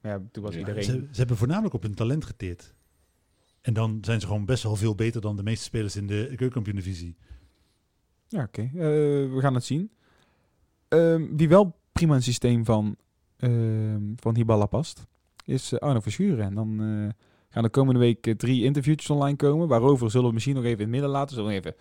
Maar 0.00 0.12
ja, 0.12 0.22
toen 0.32 0.42
was 0.42 0.52
Ja, 0.52 0.58
iedereen... 0.58 0.82
ze, 0.82 0.92
ze 1.10 1.18
hebben 1.18 1.36
voornamelijk 1.36 1.74
op 1.74 1.82
hun 1.82 1.94
talent 1.94 2.24
geteerd. 2.24 2.74
En 3.66 3.72
dan 3.72 3.98
zijn 4.00 4.20
ze 4.20 4.26
gewoon 4.26 4.44
best 4.44 4.62
wel 4.62 4.76
veel 4.76 4.94
beter 4.94 5.20
dan 5.20 5.36
de 5.36 5.42
meeste 5.42 5.64
spelers 5.64 5.96
in 5.96 6.06
de 6.06 6.24
keukenkampioen-divisie. 6.26 7.16
Ja, 8.28 8.42
oké. 8.42 8.62
Eh, 8.62 8.70
we 9.34 9.38
gaan 9.38 9.54
het 9.54 9.64
zien. 9.64 9.90
Ehm, 10.88 11.36
wie 11.36 11.48
wel 11.48 11.76
prima 11.92 12.10
in 12.10 12.16
het 12.16 12.26
systeem 12.26 12.64
van, 12.64 12.96
ehm 13.36 14.02
van 14.16 14.36
Hiballa 14.36 14.66
past, 14.66 15.06
is 15.44 15.72
eh, 15.72 15.78
Arno 15.78 16.00
Verschuren. 16.00 16.44
En 16.44 16.54
dan 16.54 16.80
eh, 16.80 17.08
gaan 17.48 17.62
de 17.62 17.68
komende 17.68 18.00
week 18.00 18.34
drie 18.36 18.64
interviewtjes 18.64 19.10
online 19.10 19.36
komen. 19.36 19.68
Waarover 19.68 20.10
zullen 20.10 20.28
we 20.28 20.34
misschien 20.34 20.54
nog 20.54 20.64
even 20.64 20.76
in 20.76 20.84
het 20.84 20.92
midden 20.92 21.10
laten. 21.10 21.34
Zullen 21.34 21.50
we 21.50 21.56
even... 21.56 21.74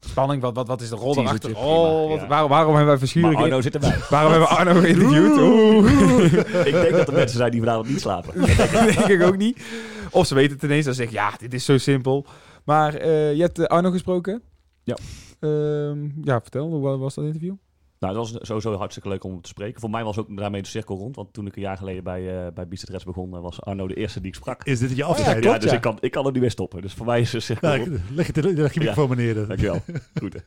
Spanning, 0.00 0.42
wat, 0.42 0.54
wat, 0.54 0.66
wat 0.66 0.80
is 0.80 0.88
de 0.88 0.96
rol 0.96 1.12
prima, 1.14 1.38
Oh, 1.54 2.08
wat, 2.08 2.26
waarom, 2.28 2.48
waarom 2.50 2.68
hebben 2.74 2.86
wij 2.86 2.98
Verschuren... 2.98 3.36
Arno 3.36 3.60
zit 3.60 3.74
erbij. 3.74 3.96
Waarom 4.10 4.30
hebben 4.32 4.48
we 4.48 4.54
Arno 4.54 4.80
geïnterviewd? 4.80 6.66
Ik 6.66 6.72
denk 6.72 6.90
dat 6.90 7.08
er 7.08 7.14
mensen 7.14 7.36
zijn 7.36 7.50
die 7.50 7.60
vanavond 7.60 7.88
niet 7.88 8.00
slapen. 8.00 8.34
dat 8.56 8.70
denk 8.70 9.06
ik 9.06 9.22
ook 9.22 9.36
niet. 9.36 9.62
Of 10.10 10.26
ze 10.26 10.34
weten 10.34 10.52
het 10.54 10.62
ineens 10.62 10.86
en 10.86 10.94
zeggen, 10.94 11.14
ja, 11.14 11.32
dit 11.38 11.54
is 11.54 11.64
zo 11.64 11.78
simpel. 11.78 12.26
Maar 12.64 12.94
eh, 12.94 13.34
je 13.34 13.40
hebt 13.42 13.58
eh, 13.58 13.64
Arno 13.66 13.90
gesproken. 13.90 14.42
Ja. 14.84 14.96
Ehm, 15.40 16.04
ja, 16.24 16.40
vertel, 16.40 16.66
hoe 16.68 16.80
wa- 16.80 16.96
was 16.98 17.14
dat 17.14 17.24
interview? 17.24 17.54
Nou, 18.00 18.14
dat 18.14 18.30
was 18.30 18.46
sowieso 18.46 18.74
hartstikke 18.74 19.08
leuk 19.08 19.24
om 19.24 19.40
te 19.40 19.48
spreken. 19.48 19.80
Voor 19.80 19.90
mij 19.90 20.04
was 20.04 20.18
ook 20.18 20.36
daarmee 20.36 20.62
de 20.62 20.68
cirkel 20.68 20.96
rond. 20.96 21.16
Want 21.16 21.32
toen 21.32 21.46
ik 21.46 21.56
een 21.56 21.62
jaar 21.62 21.76
geleden 21.76 22.04
bij, 22.04 22.44
uh, 22.46 22.52
bij 22.52 22.68
Bicetres 22.68 23.04
begon, 23.04 23.34
uh, 23.34 23.40
was 23.40 23.62
Arno 23.62 23.86
de 23.88 23.94
eerste 23.94 24.20
die 24.20 24.28
ik 24.30 24.34
sprak. 24.36 24.64
Is 24.64 24.78
dit 24.78 24.96
je 24.96 25.04
afscheid? 25.04 25.44
ja, 25.44 25.58
dus 25.58 25.70
ja. 25.70 25.76
ik 25.76 25.82
kan, 25.82 25.98
ik 26.00 26.10
kan 26.10 26.26
er 26.26 26.32
nu 26.32 26.40
weer 26.40 26.50
stoppen. 26.50 26.82
Dus 26.82 26.94
voor 26.94 27.06
mij 27.06 27.20
is 27.20 27.30
de 27.30 27.40
cirkel 27.40 27.68
Nou, 27.68 27.88
rond. 27.90 28.00
leg 28.10 28.26
je, 28.26 28.32
de- 28.32 28.42
leg 28.52 28.74
je 28.74 28.80
Ja. 28.80 28.86
microfoon 28.86 29.08
maar 29.08 29.16
neer. 29.16 29.34
Dankjewel. 29.46 29.80
Goed. 30.20 30.32
hè. 30.32 30.40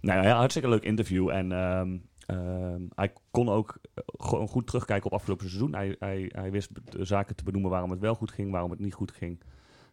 nou 0.00 0.22
ja, 0.26 0.36
hartstikke 0.36 0.68
leuk 0.68 0.82
interview. 0.82 1.28
En 1.28 1.52
ehm, 1.52 1.96
ehm, 2.26 2.82
hij 2.94 3.12
kon 3.30 3.48
ook 3.48 3.78
eh, 3.94 4.04
gewoon 4.06 4.48
goed 4.48 4.66
terugkijken 4.66 5.06
op 5.06 5.12
afgelopen 5.12 5.48
seizoen. 5.48 5.74
Hij, 5.74 5.96
hij, 5.98 6.30
hij 6.34 6.50
wist 6.50 6.70
de 6.92 7.04
zaken 7.04 7.36
te 7.36 7.44
benoemen 7.44 7.70
waarom 7.70 7.90
het 7.90 8.00
wel 8.00 8.14
goed 8.14 8.30
ging, 8.30 8.50
waarom 8.50 8.70
het 8.70 8.80
niet 8.80 8.94
goed 8.94 9.12
ging. 9.12 9.42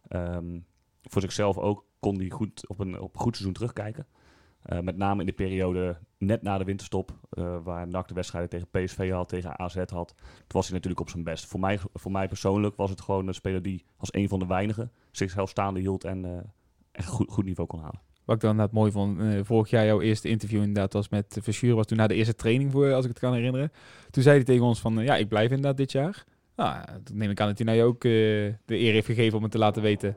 Ehm, 0.08 0.58
voor 1.02 1.20
zichzelf 1.22 1.58
ook 1.58 1.84
kon 2.00 2.18
hij 2.18 2.28
goed 2.30 2.68
op 2.68 2.78
een, 2.78 3.00
op 3.00 3.14
een 3.14 3.20
goed 3.20 3.32
seizoen 3.34 3.54
terugkijken. 3.54 4.06
Eh, 4.64 4.80
met 4.80 4.96
name 4.96 5.20
in 5.20 5.26
de 5.26 5.32
periode 5.32 5.96
net 6.18 6.42
na 6.42 6.58
de 6.58 6.64
winterstop, 6.64 7.12
eh, 7.30 7.56
waar 7.62 7.88
NAC 7.88 8.08
de 8.08 8.14
wedstrijden 8.14 8.50
tegen 8.50 8.68
PSV 8.70 9.10
had, 9.10 9.28
tegen 9.28 9.58
AZ 9.58 9.74
had. 9.74 10.14
Toen 10.16 10.46
was 10.48 10.64
hij 10.64 10.74
natuurlijk 10.74 11.00
op 11.00 11.08
zijn 11.08 11.24
best. 11.24 11.46
Voor 11.46 11.60
mij, 11.60 11.78
voor 11.92 12.12
mij 12.12 12.28
persoonlijk 12.28 12.76
was 12.76 12.90
het 12.90 13.00
gewoon 13.00 13.28
een 13.28 13.34
speler 13.34 13.62
die 13.62 13.84
als 13.96 14.08
een 14.12 14.28
van 14.28 14.38
de 14.38 14.46
weinigen 14.46 14.92
zichzelf 15.10 15.50
staande 15.50 15.80
hield 15.80 16.04
en 16.04 16.24
eh, 16.24 16.38
echt 16.92 17.08
goed, 17.08 17.30
goed 17.30 17.44
niveau 17.44 17.68
kon 17.68 17.80
halen. 17.80 18.00
Wat 18.24 18.34
ik 18.34 18.40
dan 18.40 18.50
inderdaad 18.50 18.74
mooi 18.74 18.90
vond, 18.92 19.20
vorig 19.46 19.70
jaar 19.70 19.84
jouw 19.84 20.00
eerste 20.00 20.28
interview 20.28 20.58
inderdaad 20.58 20.92
was 20.92 21.08
met 21.08 21.38
Verschuren, 21.42 21.76
was 21.76 21.86
toen 21.86 21.96
na 21.96 22.06
de 22.06 22.14
eerste 22.14 22.34
training 22.34 22.72
voor, 22.72 22.92
als 22.92 23.04
ik 23.04 23.10
het 23.10 23.20
kan 23.20 23.34
herinneren. 23.34 23.72
Toen 24.10 24.22
zei 24.22 24.36
hij 24.36 24.44
tegen 24.44 24.64
ons 24.64 24.80
van, 24.80 24.98
ja, 24.98 25.16
ik 25.16 25.28
blijf 25.28 25.50
inderdaad 25.50 25.76
dit 25.76 25.92
jaar. 25.92 26.24
Nou, 26.56 26.84
toen 27.04 27.16
neem 27.16 27.30
ik 27.30 27.40
aan 27.40 27.48
dat 27.48 27.58
hij 27.58 27.66
nou 27.66 27.78
je 27.78 27.84
ook 27.84 28.00
de 28.00 28.56
eer 28.66 28.92
heeft 28.92 29.06
gegeven 29.06 29.36
om 29.36 29.42
het 29.42 29.52
te 29.52 29.58
laten 29.58 29.82
weten. 29.82 30.16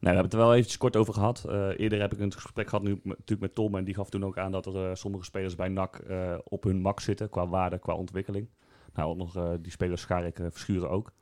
Nou, 0.00 0.14
we 0.14 0.20
hebben 0.20 0.24
het 0.24 0.32
er 0.32 0.38
wel 0.38 0.52
eventjes 0.52 0.78
kort 0.78 0.96
over 0.96 1.14
gehad. 1.14 1.44
Eh, 1.48 1.68
eerder 1.76 2.00
heb 2.00 2.12
ik 2.12 2.18
een 2.18 2.32
gesprek 2.32 2.68
gehad 2.68 2.84
nu, 2.84 3.00
natuurlijk 3.04 3.40
met 3.40 3.54
Tom. 3.54 3.74
En 3.74 3.84
die 3.84 3.94
gaf 3.94 4.10
toen 4.10 4.24
ook 4.24 4.38
aan 4.38 4.52
dat 4.52 4.66
er 4.66 4.88
eh, 4.88 4.94
sommige 4.94 5.24
spelers 5.24 5.54
bij 5.54 5.68
NAC 5.68 5.96
eh, 5.96 6.34
op 6.44 6.64
hun 6.64 6.80
max 6.80 7.04
zitten. 7.04 7.30
Qua 7.30 7.48
waarde, 7.48 7.78
qua 7.78 7.94
ontwikkeling. 7.94 8.48
Nou, 8.94 9.16
nog 9.16 9.58
die 9.60 9.72
spelers 9.72 10.00
schaar 10.00 10.26
ik 10.26 10.38
verschuren 10.50 10.90
ook. 10.90 11.12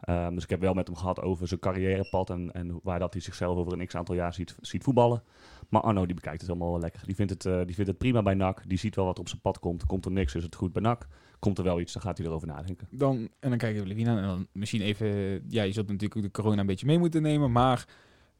Ehm, 0.00 0.34
dus 0.34 0.42
ik 0.42 0.50
heb 0.50 0.60
wel 0.60 0.74
met 0.74 0.86
hem 0.86 0.96
gehad 0.96 1.20
over 1.20 1.48
zijn 1.48 1.60
carrièrepad. 1.60 2.30
En, 2.30 2.52
en 2.52 2.80
waar 2.82 2.98
dat 2.98 3.12
hij 3.12 3.22
zichzelf 3.22 3.56
over 3.56 3.72
een 3.72 3.86
x-aantal 3.86 4.14
jaar 4.14 4.34
ziet, 4.34 4.54
ziet 4.60 4.84
voetballen. 4.84 5.22
Maar 5.68 5.82
Arno, 5.82 6.06
die 6.06 6.14
bekijkt 6.14 6.40
het 6.40 6.50
allemaal 6.50 6.70
wel 6.70 6.80
lekker. 6.80 7.02
Die 7.06 7.14
vindt 7.14 7.32
het, 7.32 7.46
eh, 7.46 7.56
die 7.64 7.74
vindt 7.74 7.90
het 7.90 7.98
prima 7.98 8.22
bij 8.22 8.34
NAC. 8.34 8.62
Die 8.68 8.78
ziet 8.78 8.96
wel 8.96 9.04
wat 9.04 9.18
op 9.18 9.28
zijn 9.28 9.40
pad 9.40 9.58
komt. 9.58 9.86
Komt 9.86 10.04
er 10.04 10.12
niks, 10.12 10.34
is 10.34 10.42
het 10.42 10.54
goed 10.54 10.72
bij 10.72 10.82
NAC. 10.82 11.06
Komt 11.38 11.58
er 11.58 11.64
wel 11.64 11.80
iets, 11.80 11.92
dan 11.92 12.02
gaat 12.02 12.18
hij 12.18 12.26
erover 12.26 12.46
nadenken. 12.48 12.88
Dan, 12.90 13.28
en 13.40 13.48
dan 13.48 13.58
kijken 13.58 13.82
we 13.82 13.88
Levina 13.88 14.16
en 14.16 14.22
dan 14.22 14.46
misschien 14.52 14.80
even, 14.80 15.06
ja, 15.48 15.62
je 15.62 15.72
zult 15.72 15.88
natuurlijk 15.88 16.22
de 16.22 16.30
corona 16.30 16.60
een 16.60 16.66
beetje 16.66 16.86
mee 16.86 16.98
moeten 16.98 17.22
nemen, 17.22 17.52
maar 17.52 17.86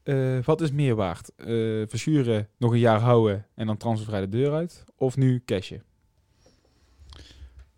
eh, 0.03 0.39
wat 0.45 0.61
is 0.61 0.73
meer 0.73 0.95
waard? 0.95 1.33
Eh 1.37 1.47
Verschuren 1.87 2.49
nog 2.59 2.73
een 2.73 2.79
jaar 2.79 3.01
houden 3.01 3.47
en 3.55 3.67
dan 3.67 3.77
transfervrij 3.77 4.21
de 4.21 4.29
deur 4.29 4.53
uit? 4.53 4.85
Of 4.97 5.17
nu 5.17 5.43
cashen? 5.45 5.83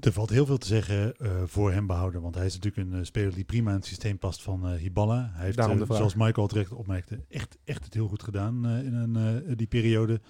Er 0.07 0.13
valt 0.13 0.31
heel 0.31 0.47
veel 0.47 0.59
te 0.59 0.67
zeggen 0.67 1.17
eh, 1.17 1.31
voor 1.45 1.73
hem 1.73 1.87
behouden. 1.87 2.23
Want 2.23 2.35
hij 2.35 2.47
is 2.47 2.55
natuurlijk 2.55 2.89
een 2.89 2.99
eh, 2.99 3.05
speler 3.05 3.35
die 3.35 3.45
prima 3.45 3.71
in 3.71 3.77
het 3.77 3.87
systeem 3.87 4.19
past 4.19 4.43
van 4.43 4.69
eh 4.69 4.79
Hiballa. 4.79 5.31
Hij 5.35 5.45
heeft, 5.45 5.63
zoals 5.89 6.15
Michael 6.15 6.47
terecht 6.47 6.73
opmerkte, 6.73 7.25
echt, 7.29 7.59
echt 7.65 7.85
het 7.85 7.95
heel 7.95 8.09
goed 8.09 8.23
gedaan 8.23 8.69
in 8.69 8.95
een, 8.95 9.57
die 9.57 9.67
periode 9.67 10.21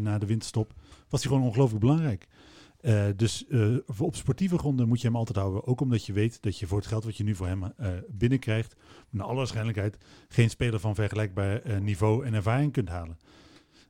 na 0.00 0.18
de 0.18 0.26
winterstop. 0.26 0.72
Was 1.08 1.22
hij 1.22 1.32
gewoon 1.32 1.46
ongelooflijk 1.46 1.80
belangrijk. 1.80 2.28
Dus 3.16 3.46
op 3.98 4.16
sportieve 4.16 4.58
gronden 4.58 4.88
moet 4.88 5.00
je 5.00 5.06
hem 5.06 5.16
altijd 5.16 5.38
houden. 5.38 5.66
Ook 5.66 5.80
omdat 5.80 6.06
je 6.06 6.12
weet 6.12 6.42
dat 6.42 6.58
je 6.58 6.66
voor 6.66 6.78
het 6.78 6.86
geld 6.86 7.04
wat 7.04 7.16
je 7.16 7.24
nu 7.24 7.34
voor 7.34 7.46
hem 7.46 7.72
binnenkrijgt, 8.08 8.76
naar 9.10 9.26
alle 9.26 9.36
waarschijnlijkheid 9.36 9.98
geen 10.28 10.50
speler 10.50 10.80
van 10.80 10.94
vergelijkbaar 10.94 11.82
niveau 11.82 12.26
en 12.26 12.34
ervaring 12.34 12.72
kunt 12.72 12.88
halen. 12.88 13.18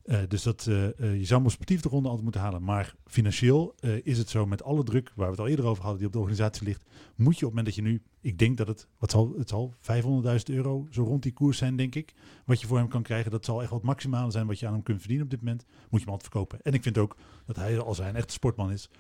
Eh, 0.05 0.19
dus 0.29 0.43
dat, 0.43 0.67
eh, 0.67 0.85
eh, 0.85 1.19
je 1.19 1.25
zou 1.25 1.39
hem 1.39 1.45
op 1.45 1.51
sportieve 1.51 1.89
gronden 1.89 2.07
altijd 2.11 2.23
moeten 2.23 2.41
halen. 2.41 2.63
Maar 2.63 2.95
financieel 3.07 3.75
is 4.03 4.19
het 4.19 4.29
zo 4.29 4.47
met 4.47 4.63
alle 4.63 4.83
druk 4.83 5.13
waar 5.15 5.27
we 5.27 5.33
het 5.33 5.41
al 5.41 5.49
eerder 5.49 5.65
over 5.65 5.83
hadden, 5.83 5.99
die 5.99 6.07
op 6.07 6.13
de 6.13 6.19
organisatie 6.19 6.65
ligt, 6.65 6.85
moet 7.15 7.39
je 7.39 7.47
op 7.47 7.55
het 7.57 7.65
moment 7.65 7.67
dat 7.67 7.75
je 7.75 7.83
nu, 7.83 8.03
ik 8.21 8.39
denk 8.39 8.57
dat 8.57 8.67
het, 8.67 8.89
wat 8.99 9.11
zal, 9.11 9.35
het 9.39 9.49
zal 9.49 9.75
500.000 9.81 10.55
euro 10.55 10.87
zo 10.91 11.03
rond 11.03 11.23
die 11.23 11.33
koers 11.33 11.59
zijn, 11.59 11.77
denk 11.77 11.95
ik, 11.95 12.15
wat 12.45 12.61
je 12.61 12.67
voor 12.67 12.79
hem 12.79 12.89
kan 12.89 13.03
krijgen. 13.03 13.31
Dat 13.31 13.45
zal 13.45 13.63
echt 13.63 13.71
wat 13.71 13.83
maximale 13.83 14.31
zijn 14.31 14.47
wat 14.47 14.59
je 14.59 14.67
aan 14.67 14.73
hem 14.73 14.83
kunt 14.83 14.99
verdienen 14.99 15.25
op 15.25 15.31
dit 15.31 15.41
moment. 15.41 15.65
Moet 15.67 16.01
je 16.01 16.07
hem 16.07 16.15
altijd 16.15 16.31
verkopen. 16.33 16.63
En 16.63 16.73
ik 16.73 16.83
vind 16.83 16.99
ook 16.99 17.17
dat 17.47 17.57
hij, 17.57 17.79
als 17.79 17.99
hij 17.99 18.09
een 18.09 18.17
echte 18.17 18.33
sportman 18.33 18.73
is, 18.73 18.91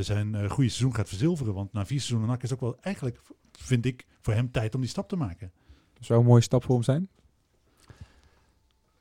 zijn 0.00 0.50
goede 0.50 0.70
seizoen 0.70 0.94
gaat 0.94 1.08
verzilveren. 1.08 1.54
Want 1.54 1.72
na 1.72 1.86
vier 1.86 2.00
seizoenen 2.00 2.28
NAC 2.28 2.42
is 2.42 2.52
ook 2.52 2.60
wel 2.60 2.76
eigenlijk, 2.80 3.20
vind 3.52 3.84
ik, 3.84 4.06
voor 4.20 4.34
hem 4.34 4.50
tijd 4.50 4.74
om 4.74 4.80
die 4.80 4.90
stap 4.90 5.08
te 5.08 5.16
maken. 5.16 5.52
Zou 6.00 6.20
een 6.20 6.26
mooie 6.26 6.42
stap 6.42 6.64
voor 6.64 6.74
hem 6.74 6.84
zijn. 6.84 7.08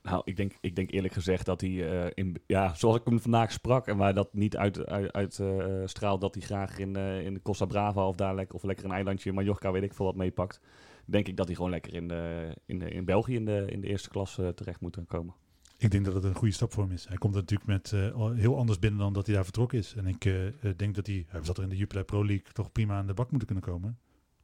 Nou, 0.09 0.21
ik 0.25 0.35
denk, 0.35 0.53
ik 0.61 0.75
denk 0.75 0.91
eerlijk 0.91 1.13
gezegd 1.13 1.45
dat 1.45 1.61
hij, 1.61 1.89
eh, 1.89 2.11
in, 2.13 2.35
ja, 2.45 2.73
zoals 2.73 2.95
ik 2.95 3.01
hem 3.05 3.19
vandaag 3.19 3.51
sprak 3.51 3.87
en 3.87 3.97
waar 3.97 4.13
dat 4.13 4.33
niet 4.33 4.57
uit, 4.57 4.85
uit, 4.85 5.13
uit 5.13 5.39
eh, 5.39 5.81
straalt 5.85 6.21
dat 6.21 6.33
hij 6.35 6.43
graag 6.43 6.77
in, 6.77 6.95
eh, 6.95 7.25
in 7.25 7.33
de 7.33 7.41
Costa 7.41 7.65
Brava 7.65 8.07
of 8.07 8.15
daar 8.15 8.35
lekker, 8.35 8.55
of 8.55 8.63
lekker 8.63 8.85
een 8.85 8.91
eilandje 8.91 9.33
Mallorca, 9.33 9.71
weet 9.71 9.83
ik 9.83 9.93
veel 9.93 10.05
wat 10.05 10.15
meepakt. 10.15 10.59
Denk 11.05 11.27
ik 11.27 11.37
dat 11.37 11.45
hij 11.45 11.55
gewoon 11.55 11.71
lekker 11.71 11.93
in, 11.93 12.07
de, 12.07 12.53
in, 12.65 12.79
de, 12.79 12.89
in 12.89 13.05
België 13.05 13.35
in 13.35 13.45
de, 13.45 13.65
in 13.69 13.81
de 13.81 13.87
eerste 13.87 14.09
klas 14.09 14.39
terecht 14.55 14.81
moet 14.81 14.97
komen. 15.07 15.33
Ik 15.77 15.91
denk 15.91 16.05
dat 16.05 16.13
het 16.13 16.23
een 16.23 16.35
goede 16.35 16.53
stap 16.53 16.73
voor 16.73 16.83
hem 16.83 16.91
is. 16.91 17.07
Hij 17.07 17.17
komt 17.17 17.35
er 17.35 17.39
natuurlijk 17.39 17.69
met 17.69 17.91
heel 18.35 18.57
anders 18.57 18.79
binnen 18.79 18.99
dan 18.99 19.13
dat 19.13 19.25
hij 19.25 19.35
daar 19.35 19.43
vertrokken 19.43 19.77
is. 19.77 19.93
En 19.95 20.07
ik 20.07 20.21
denk 20.77 20.95
dat 20.95 21.07
hij, 21.07 21.25
hij 21.27 21.43
zat 21.43 21.57
er 21.57 21.63
in 21.63 21.69
de 21.69 21.77
Jupiler 21.77 22.03
Pro 22.03 22.25
League, 22.25 22.51
toch 22.51 22.71
prima 22.71 22.97
aan 22.97 23.07
de 23.07 23.13
bak 23.13 23.29
moeten 23.29 23.47
kunnen 23.47 23.65
komen. 23.65 23.97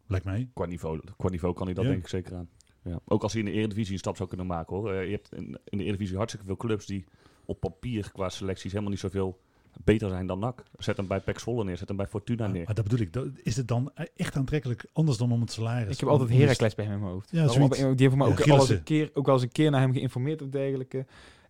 Lijkt 0.08 0.26
mij. 0.26 0.50
Qua 0.54 0.66
niveau, 0.66 1.02
qua 1.18 1.30
niveau 1.30 1.56
kan 1.56 1.66
hij 1.66 1.76
dat 1.76 1.84
Ja. 1.84 1.90
denk 1.90 2.04
ik 2.04 2.10
zeker 2.10 2.36
aan. 2.36 2.50
Ja. 2.84 3.00
Ook 3.06 3.24
als 3.24 3.34
hij 3.34 3.42
in 3.42 3.48
de 3.48 3.54
Eredivisie 3.54 3.94
een 3.94 4.00
stap 4.00 4.16
zou 4.16 4.30
kunnen 4.30 4.48
maken 4.48 4.76
hoor. 4.76 4.94
Eh, 4.94 5.06
je 5.06 5.12
hebt 5.12 5.34
in, 5.34 5.58
in 5.64 5.78
de 5.78 5.84
Eredivisie 5.84 6.18
hartstikke 6.18 6.48
veel 6.48 6.58
clubs 6.58 6.86
die 6.86 7.06
op 7.46 7.60
papier 7.60 8.12
qua 8.12 8.30
selecties 8.30 8.72
helemaal 8.72 8.92
niet 8.92 9.00
zoveel 9.00 9.40
beter 9.84 10.10
zijn 10.10 10.28
dan 10.28 10.40
NAC. 10.40 10.64
Zet 10.78 10.98
hem 10.98 11.08
bij 11.08 11.20
PEC 11.20 11.40
Zwolle 11.40 11.64
neer, 11.64 11.78
zet 11.78 11.88
hem 11.88 11.98
bij 11.98 12.08
Fortuna 12.08 12.48
neer. 12.48 12.66
Maar 12.66 12.76
dat 12.76 12.84
bedoel 12.84 13.00
ik. 13.00 13.14
Dat, 13.14 13.28
is 13.44 13.56
het 13.56 13.68
dan 13.68 13.92
echt 14.16 14.36
aantrekkelijk 14.36 14.86
anders 14.94 15.18
dan 15.18 15.32
om 15.32 15.42
het 15.42 15.52
salaris? 15.52 15.94
Ik 15.94 16.00
heb 16.00 16.10
altijd 16.10 16.30
Heracles 16.30 16.76
bij 16.76 16.86
hem 16.86 16.94
in 16.94 17.00
mijn 17.00 17.12
hoofd. 17.12 17.32
Ja, 17.32 17.46
Daarom 17.46 17.96
Die 17.96 18.10
mij 18.10 18.28
Ja, 18.28 18.34
ook 18.34 18.40
al 18.40 18.60
eens, 18.60 18.70
een 18.70 18.84
keer, 18.84 19.10
ook 19.14 19.26
wel 19.26 19.36
eens 19.36 19.44
een 19.44 19.52
keer 19.52 19.72
naar 19.72 19.82
hem 19.82 19.94
geïnformeerd 19.94 20.42
of 20.42 20.50
dergelijke. 20.50 21.06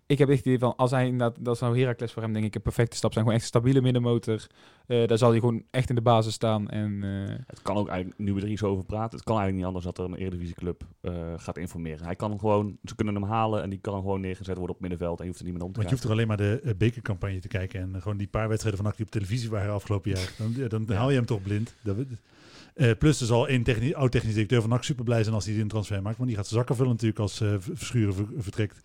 Ik 0.06 0.18
heb 0.18 0.28
echt 0.30 0.38
het 0.38 0.46
idee 0.46 0.60
van, 0.60 0.76
als 0.76 0.92
hij 0.92 1.06
inderdaad, 1.06 1.36
dat 1.46 1.58
zou 1.58 1.80
Heracles 1.80 2.12
voor 2.12 2.22
hem 2.22 2.34
denk 2.34 2.46
ik 2.46 2.56
een 2.56 2.62
perfecte 2.62 2.96
stap 2.98 3.13
zijn. 3.13 3.24
Gewoon 3.26 3.39
echt 3.42 3.50
een 3.54 3.60
stabiele 3.60 3.82
middenmotor. 3.82 4.48
Eh, 4.88 5.08
daar 5.08 5.18
zal 5.18 5.30
hij 5.30 5.39
gewoon 5.39 5.63
echt 5.72 5.89
in 5.89 5.96
de 5.96 6.02
basis 6.02 6.34
staan. 6.34 6.70
En 6.70 7.04
eh, 7.04 7.36
Het 7.48 7.62
kan 7.62 7.76
ook 7.76 7.88
eigenlijk, 7.88 8.20
nu 8.20 8.34
we 8.34 8.42
er 8.42 8.48
hier 8.48 8.58
zo 8.58 8.68
over 8.68 8.86
praten, 8.86 9.16
het 9.18 9.24
kan 9.28 9.38
eigenlijk 9.38 9.56
niet 9.56 9.66
anders 9.66 9.86
dat 9.86 9.98
er 9.98 10.13
een 10.13 10.20
Eredivisieclub 10.20 10.84
eh 11.02 11.34
gaat 11.38 11.58
informeren. 11.58 12.06
Hij 12.06 12.16
kan 12.16 12.30
hem 12.30 12.39
gewoon, 12.39 12.78
ze 12.84 12.96
kunnen 12.96 13.13
hem 13.16 13.24
halen 13.24 13.62
en 13.63 13.70
die 13.70 13.80
kan 13.80 13.94
gewoon 13.94 14.22
neergezet 14.22 14.58
worden 14.58 14.76
op 14.76 14.82
middenveld 14.82 15.18
en 15.18 15.24
je 15.24 15.30
hoeft 15.30 15.39
er 15.39 15.46
niet 15.46 15.56
meer 15.56 15.63
om 15.63 15.72
te 15.72 15.78
Want 15.78 15.89
je 15.89 15.96
hoeft 15.96 16.08
er 16.08 16.13
alleen 16.16 16.28
maar 16.28 16.38
de 16.38 16.76
bekercampagne 16.78 17.39
te 17.39 17.48
kijken 17.48 17.82
en 17.82 18.02
gewoon 18.02 18.18
die 18.18 18.28
paar 18.28 18.48
wedstrijden 18.48 18.80
van 18.82 18.89
NAC 18.89 18.98
die 18.98 19.06
op 19.06 19.12
televisie 19.12 19.50
waren 19.50 19.74
afgelopen 19.74 20.12
jaar. 20.12 20.34
Dan, 20.38 20.54
ja, 20.56 20.68
dan 20.68 20.86
Ja. 20.88 20.94
haal 20.96 21.10
je 21.10 21.16
hem 21.16 21.26
toch 21.26 21.42
blind. 21.42 21.76
Dat, 21.84 21.96
we- 21.96 22.08
eh, 22.74 22.92
plus 23.00 23.20
er 23.22 23.26
zal 23.28 23.48
één 23.48 23.63
techni- 23.63 23.94
oud-technisch 23.94 24.34
directeur 24.34 24.62
van 24.62 24.70
NAC 24.70 24.84
super 24.84 25.04
blij 25.04 25.24
zijn 25.24 25.36
als 25.36 25.46
hij 25.46 25.60
een 25.60 25.68
transfer 25.68 26.02
maakt. 26.02 26.18
Want 26.18 26.28
die 26.28 26.38
gaat 26.38 26.48
zijn 26.48 26.58
zakken 26.60 26.76
vullen 26.76 26.92
natuurlijk 26.92 27.20
als 27.20 27.42
eh, 27.42 27.54
V- 27.60 27.70
Verschuren 27.74 28.13
ver- 28.13 28.28
vertrekt. 28.38 28.82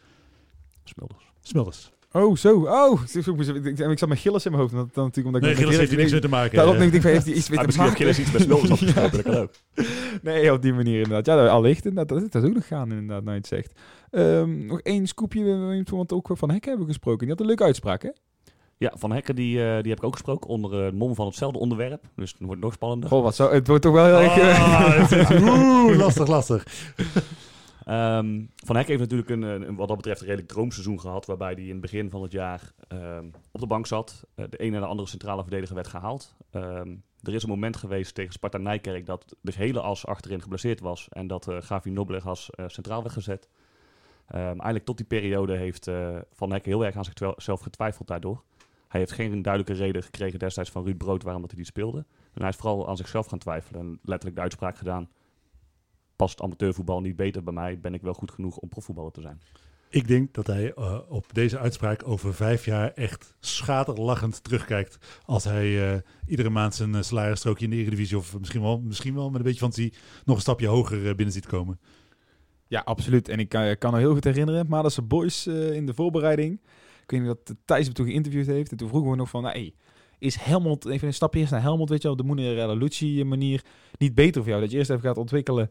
Smulders. 0.88 1.32
Smulders. 1.40 1.90
Oh, 2.12 2.36
zo. 2.36 2.54
Oh, 2.66 3.00
ik, 3.12 3.26
ik, 3.26 3.64
ik, 3.64 3.78
ik 3.78 3.98
zat 3.98 4.08
met 4.08 4.18
Gillis 4.18 4.44
in 4.44 4.50
mijn 4.50 4.62
hoofd. 4.62 4.74
Dat, 4.74 4.94
dan 4.94 5.04
natuurlijk 5.04 5.26
omdat 5.36 5.40
Nee, 5.42 5.50
ik 5.50 5.56
met 5.56 5.64
Gilles 5.66 5.78
heeft 5.78 5.92
er 5.92 5.98
niks 5.98 6.10
mee 6.12 6.20
te 6.20 6.28
maken. 6.28 6.56
Daarom 6.56 6.74
Eh, 6.74 6.80
denk 6.80 6.92
ik, 6.92 7.02
van, 7.02 7.10
heeft 7.10 7.24
hij 7.26 7.34
iets 7.34 7.48
mee 7.50 7.58
Ah, 7.58 7.64
te 7.64 7.78
misschien 7.78 8.04
heeft 8.04 8.08
maken? 8.08 8.14
Gilles 8.14 8.18
iets 8.18 8.32
met 8.32 8.42
Smulders 8.42 8.70
afgesproken, 9.02 9.10
dat 9.12 9.22
kan 9.22 9.42
ook. 9.42 9.50
Nee, 10.22 10.52
op 10.52 10.62
die 10.62 10.72
manier 10.74 10.96
inderdaad. 10.96 11.26
Ja, 11.26 11.36
dat- 11.36 11.48
allicht 11.50 11.84
inderdaad. 11.86 12.20
Dat, 12.20 12.32
dat 12.32 12.42
is 12.42 12.48
ook 12.48 12.54
nog 12.54 12.66
gaan 12.66 12.90
inderdaad, 12.90 13.20
nou 13.22 13.30
je 13.32 13.36
het 13.38 13.46
zegt. 13.46 13.72
Ehm, 14.10 14.66
nog 14.66 14.80
één 14.80 15.06
scoopje, 15.06 15.84
want 15.90 16.12
ook 16.12 16.28
van 16.32 16.50
Hekken 16.50 16.68
hebben 16.68 16.86
we 16.86 16.92
gesproken. 16.92 17.20
Die 17.20 17.28
had 17.28 17.40
een 17.40 17.46
leuke 17.46 17.62
uitspraak, 17.64 18.02
hè? 18.02 18.10
Ja, 18.76 18.92
Van 18.96 19.12
Hekken 19.12 19.34
die, 19.34 19.56
eh, 19.64 19.82
die 19.82 19.90
heb 19.90 19.98
ik 19.98 20.04
ook 20.04 20.12
gesproken 20.12 20.50
onder 20.50 20.78
eh, 20.78 20.84
het 20.84 20.94
mom 20.94 21.14
van 21.14 21.26
hetzelfde 21.26 21.58
onderwerp. 21.58 22.04
Dus 22.16 22.30
het 22.30 22.40
wordt 22.46 22.60
nog 22.60 22.72
spannender. 22.72 23.08
Goh, 23.08 23.22
wat 23.22 23.34
zo. 23.34 23.50
Het 23.50 23.66
wordt 23.66 23.82
toch 23.82 23.92
wel 23.92 24.04
heel 24.06 24.30
erg... 24.30 24.58
Ah, 24.58 25.10
is- 25.10 25.40
Oeh, 25.40 25.96
lastig, 25.96 26.26
lastig. 26.28 26.64
Ehm, 27.88 28.44
van 28.64 28.76
Hekken 28.76 28.98
heeft 28.98 29.10
natuurlijk 29.10 29.30
een, 29.30 29.76
wat 29.76 29.88
dat 29.88 29.96
betreft 29.96 30.20
een 30.20 30.26
redelijk 30.26 30.52
droomseizoen 30.52 31.00
gehad. 31.00 31.26
Waarbij 31.26 31.52
hij 31.52 31.62
in 31.62 31.70
het 31.70 31.80
begin 31.80 32.10
van 32.10 32.22
het 32.22 32.32
jaar 32.32 32.72
ehm, 32.88 33.26
op 33.52 33.60
de 33.60 33.66
bank 33.66 33.86
zat. 33.86 34.26
Eh, 34.34 34.44
de 34.50 34.62
een 34.62 34.74
en 34.74 34.80
de 34.80 34.86
andere 34.86 35.08
centrale 35.08 35.42
verdediger 35.42 35.74
werd 35.74 35.88
gehaald. 35.88 36.36
Ehm, 36.50 36.96
er 37.22 37.34
is 37.34 37.42
een 37.42 37.48
moment 37.48 37.76
geweest 37.76 38.14
tegen 38.14 38.32
Sparta 38.32 38.58
Nijkerk 38.58 39.06
dat 39.06 39.36
de 39.40 39.52
hele 39.56 39.80
as 39.80 40.06
achterin 40.06 40.42
geblesseerd 40.42 40.80
was. 40.80 41.08
En 41.08 41.26
dat 41.26 41.48
eh 41.48 41.56
Gavi 41.60 41.90
Noblegas 41.90 42.50
eh 42.50 42.64
centraal 42.68 43.02
werd 43.02 43.14
gezet. 43.14 43.48
Eigenlijk 44.26 44.84
tot 44.84 44.96
die 44.96 45.06
periode 45.06 45.56
heeft 45.56 45.90
Van 46.32 46.52
Hekken 46.52 46.72
heel 46.72 46.84
erg 46.84 46.96
aan 46.96 47.04
zichzelf 47.04 47.60
getwijfeld 47.60 48.08
daardoor. 48.08 48.42
Hij 48.88 49.00
heeft 49.00 49.12
geen 49.12 49.42
duidelijke 49.42 49.82
reden 49.82 50.02
gekregen 50.02 50.38
destijds 50.38 50.70
van 50.70 50.84
Ruud 50.84 50.96
Brood 50.96 51.22
waarom 51.22 51.42
dat 51.42 51.50
hij 51.50 51.60
niet 51.60 51.68
speelde. 51.68 51.98
En 52.32 52.40
hij 52.40 52.48
is 52.48 52.56
vooral 52.56 52.88
aan 52.88 52.96
zichzelf 52.96 53.26
gaan 53.26 53.38
twijfelen. 53.38 53.80
En 53.80 53.98
letterlijk 54.02 54.36
de 54.36 54.42
uitspraak 54.42 54.76
gedaan. 54.76 55.08
Past 56.18 56.40
amateurvoetbal 56.40 57.00
niet 57.00 57.16
beter 57.16 57.42
bij 57.42 57.52
mij? 57.52 57.80
Ben 57.80 57.94
ik 57.94 58.02
wel 58.02 58.12
goed 58.12 58.30
genoeg 58.30 58.56
om 58.56 58.68
profvoetballer 58.68 59.12
te 59.12 59.20
zijn? 59.20 59.40
Ik 59.90 60.08
denk 60.08 60.34
dat 60.34 60.46
hij 60.46 60.72
eh, 60.74 60.98
op 61.08 61.26
deze 61.32 61.58
uitspraak 61.58 62.08
over 62.08 62.34
vijf 62.34 62.64
jaar 62.64 62.92
echt 62.92 63.34
schaterlachend 63.40 64.44
terugkijkt. 64.44 64.98
Als 65.24 65.44
hij 65.44 65.92
eh, 65.92 66.00
iedere 66.26 66.50
maand 66.50 66.74
zijn 66.74 66.94
uh, 66.94 67.02
salarisstrookje 67.02 67.64
in 67.64 67.70
de 67.70 67.76
Eredivisie 67.76 68.16
of 68.16 68.38
misschien 68.38 68.62
wel, 68.62 68.80
misschien 68.80 69.14
wel 69.14 69.30
met 69.30 69.38
een 69.38 69.46
beetje 69.46 69.60
fantasie 69.60 69.92
nog 70.24 70.36
een 70.36 70.42
stapje 70.42 70.66
hoger 70.66 70.98
uh, 70.98 71.14
binnen 71.14 71.32
ziet 71.32 71.46
komen. 71.46 71.80
Ja, 72.66 72.80
absoluut. 72.84 73.28
En 73.28 73.38
ik 73.38 73.48
kan, 73.48 73.78
kan 73.78 73.92
me 73.92 73.98
heel 73.98 74.12
goed 74.12 74.24
herinneren, 74.24 74.66
maar 74.68 74.82
dat 74.82 74.92
ze 74.92 75.02
boys 75.02 75.46
uh, 75.46 75.72
in 75.72 75.86
de 75.86 75.94
voorbereiding. 75.94 76.60
Ik 77.02 77.10
weet 77.10 77.20
niet 77.20 77.28
dat 77.28 77.56
Thijs 77.64 77.84
hem 77.84 77.94
toen 77.94 78.06
geïnterviewd 78.06 78.46
heeft. 78.46 78.70
En 78.70 78.76
toen 78.76 78.88
vroegen 78.88 79.10
we 79.10 79.16
nog 79.16 79.28
van, 79.28 79.42
nou, 79.42 79.54
hey, 79.54 79.74
is 80.18 80.36
Helmond, 80.36 80.86
even 80.86 81.06
een 81.06 81.14
stapje 81.14 81.40
eerst 81.40 81.52
naar 81.52 81.62
Helmond, 81.62 81.88
weet 81.88 82.02
je 82.02 82.08
wel, 82.08 82.16
op 82.16 82.22
de 82.22 82.26
Moenerella 82.26 82.74
Lucci 82.74 83.24
manier, 83.24 83.64
niet 83.98 84.14
beter 84.14 84.40
voor 84.40 84.50
jou? 84.50 84.62
Dat 84.62 84.70
je 84.70 84.78
eerst 84.78 84.90
even 84.90 85.02
gaat 85.02 85.18
ontwikkelen, 85.18 85.68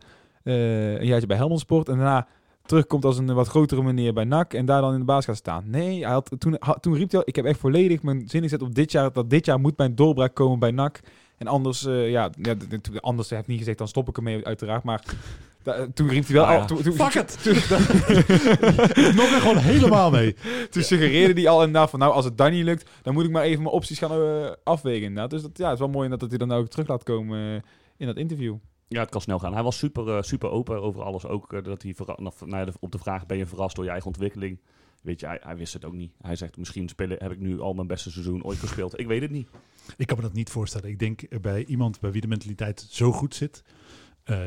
een 0.52 1.06
jaartje 1.06 1.28
bij 1.28 1.38
Helmond 1.38 1.60
Sport 1.60 1.90
en 1.90 1.96
daarna 1.96 2.28
terugkomt 2.66 3.06
als 3.06 3.18
een 3.18 3.34
wat 3.34 3.48
grotere 3.48 3.82
manier 3.82 4.14
bij 4.14 4.24
NAC 4.24 4.54
en 4.54 4.66
daar 4.66 4.82
dan 4.82 4.94
in 4.94 5.00
de 5.00 5.06
baas 5.06 5.26
gaat 5.26 5.36
staan. 5.36 5.64
Nee, 5.70 6.04
hij 6.04 6.12
had, 6.14 6.32
toen, 6.38 6.58
toen 6.80 6.96
riep 6.96 7.12
hij 7.12 7.20
al, 7.20 7.26
ik 7.28 7.36
heb 7.36 7.46
echt 7.46 7.60
volledig 7.60 8.02
mijn 8.04 8.28
zin 8.28 8.42
gezet 8.42 8.62
op 8.62 8.76
dit 8.76 8.92
jaar, 8.92 9.12
dat 9.14 9.30
dit 9.30 9.46
jaar 9.46 9.60
moet 9.60 9.78
mijn 9.78 9.96
doorbraak 9.96 10.34
komen 10.36 10.60
bij 10.60 10.72
NAC. 10.72 11.00
En 11.38 11.48
anders, 11.48 11.86
uh, 11.86 12.10
ja, 12.10 12.30
ja, 12.42 12.56
anders 13.00 13.30
heeft 13.30 13.48
niet 13.48 13.58
gezegd, 13.58 13.78
dan 13.78 13.88
stop 13.88 14.08
ik 14.10 14.18
ermee 14.18 14.46
uiteraard, 14.46 14.84
maar 14.84 15.04
Da- 15.64 15.88
toen 15.94 16.10
riep 16.10 16.26
hij 16.26 16.36
wel... 16.36 16.46
Ah, 16.46 16.60
al- 16.60 16.66
toen, 16.68 16.82
toen, 16.82 16.94
Fuck 16.94 17.14
it! 17.14 17.44
Toen, 17.44 17.54
Nog 19.16 19.32
er 19.34 19.42
gewoon 19.42 19.58
helemaal 19.58 20.10
mee. 20.12 20.36
toen 20.70 20.84
suggereerde 20.84 21.42
hij 21.42 21.50
al 21.50 21.64
inderdaad 21.64 21.90
van... 21.90 22.00
Nou, 22.00 22.14
als 22.14 22.26
het 22.26 22.38
dan 22.38 22.52
niet 22.52 22.64
lukt, 22.64 22.90
dan 23.02 23.14
moet 23.14 23.24
ik 23.24 23.30
maar 23.32 23.44
even 23.44 23.62
mijn 23.64 23.74
opties 23.76 23.98
gaan 24.00 24.12
eh, 24.12 24.52
afwegen. 24.64 25.02
inderdaad. 25.02 25.30
Dus 25.30 25.42
dat, 25.42 25.52
ja, 25.54 25.64
het 25.64 25.74
is 25.74 25.80
wel 25.80 25.90
mooi 25.90 26.10
dat 26.10 26.22
hij 26.30 26.38
dan 26.38 26.52
ook 26.52 26.68
terug 26.68 26.88
laat 26.88 27.04
komen 27.04 27.40
eh, 27.40 27.62
in 27.98 28.06
dat 28.08 28.18
interview. 28.18 28.56
Ja, 28.88 29.00
het 29.00 29.10
kan 29.10 29.22
snel 29.22 29.40
gaan. 29.40 29.54
Hij 29.54 29.64
was 29.64 29.78
super, 29.78 30.16
eh, 30.16 30.22
super 30.22 30.50
open 30.50 30.82
over 30.82 31.04
alles. 31.04 31.26
Ook 31.26 31.54
eh, 31.54 31.64
dat 31.64 31.82
hij 31.82 31.96
nou, 32.46 32.72
op 32.80 32.92
de 32.92 32.98
vraag: 32.98 33.26
ben 33.26 33.38
je 33.38 33.46
verrast 33.46 33.76
door 33.76 33.84
je 33.84 33.92
eigen 33.92 34.08
ontwikkeling? 34.08 34.60
Weet 35.02 35.20
je, 35.20 35.40
hij, 35.42 35.58
wist 35.58 35.74
het 35.74 35.86
ook 35.86 35.94
niet. 35.94 36.14
Hij 36.22 36.36
zegt: 36.36 36.58
misschien 36.58 36.88
spelen, 36.88 37.18
heb 37.20 37.32
ik 37.32 37.40
nu 37.40 37.60
al 37.60 37.74
mijn 37.74 37.88
beste 37.88 38.12
seizoen 38.12 38.44
ooit 38.44 38.58
gespeeld. 38.58 39.00
Ik 39.00 39.08
weet 39.08 39.22
het 39.22 39.32
niet. 39.32 39.50
Ik 39.98 40.08
kan 40.08 40.18
me 40.18 40.24
dat 40.24 40.34
niet 40.34 40.50
voorstellen. 40.50 40.90
Ik 40.90 41.00
denk 41.00 41.22
eh, 41.22 41.40
bij 41.40 41.66
iemand 41.66 42.00
bij 42.00 42.12
wie 42.12 42.22
de 42.22 42.28
mentaliteit 42.28 42.88
zo 42.90 43.12
goed 43.12 43.36
zit, 43.36 43.64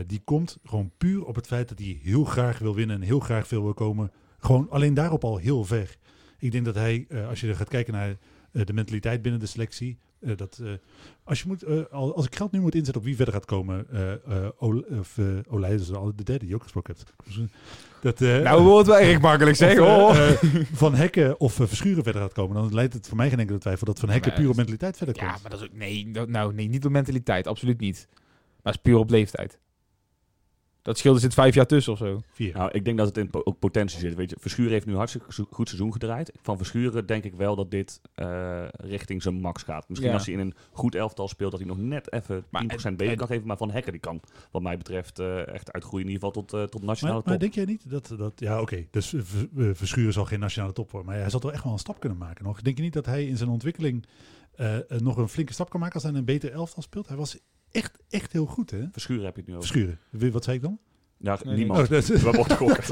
die 0.07 0.21
komt 0.25 0.59
gewoon 0.65 0.91
puur 0.99 1.25
op 1.25 1.35
het 1.35 1.47
feit 1.47 1.69
dat 1.69 1.79
hij 1.79 2.01
heel 2.03 2.25
graag 2.25 2.59
wil 2.59 2.75
winnen 2.75 2.97
en 2.97 3.03
heel 3.03 3.21
graag 3.21 3.47
veel 3.47 3.63
wil 3.63 3.75
komen. 3.75 4.13
Gewoon 4.39 4.71
alleen 4.71 4.95
daarop 4.95 5.25
al 5.25 5.37
heel 5.37 5.65
ver. 5.65 5.97
Ik 6.39 6.53
denk 6.53 6.65
dat 6.65 6.75
hij, 6.75 7.07
als 7.29 7.41
je 7.41 7.55
gaat 7.55 7.69
kijken 7.69 7.93
naar 7.93 8.17
de 8.53 8.73
mentaliteit 8.73 9.23
binnen 9.23 9.41
de 9.41 9.47
selectie, 9.47 9.99
eh, 10.21 10.37
dat 10.37 10.61
eh, 10.63 10.71
als 11.25 11.41
je 11.43 11.49
moet, 11.49 11.63
eh, 11.63 11.79
al- 11.91 12.15
als 12.17 12.27
ik 12.27 12.37
geld 12.37 12.53
nu 12.53 12.61
moet 12.61 12.75
inzetten 12.75 13.01
op 13.03 13.07
wie 13.07 13.17
verder 13.17 13.35
gaat 13.35 13.45
komen, 13.45 13.87
of 15.01 15.19
Olij, 15.49 15.77
de 15.77 16.23
derde 16.25 16.45
die 16.47 16.55
ook 16.55 16.63
gesproken 16.63 16.95
hebt. 16.97 17.13
Dus, 17.25 17.41
Dat, 18.01 18.21
nou, 18.21 18.63
wordt 18.63 18.87
wel 18.89 18.99
erg 18.99 19.21
makkelijk 19.21 19.57
zeggen. 19.57 20.39
van 20.73 20.95
Hekken 20.95 21.41
of 21.41 21.53
Verschuren 21.53 22.03
verder 22.05 22.23
gaat 22.23 22.33
komen, 22.33 22.57
dan 22.57 22.75
leidt 22.75 22.95
het 22.95 23.09
voor 23.09 23.17
mij 23.17 23.29
geen 23.29 23.39
enkele 23.39 23.59
twijfel 23.59 23.87
dat 23.87 23.99
Van 23.99 24.09
Hekken 24.11 24.33
puur 24.33 24.49
op 24.49 24.57
mentaliteit 24.57 24.97
verder 24.97 25.15
komt. 25.15 25.27
ja, 25.31 25.39
maar 25.43 25.51
dat 25.51 25.61
is 25.61 25.67
ook... 25.67 25.75
Nee, 25.75 26.11
dat- 26.11 26.29
nou, 26.29 26.55
nee, 26.55 26.69
niet 26.69 26.85
op 26.85 26.91
mentaliteit. 26.93 27.47
Absoluut 27.47 27.81
niet. 27.81 28.09
Maar 28.63 28.73
het 28.73 28.75
is 28.75 28.91
puur 28.91 28.97
op 29.01 29.11
leeftijd. 29.11 29.59
Dat 30.83 30.99
scheelt 30.99 31.15
er 31.15 31.21
zit 31.21 31.35
vijf 31.35 31.55
jaar 31.55 31.67
tussen 31.67 31.93
of 31.93 31.99
zo. 31.99 32.21
Vier. 32.33 32.55
Nou, 32.55 32.71
ik 32.71 32.85
denk 32.85 32.99
dat 32.99 33.07
het 33.07 33.17
in 33.17 33.31
po- 33.31 33.41
ook 33.45 33.59
potentie 33.59 33.99
zit. 33.99 34.15
Weet 34.15 34.31
je, 34.31 34.37
Verschuren 34.41 34.73
heeft 34.73 34.87
nu 34.87 34.95
hartstikke 34.97 35.47
goed 35.51 35.69
seizoen 35.69 35.93
gedraaid. 35.93 36.33
Van 36.43 36.57
Verschuren 36.57 37.07
denk 37.07 37.25
ik 37.25 37.35
wel 37.35 37.57
dat 37.57 37.71
dit 37.71 38.01
eh, 38.15 38.65
richting 38.71 39.23
zijn 39.23 39.35
max 39.41 39.63
gaat. 39.63 39.89
Misschien 39.89 40.11
Ja. 40.11 40.17
als 40.17 40.27
hij 40.27 40.35
in 40.35 40.41
een 40.41 40.55
goed 40.73 40.95
elftal 40.95 41.29
speelt, 41.29 41.51
dat 41.51 41.61
hij 41.61 41.69
nog 41.69 41.79
net 41.79 42.13
even 42.13 42.45
10% 42.45 42.49
Maar 42.51 42.67
beter 42.97 43.09
en- 43.11 43.17
kan 43.17 43.27
geven. 43.27 43.47
Maar 43.47 43.57
Van 43.57 43.71
Hekken 43.71 43.93
die 43.93 44.01
kan, 44.01 44.21
wat 44.51 44.63
mij 44.63 44.77
betreft, 44.77 45.19
eh, 45.19 45.47
echt 45.49 45.73
uitgroeien 45.73 46.07
in 46.07 46.13
ieder 46.13 46.27
geval 46.29 46.43
tot, 46.45 46.53
eh, 46.61 46.65
tot 46.67 46.83
nationale 46.83 47.17
Maar, 47.19 47.25
maar 47.29 47.39
top. 47.39 47.41
denk 47.41 47.55
jij 47.55 47.65
niet 47.75 47.91
dat, 47.91 48.15
dat 48.19 48.33
ja 48.41 48.61
oké, 48.61 48.87
dus 48.91 49.15
Verschuren 49.73 50.13
zal 50.13 50.25
geen 50.25 50.41
nationale 50.41 50.73
top 50.73 50.91
worden, 50.91 51.11
maar 51.11 51.21
hij 51.21 51.31
zal 51.31 51.41
toch 51.41 51.53
echt 51.53 51.65
wel 51.65 51.73
een 51.73 51.79
stap 51.79 52.01
kunnen 52.01 52.19
maken 52.19 52.45
nog. 52.45 52.63
Denk 52.63 52.77
je 52.77 52.83
niet 52.83 52.93
dat 52.93 53.07
hij 53.07 53.27
in 53.27 53.37
zijn 53.37 53.51
ontwikkeling 53.51 54.05
nog 54.99 55.17
een 55.17 55.29
flinke 55.29 55.53
stap 55.53 55.71
kan 55.71 55.81
maken 55.81 55.95
als 55.95 56.03
hij 56.05 56.13
een 56.15 56.25
beter 56.25 56.53
elftal 56.53 56.83
speelt? 56.83 57.09
Hij 57.09 57.17
was 57.17 57.39
echt, 57.73 57.99
echt 58.11 58.33
heel 58.33 58.47
goed 58.47 58.71
hè? 58.71 58.85
Verschuren 58.93 59.25
heb 59.25 59.35
je 59.35 59.41
het 59.41 59.51
nu 59.51 59.57
over. 59.57 59.69
Verschuren. 59.69 59.99
Wie- 60.11 60.33
Wat 60.33 60.45
zei 60.45 60.57
ik 60.57 60.63
dan? 60.63 60.79
Ja, 61.17 61.39
Nee, 61.45 61.57
niemand. 61.57 61.81
Oh, 61.81 61.89
dat 61.89 62.07
We 62.07 62.31
mochten 62.33 62.57
gokken. 62.57 62.87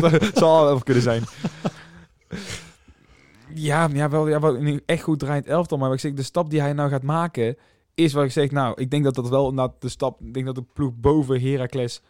dat 0.00 0.12
eh, 0.12 0.28
zal 0.34 0.64
wel 0.64 0.78
kunnen 0.78 1.02
zijn. 1.02 1.22
Ja, 3.54 3.88
ja, 3.92 4.08
wel, 4.10 4.28
ja, 4.28 4.40
wel 4.40 4.78
echt 4.86 5.02
goed 5.02 5.18
draaiend 5.18 5.46
elftal. 5.46 5.78
Maar 5.78 5.86
wat 5.88 5.96
ik 5.96 6.02
zeg, 6.02 6.12
de 6.12 6.22
stap 6.22 6.50
die 6.50 6.60
hij 6.60 6.72
nou 6.72 6.90
gaat 6.90 7.02
maken, 7.02 7.56
is 7.94 8.12
wat 8.12 8.24
ik 8.24 8.30
zeg. 8.30 8.50
Nou, 8.50 8.80
ik 8.80 8.90
denk 8.90 9.04
dat 9.04 9.14
dat 9.14 9.28
wel 9.28 9.48
inderdaad 9.48 9.80
de 9.80 9.88
stap. 9.88 10.20
Ik 10.22 10.34
denk 10.34 10.46
dat 10.46 10.54
de 10.54 10.64
ploeg 10.72 10.92
boven 10.96 11.40
Heracles 11.40 12.02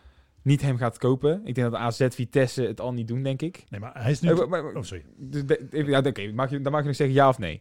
niet 0.43 0.63
hem 0.63 0.77
gaat 0.77 0.99
kopen. 0.99 1.41
Ik 1.45 1.55
denk 1.55 1.71
dat 1.71 1.81
AZ 1.81 2.07
Vitesse 2.11 2.63
het 2.63 2.81
al 2.81 2.93
niet 2.93 3.09
doen, 3.09 3.23
denk 3.23 3.43
ik. 3.43 3.65
Nee, 3.69 3.81
maar 3.81 4.03
hij 4.03 4.11
is 4.11 4.21
nu... 4.21 4.31
Eh, 4.31 4.37
maar- 4.37 4.49
maar- 4.49 4.75
Oh, 4.75 4.83
sorry. 4.83 5.05
Dus 5.17 5.43
ja, 5.71 5.99
oké, 5.99 6.33
mag 6.33 6.51
je, 6.51 6.61
dan 6.61 6.73
mag 6.73 6.81
je 6.81 6.87
nog 6.87 6.97
zeggen 6.97 7.17
ja 7.17 7.29
of 7.29 7.39
nee. 7.39 7.61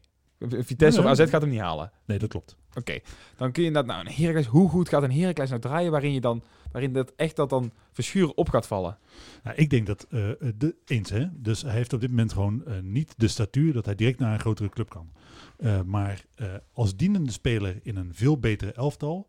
Vitesse 0.49 1.01
Nee, 1.01 1.11
of. 1.11 1.19
AZ 1.19 1.29
gaat 1.29 1.41
hem 1.41 1.49
niet 1.49 1.59
halen. 1.59 1.91
Nee, 2.05 2.19
dat 2.19 2.29
klopt. 2.29 2.55
Oké, 2.73 2.99
dan 3.37 3.51
kun 3.51 3.63
je 3.63 3.71
dat 3.71 3.85
nou 3.85 3.99
een 3.99 4.13
Heracles. 4.13 4.45
Hoe 4.45 4.69
goed 4.69 4.89
gaat 4.89 5.03
een 5.03 5.11
Heracles 5.11 5.49
nou 5.49 5.61
draaien 5.61 5.91
waarin 5.91 6.13
je 6.13 6.21
dan, 6.21 6.43
waarin 6.71 6.93
dat 6.93 7.13
echt 7.15 7.35
dat 7.35 7.49
dan 7.49 7.71
verschuren 7.91 8.37
op 8.37 8.49
gaat 8.49 8.67
vallen? 8.67 8.97
Nou, 9.43 9.55
ik 9.55 9.69
denk 9.69 9.87
dat, 9.87 10.07
eh, 10.09 10.29
de, 10.55 10.75
eens 10.85 11.09
hè, 11.09 11.25
dus 11.31 11.61
hij 11.61 11.71
heeft 11.71 11.93
op 11.93 12.01
dit 12.01 12.09
moment 12.09 12.33
gewoon 12.33 12.65
eh, 12.65 12.79
niet 12.81 13.13
de 13.17 13.27
statuur 13.27 13.73
dat 13.73 13.85
hij 13.85 13.95
direct 13.95 14.19
naar 14.19 14.33
een 14.33 14.39
grotere 14.39 14.69
club 14.69 14.89
kan. 14.89 15.11
Eh, 15.57 15.81
maar 15.81 16.25
als 16.73 16.95
dienende 16.95 17.31
speler 17.31 17.79
in 17.83 17.95
een 17.95 18.13
veel 18.13 18.39
betere 18.39 18.73
elftal, 18.73 19.27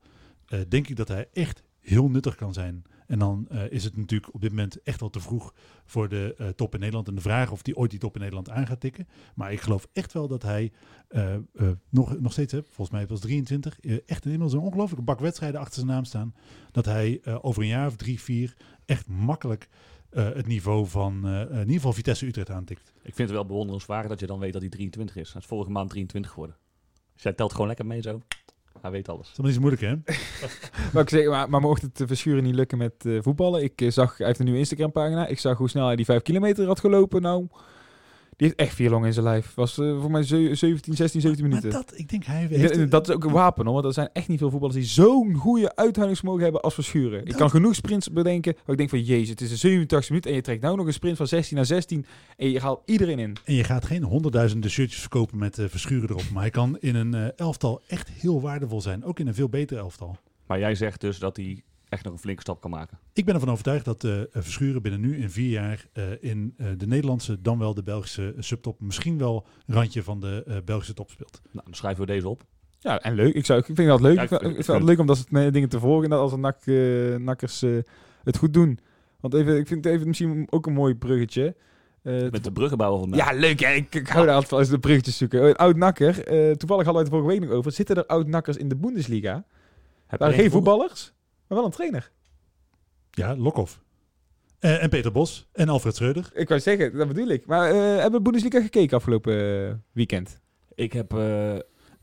denk 0.68 0.88
ik 0.88 0.96
dat 0.96 1.09
hij 1.09 1.29
echt 1.33 1.62
heel 1.81 2.11
nuttig 2.11 2.35
kan 2.35 2.52
zijn. 2.52 2.85
En 3.07 3.19
dan 3.19 3.47
eh, 3.49 3.71
is 3.71 3.85
het 3.85 3.97
natuurlijk 3.97 4.35
op 4.35 4.40
dit 4.40 4.51
moment 4.51 4.83
echt 4.83 5.01
wel 5.01 5.11
te 5.11 5.21
vroeg 5.21 5.55
voor 5.85 6.09
de 6.09 6.35
eh, 6.38 6.49
top 6.49 6.75
in 6.75 6.81
Nederland. 6.81 7.09
En 7.09 7.14
de 7.14 7.21
vraag 7.21 7.51
of 7.51 7.61
hij 7.62 7.75
ooit 7.75 7.90
die 7.90 8.01
top 8.01 8.14
in 8.14 8.21
Nederland 8.21 8.51
aan 8.51 8.66
gaat 8.66 8.81
tikken. 8.81 9.09
Maar 9.35 9.53
ik 9.53 9.61
geloof 9.61 9.88
echt 9.92 10.12
wel 10.12 10.29
dat 10.29 10.42
hij 10.42 10.73
eh, 11.09 11.35
nog, 11.88 12.21
nog 12.21 12.33
steeds, 12.33 12.53
hè, 12.53 12.62
volgens 12.62 12.90
mij 12.90 13.07
was 13.07 13.21
23, 13.21 13.81
eh, 13.81 13.99
echt 14.07 14.25
inmiddels 14.25 14.53
een 14.53 14.59
ongelooflijke 14.59 15.05
bak 15.05 15.21
wedstrijden 15.21 15.61
achter 15.61 15.75
zijn 15.75 15.87
naam 15.87 16.05
staan. 16.05 16.35
Dat 16.73 16.85
hij 16.85 17.21
over 17.40 17.62
een 17.62 17.69
jaar 17.69 17.87
of 17.87 17.97
drie, 17.97 18.21
vier 18.21 18.57
echt 18.85 19.09
makkelijk 19.09 19.69
het 20.11 20.47
niveau 20.47 20.87
van 20.87 21.27
eh, 21.27 21.40
in 21.40 21.59
ieder 21.59 21.75
geval 21.75 21.92
Vitesse 21.92 22.27
Utrecht 22.27 22.51
aantikt. 22.51 22.92
Ik 23.03 23.14
vind 23.14 23.29
het 23.29 23.31
wel 23.31 23.47
bewonderenswaardig 23.47 24.11
dat 24.11 24.21
je 24.21 24.27
dan 24.27 24.38
weet 24.38 24.53
dat 24.53 24.62
hij 24.62 24.71
23 24.71 25.16
is. 25.16 25.33
Hij 25.33 25.40
is 25.40 25.47
vorige 25.47 25.71
maand 25.71 25.90
23 25.90 26.31
geworden. 26.31 26.57
Jij 27.14 27.33
telt 27.33 27.53
gewoon 27.53 27.66
lekker 27.66 27.87
mee 27.87 28.03
zo. 28.03 28.23
Hij 28.87 28.94
weet 28.94 29.09
alles. 29.09 29.27
Dat 29.27 29.31
is 29.31 29.37
maar 29.37 29.46
niet 29.46 29.55
zo 29.55 29.61
moeilijk, 29.61 29.83
hè? 29.83 30.14
Maar, 30.92 31.03
ik 31.03 31.09
zeg, 31.09 31.29
maar, 31.29 31.51
maar 31.51 31.61
mocht 31.61 31.83
het 31.83 32.03
verschuren 32.07 32.42
niet 32.42 32.55
lukken 32.55 32.79
met 32.79 32.92
eh, 32.99 33.18
voetballen? 33.20 33.62
Ik 33.62 33.81
eh, 33.81 33.90
zag, 33.90 34.16
hij 34.18 34.27
heeft 34.27 34.38
een 34.38 34.44
nieuwe 34.44 34.61
Instagram 34.61 34.92
pagina. 34.92 35.27
Ik 35.27 35.38
zag 35.38 35.59
hoe 35.59 35.68
snel 35.68 35.87
hij 35.87 35.96
die 35.96 36.05
5 36.05 36.22
kilometer 36.22 36.66
had 36.66 36.81
gelopen. 36.81 37.22
Nou, 37.22 37.46
die 38.37 38.46
heeft 38.46 38.59
echt 38.61 38.75
vier 38.75 38.90
longen 38.90 39.07
in 39.07 39.12
zijn 39.12 39.25
lijf. 39.25 39.55
Was 39.55 39.79
eh, 39.79 40.01
voor 40.01 40.11
mij 40.11 40.22
ze- 40.22 40.51
17, 40.55 40.94
16, 40.94 41.20
17 41.20 41.49
Maar 41.49 41.59
minuten. 41.59 41.81
dat, 41.87 41.99
ik 41.99 42.09
denk, 42.09 42.25
hij 42.25 42.46
heeft... 42.51 42.90
dat 42.90 43.09
is 43.09 43.14
ook 43.14 43.25
een 43.25 43.33
wapen, 43.33 43.64
hoor. 43.64 43.75
Want 43.75 43.85
er 43.87 43.92
zijn 43.92 44.09
echt 44.12 44.29
niet 44.29 44.38
veel 44.38 44.51
voetballers 44.51 44.79
die 44.79 44.88
zo'n 44.88 45.35
goede 45.35 45.77
uithoudingsvermogen 45.77 46.42
hebben 46.42 46.62
als 46.62 46.75
verschuren. 46.75 47.27
Ik 47.27 47.33
kan 47.35 47.51
genoeg 47.51 47.75
sprints 47.75 48.11
bedenken. 48.11 48.53
Waar 48.55 48.70
ik 48.72 48.77
denk 48.77 48.90
van, 48.90 49.03
jezus, 49.03 49.29
het 49.29 49.40
is 49.40 49.49
de 49.49 49.57
87 49.57 50.11
minuut 50.11 50.27
en 50.27 50.35
je 50.35 50.40
trekt 50.40 50.62
nou 50.62 50.77
nog 50.77 50.87
een 50.87 50.92
sprint 50.92 51.16
van 51.16 51.27
16 51.27 51.57
naar 51.57 51.66
16 51.66 52.07
en 52.37 52.51
je 52.51 52.61
haalt 52.61 52.83
iedereen 52.85 53.18
in. 53.18 53.37
En 53.44 53.55
je 53.55 53.64
gaat 53.64 53.85
geen 53.85 54.03
honderdduizenden 54.03 54.70
shirtjes 54.70 55.01
verkopen 55.01 55.38
met 55.38 55.59
eh, 55.59 55.66
verschuren 55.68 56.09
erop. 56.11 56.31
Maar 56.33 56.42
hij 56.42 56.51
kan 56.51 56.77
in 56.81 56.94
een 56.94 57.14
eh, 57.14 57.27
elftal 57.37 57.81
echt 57.87 58.09
heel 58.11 58.40
waardevol 58.40 58.81
zijn. 58.81 59.05
Ook 59.05 59.18
in 59.20 59.27
een 59.27 59.35
veel 59.35 59.49
beter 59.49 59.79
elftal. 59.79 60.16
Maar 60.46 60.59
jij 60.59 60.75
zegt 60.75 61.01
dus 61.01 61.18
dat 61.18 61.37
hij 61.37 61.62
echt 61.88 62.05
nog 62.05 62.12
een 62.12 62.18
flinke 62.18 62.40
stap 62.40 62.61
kan 62.61 62.70
maken. 62.70 62.99
Ik 63.12 63.25
ben 63.25 63.35
ervan 63.35 63.51
overtuigd 63.51 63.85
dat 63.85 64.05
eh, 64.05 64.20
Verschuren 64.31 64.83
binnen 64.83 65.01
nu 65.01 65.16
in 65.16 65.31
vier 65.31 65.51
jaar 65.51 65.87
eh, 65.92 66.05
in 66.20 66.55
eh, 66.57 66.66
de 66.77 66.87
Nederlandse, 66.87 67.40
dan 67.40 67.59
wel 67.59 67.75
de 67.75 67.83
Belgische 67.83 68.35
subtop, 68.38 68.81
misschien 68.81 69.18
wel 69.18 69.46
randje 69.66 70.03
van 70.03 70.20
de 70.20 70.42
eh, 70.46 70.57
Belgische 70.64 70.94
top 70.94 71.11
speelt. 71.11 71.40
Nou, 71.51 71.64
dan 71.64 71.75
schrijven 71.75 72.01
we 72.01 72.12
deze 72.12 72.29
op. 72.29 72.44
Ja, 72.79 73.01
en 73.01 73.14
leuk. 73.14 73.35
Ik, 73.35 73.46
zou, 73.46 73.59
ik 73.59 73.64
vind 73.64 73.88
dat 73.88 74.01
leuk. 74.01 74.16
Ja, 74.16 74.22
ik, 74.22 74.31
ik 74.31 74.38
vind, 74.38 74.53
ik 74.53 74.59
ik 74.59 74.64
vind 74.64 74.79
het 74.79 74.87
leuk 74.87 74.99
om 74.99 75.07
dat 75.07 75.16
soort 75.16 75.53
dingen 75.53 75.68
te 75.68 75.81
volgen. 75.81 76.05
En 76.05 76.11
dat 76.11 76.18
als 76.20 76.37
nak, 76.37 76.59
eh, 76.66 77.16
nakkers 77.16 77.62
eh, 77.62 77.77
het 78.25 78.37
goed 78.37 78.53
doen. 78.55 78.79
Want 79.20 79.35
even, 79.35 79.57
ik 79.57 79.66
vind 79.66 79.85
het 79.85 79.94
even 79.94 80.07
misschien 80.09 80.46
ook 80.51 80.66
een 80.66 80.72
mooi 80.72 80.94
bruggetje. 80.94 81.57
Eh, 82.03 82.31
Met 82.31 82.44
de 82.44 82.53
bruggenbouwer 82.53 83.01
van 83.01 83.09
mij. 83.11 83.18
ja, 83.18 83.33
leuk. 83.33 83.61
Hè? 83.61 83.72
Ik, 83.72 83.94
ik 83.94 84.09
hou 84.09 84.25
daar 84.25 84.35
altijd 84.35 84.49
van 84.51 84.59
als 84.59 84.68
de 84.68 84.79
bruggetjes 84.79 85.16
zoeken. 85.16 85.40
Oh, 85.40 85.46
Een 85.49 85.57
oud 85.57 85.77
nakker. 85.77 86.25
eh, 86.27 86.51
toevallig 86.53 86.85
hadden 86.85 86.92
we 87.05 87.09
het 87.09 87.18
vorige 87.18 87.29
week 87.29 87.40
nog 87.49 87.59
over. 87.59 87.72
Zitten 87.72 87.96
er 87.96 88.07
oud 88.07 88.27
nakkers 88.27 88.57
in 88.57 88.68
de 88.68 88.77
Bundesliga? 88.77 89.33
Heb 89.35 89.44
Er 90.07 90.12
je 90.12 90.18
waren 90.18 90.35
geen 90.35 90.51
voetballers, 90.51 91.12
maar 91.48 91.59
wel 91.59 91.64
een 91.64 91.70
trainer. 91.72 92.11
Ja, 93.11 93.37
Lokhoff. 93.37 93.85
Eh, 94.59 94.82
en 94.82 94.88
Peter 94.88 95.12
Bos 95.12 95.48
en 95.52 95.68
Alfred 95.68 95.94
Schreuder. 95.94 96.30
Ik 96.35 96.48
wou 96.48 96.61
zeggen, 96.61 96.96
dat 96.96 97.09
bedoel 97.09 97.28
ik. 97.28 97.46
Maar 97.46 97.70
eh, 97.70 97.76
hebben 97.76 98.12
we 98.12 98.20
Bundesliga 98.20 98.61
gekeken 98.61 98.96
afgelopen 98.96 99.66
eh, 99.68 99.74
weekend? 99.92 100.40
Ik 100.74 100.92
heb 100.92 101.12
eh 101.14 101.54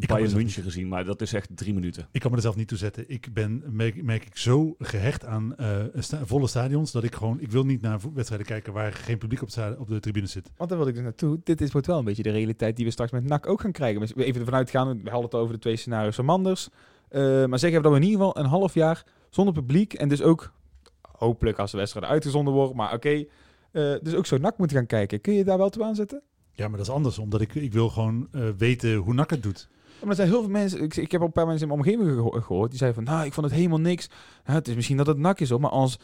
kan 0.07 0.17
Bayern 0.17 0.37
München 0.37 0.63
gezien, 0.63 0.87
maar 0.87 1.05
dat 1.05 1.21
is 1.21 1.33
echt 1.33 1.49
drie 1.55 1.73
minuten. 1.73 2.07
Ik 2.11 2.21
kan 2.21 2.29
me 2.29 2.35
er 2.35 2.41
zelf 2.43 2.55
niet 2.55 2.67
toe 2.67 2.77
zetten. 2.77 3.03
Ik 3.07 3.33
ben, 3.33 3.63
merk, 3.69 4.03
merk 4.03 4.25
ik, 4.25 4.37
zo 4.37 4.75
gehecht 4.79 5.25
aan 5.25 5.55
eh, 5.55 5.79
sta- 5.95 6.25
volle 6.25 6.47
stadions 6.47 6.91
dat 6.91 7.03
ik 7.03 7.15
gewoon, 7.15 7.39
ik 7.39 7.51
wil 7.51 7.63
niet 7.63 7.81
naar 7.81 7.99
wedstrijden 8.13 8.47
kijken 8.47 8.73
waar 8.73 8.93
geen 8.93 9.17
publiek 9.17 9.41
op, 9.41 9.87
de 9.87 9.99
tribune 9.99 10.25
zit. 10.27 10.51
Want 10.57 10.69
daar 10.69 10.79
wil 10.79 10.87
ik 10.87 10.93
dus 10.93 11.03
naartoe. 11.03 11.39
Dit 11.43 11.61
is, 11.61 11.71
wordt 11.71 11.87
wel 11.87 11.97
een 11.97 12.05
beetje 12.05 12.23
de 12.23 12.31
realiteit 12.31 12.75
die 12.75 12.85
we 12.85 12.91
straks 12.91 13.11
met 13.11 13.23
NAC 13.23 13.47
ook 13.47 13.61
gaan 13.61 13.71
krijgen. 13.71 14.01
Even 14.01 14.39
ervan 14.41 14.55
uitgaan, 14.55 14.87
we 15.03 15.09
hadden 15.09 15.29
het 15.29 15.35
over 15.39 15.53
de 15.53 15.59
twee 15.59 15.75
scenario's 15.75 16.15
van 16.15 16.25
Manders. 16.25 16.69
Eh, 17.09 17.21
maar 17.45 17.59
zeggen 17.59 17.77
we 17.81 17.83
dat 17.87 17.91
we 17.91 17.97
in 18.03 18.09
ieder 18.11 18.25
geval 18.25 18.37
een 18.43 18.49
half 18.49 18.73
jaar 18.73 19.03
zonder 19.33 19.53
publiek 19.53 19.93
en 19.93 20.09
dus 20.09 20.21
ook 20.21 20.51
hopelijk 21.17 21.59
als 21.59 21.71
de 21.71 21.77
wedstrijden 21.77 22.11
uitgezonden 22.11 22.53
worden, 22.53 22.75
maar 22.75 22.93
oké. 22.93 23.09
eh, 23.71 23.93
dus 24.01 24.13
ook 24.15 24.25
zo 24.25 24.37
NAC 24.37 24.57
moeten 24.57 24.77
gaan 24.77 24.85
kijken. 24.85 25.21
Kun 25.21 25.33
je 25.33 25.43
daar 25.43 25.57
wel 25.57 25.69
toe 25.69 25.83
aanzetten? 25.83 26.21
Ja, 26.51 26.67
maar 26.67 26.77
dat 26.77 26.87
is 26.87 26.93
anders, 26.93 27.17
omdat 27.19 27.41
ik, 27.41 27.55
ik 27.55 27.73
wil 27.73 27.89
gewoon 27.89 28.27
eh, 28.31 28.49
weten 28.57 28.95
hoe 28.95 29.13
NAC 29.13 29.29
het 29.29 29.43
doet. 29.43 29.67
Maar 29.99 30.09
er 30.09 30.15
zijn 30.15 30.27
heel 30.27 30.41
veel 30.41 30.49
mensen, 30.49 30.81
ik, 30.81 30.95
ik 30.95 31.11
heb 31.11 31.21
ook 31.21 31.27
een 31.27 31.33
paar 31.33 31.45
mensen 31.47 31.69
in 31.69 31.75
mijn 31.75 31.87
omgeving 31.87 32.15
geho- 32.17 32.41
gehoord, 32.41 32.69
die 32.69 32.79
zeiden 32.79 33.03
van, 33.03 33.13
nou, 33.13 33.25
ik 33.25 33.33
vond 33.33 33.45
het 33.45 33.55
helemaal 33.55 33.79
niks. 33.79 34.09
Het 34.43 34.67
is 34.67 34.75
misschien 34.75 34.97
dat 34.97 35.07
het 35.07 35.17
NAC 35.17 35.39
is, 35.39 35.49
hoor, 35.49 35.59
maar 35.59 35.69
als, 35.71 35.99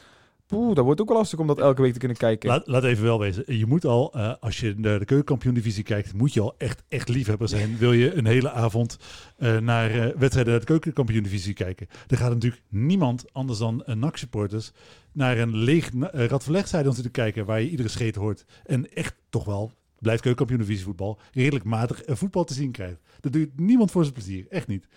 dat 0.49 0.85
wordt 0.85 1.01
ook 1.01 1.07
wel 1.07 1.17
lastig 1.17 1.39
om 1.39 1.47
dat 1.47 1.59
elke 1.59 1.81
week 1.81 1.93
te 1.93 1.99
kunnen 1.99 2.17
kijken. 2.17 2.63
Laat, 2.65 2.83
even 2.83 3.03
wel 3.03 3.19
wezen. 3.19 3.57
Je 3.57 3.65
moet 3.65 3.85
al, 3.85 4.13
eh, 4.13 4.33
als 4.39 4.59
je 4.59 4.73
naar 4.77 4.99
de 4.99 5.05
keukenkampioen-divisie 5.05 5.83
kijkt, 5.83 6.13
moet 6.13 6.33
je 6.33 6.41
al 6.41 6.55
echt, 6.57 6.83
echt 6.87 7.09
liefhebber 7.09 7.49
zijn. 7.49 7.77
Wil 7.77 7.91
je 7.91 8.13
een 8.13 8.25
hele 8.25 8.51
avond 8.51 8.97
eh, 9.37 9.57
naar 9.57 9.91
eh, 9.91 10.15
wedstrijden 10.17 10.53
uit 10.53 10.61
de 10.61 10.67
keukenkampioen-divisie 10.67 11.53
kijken. 11.53 11.87
Er 12.07 12.17
gaat 12.17 12.33
natuurlijk 12.33 12.63
niemand 12.69 13.33
anders 13.33 13.59
dan 13.59 13.83
uh, 13.85 13.95
NAC-supporters 13.95 14.71
naar 15.11 15.37
een 15.37 15.55
leeg 15.55 15.93
uh, 15.93 16.07
Radverlegstadion 16.11 16.93
zitten 16.93 17.11
kijken 17.11 17.45
waar 17.45 17.61
je 17.61 17.69
iedere 17.69 17.89
scheet 17.89 18.15
hoort. 18.15 18.45
En 18.65 18.93
echt 18.93 19.15
toch 19.29 19.45
wel, 19.45 19.71
blijft 19.99 20.21
keukenkampioen-divisie 20.21 20.85
voetbal, 20.85 21.19
redelijk 21.33 21.65
matig 21.65 22.01
voetbal 22.05 22.43
te 22.43 22.53
zien 22.53 22.71
krijgt. 22.71 22.99
Dat 23.19 23.33
doet 23.33 23.59
niemand 23.59 23.91
voor 23.91 24.01
zijn 24.03 24.13
plezier. 24.13 24.45
Echt 24.49 24.67
niet. 24.67 24.87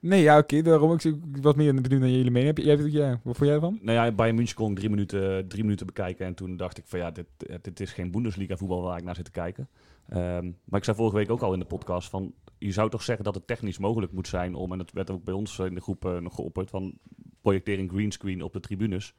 Nee, 0.00 0.22
ja, 0.22 0.38
oké. 0.38 0.62
daarom 0.62 0.92
ik, 0.92 1.14
was 1.40 1.54
meer 1.54 1.74
benieuwd 1.74 2.00
naar 2.00 2.08
jullie 2.08 2.30
mening. 2.30 2.64
Jij, 2.64 2.76
ja, 2.76 3.10
wat 3.10 3.36
vond 3.36 3.48
jij 3.48 3.54
ervan? 3.54 3.78
Nou 3.82 3.98
ja, 3.98 4.12
Bayern 4.12 4.36
München 4.36 4.56
kon 4.56 4.70
ik 4.70 4.76
drie 4.76 4.90
minuten, 4.90 5.48
drie 5.48 5.62
minuten 5.62 5.86
bekijken. 5.86 6.26
En 6.26 6.34
toen 6.34 6.56
dacht 6.56 6.78
ik 6.78 6.84
van 6.86 6.98
ja, 6.98 7.10
dit, 7.10 7.26
dit 7.62 7.80
is 7.80 7.92
geen 7.92 8.10
Bundesliga 8.10 8.56
voetbal 8.56 8.82
waar 8.82 8.98
ik 8.98 9.04
naar 9.04 9.14
zit 9.14 9.24
te 9.24 9.30
kijken. 9.30 9.68
Ehm, 10.08 10.50
maar 10.64 10.78
ik 10.78 10.84
zei 10.84 10.96
vorige 10.96 11.16
week 11.16 11.30
ook 11.30 11.42
al 11.42 11.52
in 11.52 11.58
de 11.58 11.64
podcast 11.64 12.08
van... 12.08 12.32
Je 12.58 12.72
zou 12.72 12.90
toch 12.90 13.02
zeggen 13.02 13.24
dat 13.24 13.34
het 13.34 13.46
technisch 13.46 13.78
mogelijk 13.78 14.12
moet 14.12 14.28
zijn 14.28 14.54
om... 14.54 14.72
En 14.72 14.78
dat 14.78 14.92
werd 14.92 15.10
ook 15.10 15.24
bij 15.24 15.34
ons 15.34 15.58
in 15.58 15.74
de 15.74 15.80
groep 15.80 16.04
uh, 16.04 16.18
nog 16.18 16.34
geopperd 16.34 16.70
van... 16.70 16.98
Projecteer 17.48 17.78
een 17.78 17.88
greenscreen 17.90 18.42
op 18.42 18.52
de 18.52 18.60
tribunes. 18.60 19.14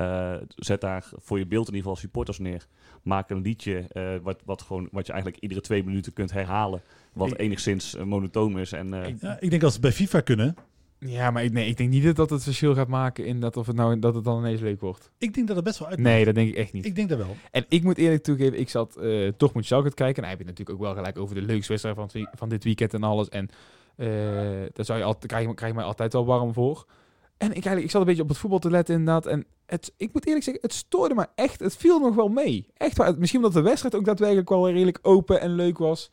Uh, 0.00 0.34
zet 0.56 0.80
daar 0.80 1.10
voor 1.16 1.38
je 1.38 1.46
beeld 1.46 1.68
in 1.68 1.74
ieder 1.74 1.88
geval 1.88 2.02
supporters 2.02 2.38
neer. 2.38 2.66
Maak 3.02 3.30
een 3.30 3.40
liedje 3.40 3.84
uh, 3.92 4.10
wat, 4.22 4.42
wat, 4.44 4.62
gewoon, 4.62 4.88
wat 4.92 5.06
je 5.06 5.12
eigenlijk 5.12 5.42
iedere 5.42 5.60
twee 5.60 5.84
minuten 5.84 6.12
kunt 6.12 6.32
herhalen. 6.32 6.82
Wat 7.12 7.30
Ik- 7.30 7.38
enigszins 7.40 7.94
uh, 7.94 8.02
monotoon 8.02 8.58
is. 8.58 8.72
En, 8.72 8.86
uh, 8.94 9.06
Ja, 9.20 9.36
ik 9.40 9.50
denk 9.50 9.62
als 9.62 9.74
ze 9.74 9.80
bij 9.80 9.92
FIFA 9.92 10.20
kunnen. 10.20 10.54
Ja, 10.98 11.30
maar 11.30 11.44
ik, 11.44 11.52
nee, 11.52 11.68
ik 11.68 11.76
denk 11.76 11.90
niet 11.90 12.04
dat 12.04 12.16
dat 12.16 12.30
het 12.30 12.42
verschil 12.42 12.74
gaat 12.74 12.88
maken 12.88 13.24
in 13.26 13.40
dat, 13.40 13.56
of 13.56 13.66
het 13.66 13.76
nou, 13.76 13.98
dat 13.98 14.14
het 14.14 14.24
dan 14.24 14.38
ineens 14.38 14.60
leuk 14.60 14.80
wordt. 14.80 15.10
Ik 15.18 15.34
denk 15.34 15.46
dat 15.46 15.56
het 15.56 15.64
best 15.64 15.78
wel 15.78 15.88
uit. 15.88 15.98
Nee, 15.98 16.24
dat 16.24 16.34
denk 16.34 16.48
ik 16.48 16.54
echt 16.56 16.72
niet. 16.72 16.84
Ik 16.86 16.94
denk 16.94 17.08
dat 17.08 17.18
wel. 17.18 17.36
En 17.50 17.64
ik 17.68 17.82
moet 17.82 17.98
eerlijk 17.98 18.22
toegeven, 18.22 18.58
ik 18.60 18.68
zat 18.68 18.96
uh, 19.00 19.28
toch 19.36 19.54
moet 19.54 19.66
Schalke 19.66 19.88
te 19.88 19.94
kijken. 19.94 20.16
En 20.16 20.22
hij 20.22 20.30
heb 20.30 20.40
je 20.40 20.46
natuurlijk 20.46 20.78
ook 20.78 20.84
wel 20.84 20.94
gelijk 20.94 21.18
over 21.18 21.34
de 21.34 21.42
leukste 21.42 21.68
wedstrijd 21.68 21.96
van, 21.96 22.08
het 22.12 22.28
van 22.38 22.48
dit 22.48 22.64
weekend 22.64 22.94
en 22.94 23.02
alles. 23.02 23.28
En 23.28 23.48
uh, 23.96 24.06
daar 24.72 24.84
zou 24.84 24.98
je 24.98 25.04
altijd, 25.04 25.26
krijg, 25.32 25.54
krijg 25.54 25.72
je 25.72 25.78
mij 25.78 25.86
altijd 25.86 26.12
wel 26.12 26.24
warm 26.26 26.52
voor. 26.52 26.86
En 27.40 27.46
ik, 27.46 27.52
eigenlijk, 27.52 27.84
ik 27.84 27.90
zat 27.90 28.00
een 28.00 28.06
beetje 28.06 28.22
op 28.22 28.28
het 28.28 28.38
voetbal 28.38 28.58
te 28.58 28.70
letten 28.70 28.94
inderdaad. 28.94 29.26
En 29.26 29.46
het, 29.66 29.92
ik 29.96 30.12
moet 30.12 30.26
eerlijk 30.26 30.44
zeggen, 30.44 30.62
het 30.62 30.74
stoorde 30.74 31.14
me 31.14 31.26
echt. 31.34 31.60
Het 31.60 31.76
viel 31.76 31.98
nog 31.98 32.14
wel 32.14 32.28
mee. 32.28 32.66
Echt 32.76 32.96
waar. 32.96 33.18
Misschien 33.18 33.44
omdat 33.44 33.62
de 33.62 33.68
wedstrijd 33.68 33.94
ook 33.94 34.04
daadwerkelijk 34.04 34.48
wel 34.48 34.70
redelijk 34.70 34.98
open 35.02 35.40
en 35.40 35.54
leuk 35.54 35.78
was. 35.78 36.10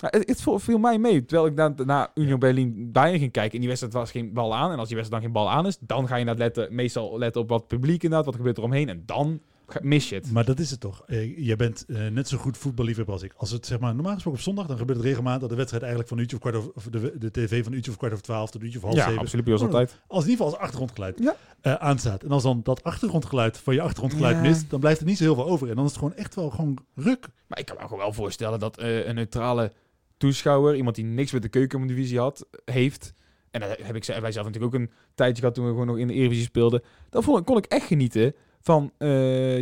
Maar 0.00 0.10
het, 0.10 0.28
het 0.28 0.62
viel- 0.62 0.78
mij 0.78 0.98
mee. 0.98 1.24
Terwijl 1.24 1.48
ik 1.48 1.54
naar, 1.54 1.72
naar 1.84 2.10
Union 2.14 2.38
Berlin 2.38 2.92
Bayern 2.92 3.18
ging 3.18 3.32
kijken. 3.32 3.52
In 3.52 3.58
die 3.58 3.68
wedstrijd 3.68 3.94
was 3.94 4.10
geen 4.10 4.32
bal 4.32 4.54
aan. 4.54 4.72
En 4.72 4.78
als 4.78 4.88
die 4.88 4.96
wedstrijd 4.96 5.22
dan 5.22 5.32
geen 5.32 5.42
bal 5.42 5.50
aan 5.52 5.66
is, 5.66 5.78
dan 5.80 6.08
ga 6.08 6.16
je 6.16 6.24
naar 6.24 6.36
letten, 6.36 6.74
meestal 6.74 7.18
letten 7.18 7.40
op 7.40 7.48
wat 7.48 7.66
publiek 7.66 8.02
inderdaad. 8.02 8.26
Wat 8.26 8.36
gebeurt 8.36 8.56
er 8.56 8.62
omheen. 8.62 8.88
En 8.88 9.02
dan 9.06 9.40
mis 9.82 10.08
je 10.08 10.14
het. 10.14 10.32
Maar 10.32 10.44
dat 10.44 10.58
is 10.58 10.70
het 10.70 10.80
toch. 10.80 11.02
Eh, 11.06 11.38
jij 11.46 11.56
bent 11.56 11.84
eh, 11.88 12.06
net 12.06 12.28
zo 12.28 12.38
goed 12.38 12.58
voetballiefhebber 12.58 13.14
als 13.14 13.22
ik. 13.22 13.32
Als 13.36 13.50
het 13.50 13.66
zeg 13.66 13.78
maar 13.78 13.94
normaal 13.94 14.12
gesproken 14.12 14.38
op 14.40 14.44
zondag, 14.46 14.66
dan 14.66 14.78
gebeurt 14.78 14.98
het 14.98 15.06
regelmatig 15.06 15.40
dat 15.40 15.48
de 15.50 15.54
wedstrijd 15.56 15.82
eigenlijk 15.84 16.12
van 16.12 16.18
een 16.20 16.22
uurtje 16.24 16.36
of 16.36 16.42
kwart 16.42 16.56
over, 16.56 16.70
of 16.74 16.84
de, 16.84 17.18
de 17.18 17.30
tv 17.30 17.62
van 17.62 17.70
een 17.72 17.76
uurtje 17.76 17.90
of 17.90 17.96
kwart 17.96 18.12
over 18.12 18.24
twaalf 18.24 18.50
tot 18.50 18.60
een 18.60 18.66
uurtje 18.66 18.78
of 18.80 18.84
half 18.84 18.96
ja, 18.96 19.04
zeven. 19.04 19.20
absoluut. 19.20 19.44
Bij 19.44 19.54
ons 19.54 19.62
Oh, 19.62 19.68
altijd. 19.68 19.90
Als 20.06 20.24
in 20.24 20.30
ieder 20.30 20.44
geval 20.44 20.46
als 20.46 20.56
achtergrondgeluid 20.64 21.18
Ja. 21.22 21.36
eh, 21.60 21.74
aanstaat. 21.74 22.22
En 22.22 22.30
als 22.30 22.42
dan 22.42 22.60
dat 22.62 22.82
achtergrondgeluid 22.84 23.58
van 23.58 23.74
je 23.74 23.80
achtergrondgeluid 23.80 24.36
Ja. 24.36 24.42
mist, 24.42 24.70
dan 24.70 24.80
blijft 24.80 25.00
er 25.00 25.06
niet 25.06 25.16
zo 25.16 25.24
heel 25.24 25.34
veel 25.34 25.46
over. 25.48 25.68
En 25.68 25.74
dan 25.74 25.84
is 25.84 25.90
het 25.90 25.98
gewoon 26.00 26.14
echt 26.14 26.34
wel 26.34 26.50
gewoon 26.50 26.78
ruk. 26.94 27.28
Maar 27.46 27.58
ik 27.58 27.66
kan 27.66 27.76
me 27.76 27.82
ook 27.82 27.96
wel 27.96 28.12
voorstellen 28.12 28.58
dat 28.58 28.78
eh, 28.78 29.06
een 29.06 29.14
neutrale 29.14 29.72
toeschouwer, 30.16 30.76
iemand 30.76 30.96
die 30.96 31.04
niks 31.04 31.32
met 31.32 31.42
de 31.42 31.48
keukendivisie 31.48 32.18
had, 32.18 32.46
heeft. 32.64 33.12
En 33.50 33.60
dat 33.60 33.76
heb 33.82 33.96
ik 33.96 34.04
zelf, 34.04 34.20
wij 34.20 34.32
zelf 34.32 34.46
natuurlijk 34.46 34.74
ook 34.74 34.80
een 34.80 34.90
tijdje 35.14 35.38
gehad 35.40 35.54
toen 35.54 35.64
we 35.64 35.70
gewoon 35.70 35.86
nog 35.86 35.98
in 35.98 36.06
de 36.06 36.12
Eredivisie 36.14 36.44
speelden. 36.46 36.82
Dan 37.10 37.44
kon 37.44 37.56
ik 37.56 37.64
echt 37.64 37.86
genieten 37.86 38.34
van 38.60 38.92
eh, 38.98 39.08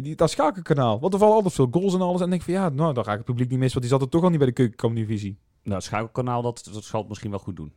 die, 0.03 0.15
dat 0.17 0.31
schakelkanaal. 0.31 1.01
Want 1.01 1.13
er 1.13 1.19
vallen 1.19 1.35
altijd 1.35 1.55
veel 1.55 1.69
goals 1.71 1.95
en 1.95 2.01
alles. 2.01 2.13
En 2.15 2.19
dan 2.21 2.29
denk 2.31 2.41
ik 2.43 2.55
van 2.55 2.63
ja, 2.63 2.69
nou 2.69 2.95
dan 2.95 3.05
ga 3.05 3.11
ik 3.11 3.17
het 3.17 3.27
publiek 3.27 3.51
niet 3.51 3.59
missen, 3.59 3.81
want 3.81 3.91
die 3.91 3.99
zat 4.01 4.07
er 4.07 4.13
toch 4.15 4.23
al 4.23 4.29
niet 4.31 4.39
bij 4.39 4.47
de 4.47 4.53
keukendivisie. 4.69 5.39
Nou, 5.63 5.75
het 5.77 5.85
schakelkanaal, 5.85 6.43
dat, 6.43 6.69
dat 6.73 6.85
zal 6.85 7.01
het 7.01 7.09
misschien 7.09 7.31
wel 7.31 7.39
goed 7.39 7.57
doen. 7.57 7.73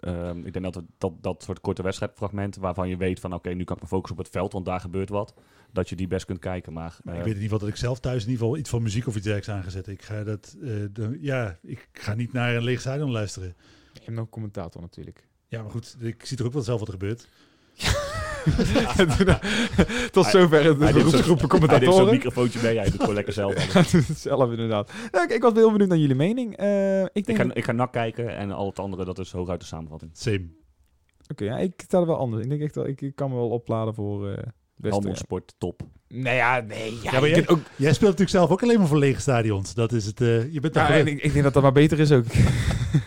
Ehm, 0.00 0.38
ik 0.46 0.52
denk 0.52 0.64
dat, 0.64 0.74
het, 0.74 0.84
dat 0.98 1.12
dat 1.20 1.42
soort 1.42 1.60
korte 1.60 1.82
wedstrijdfragmenten, 1.82 2.60
waarvan 2.60 2.88
je 2.88 2.96
weet 2.96 3.20
van 3.20 3.34
oké, 3.34 3.50
nu 3.50 3.64
kan 3.64 3.76
ik 3.76 3.82
me 3.82 3.88
focussen 3.88 4.18
op 4.18 4.24
het 4.24 4.32
veld, 4.32 4.52
want 4.52 4.64
daar 4.64 4.80
gebeurt 4.80 5.08
wat. 5.08 5.34
Dat 5.72 5.88
je 5.88 5.96
die 5.96 6.06
best 6.06 6.24
kunt 6.24 6.38
kijken. 6.38 6.72
Maar, 6.72 6.98
Maar 7.04 7.14
eh, 7.14 7.20
ik 7.20 7.26
weet 7.26 7.34
in 7.36 7.40
ieder 7.42 7.42
geval 7.42 7.58
dat 7.58 7.68
ik 7.68 7.76
zelf 7.76 8.00
thuis 8.00 8.22
in 8.24 8.28
ieder 8.30 8.42
geval 8.44 8.58
iets 8.58 8.70
van 8.70 8.82
muziek 8.82 9.06
of 9.06 9.14
iets 9.16 9.24
dergelijks 9.24 9.50
aangezet. 9.58 9.86
Ik 9.86 10.02
ga 10.02 10.24
dat, 10.24 10.56
eh, 10.62 10.68
de- 10.92 11.18
ja, 11.20 11.58
ik 11.62 11.88
ga 11.92 12.14
niet 12.14 12.32
naar 12.32 12.54
een 12.56 12.64
leeg 12.64 12.80
stadion 12.80 13.10
luisteren. 13.10 13.54
Je 13.92 14.00
hebt 14.00 14.10
nog 14.10 14.24
een 14.24 14.30
commentator 14.30 14.80
natuurlijk. 14.80 15.28
Ja, 15.48 15.62
maar 15.62 15.70
goed, 15.70 15.96
ik 16.00 16.24
zie 16.26 16.36
toch 16.36 16.46
ook 16.46 16.52
wel 16.52 16.62
zelf 16.62 16.78
wat 16.78 16.88
er 16.88 16.94
gebeurt. 16.94 17.28
Tot 20.10 20.26
zover 20.26 20.64
het 20.64 20.78
hij 20.78 20.92
neemt 20.92 21.10
zo'n- 21.10 21.22
groepen 21.22 21.22
hij 21.22 21.22
neemt 21.22 21.40
zo'n 21.40 21.48
commentatoren. 21.48 22.10
microfoontje 22.12 22.58
mee, 22.62 22.76
hij 22.78 22.90
doet 22.90 23.00
gewoon 23.00 23.14
lekker 23.14 23.32
zelf. 23.32 23.54
Hij 23.72 23.82
doet 23.92 24.08
het 24.08 24.18
zelf 24.18 24.50
inderdaad. 24.50 24.92
Nou, 25.10 25.24
ik, 25.24 25.30
ik 25.32 25.42
was 25.42 25.52
heel 25.52 25.70
benieuwd 25.72 25.88
naar 25.88 25.98
jullie 25.98 26.16
mening. 26.16 26.56
Eh, 26.56 27.02
ik 27.02 27.08
ik, 27.12 27.26
denk 27.26 27.38
ga, 27.38 27.44
dat- 27.44 27.56
ik 27.56 27.64
ga 27.64 27.72
nak 27.72 27.92
kijken 27.92 28.36
en 28.36 28.50
al 28.50 28.66
het 28.66 28.78
andere, 28.78 29.04
dat 29.04 29.18
is 29.18 29.32
hooguit 29.32 29.60
de 29.60 29.66
samenvatting. 29.66 30.10
Same. 30.14 30.46
Oké, 31.30 31.44
ja, 31.44 31.58
ik 31.58 31.72
sta 31.86 31.98
er 32.00 32.06
wel 32.06 32.16
anders. 32.18 32.42
Ik 32.42 32.48
denk 32.48 32.62
echt 32.62 32.74
wel, 32.74 32.86
ik, 32.86 33.00
ik 33.00 33.14
kan 33.14 33.30
me 33.30 33.36
wel 33.36 33.48
opladen 33.50 33.94
voor 33.94 34.28
eh. 34.30 34.42
Helmond 34.80 35.18
Sport, 35.18 35.54
top. 35.58 35.82
Nee, 36.08 36.34
ja, 36.36 36.60
nee. 36.60 36.92
Ja, 36.94 36.98
Ja, 37.02 37.10
maar 37.12 37.28
je 37.28 37.34
jij- 37.34 37.44
kunt 37.44 37.48
ook, 37.58 37.64
Jij 37.76 37.92
speelt 37.92 38.10
natuurlijk 38.10 38.30
zelf 38.30 38.50
ook 38.50 38.62
alleen 38.62 38.78
maar 38.78 38.86
voor 38.88 38.98
lege 38.98 39.20
stadions. 39.20 39.74
Dat 39.74 39.92
is 39.92 40.06
het. 40.06 40.20
eh, 40.20 40.52
je 40.52 40.60
bent 40.60 40.74
daar 40.74 40.98
ja, 40.98 41.04
ik, 41.04 41.22
ik 41.22 41.32
denk 41.32 41.44
dat 41.44 41.52
dat 41.54 41.62
maar 41.62 41.72
beter 41.72 42.00
is 42.00 42.12
ook. 42.12 42.24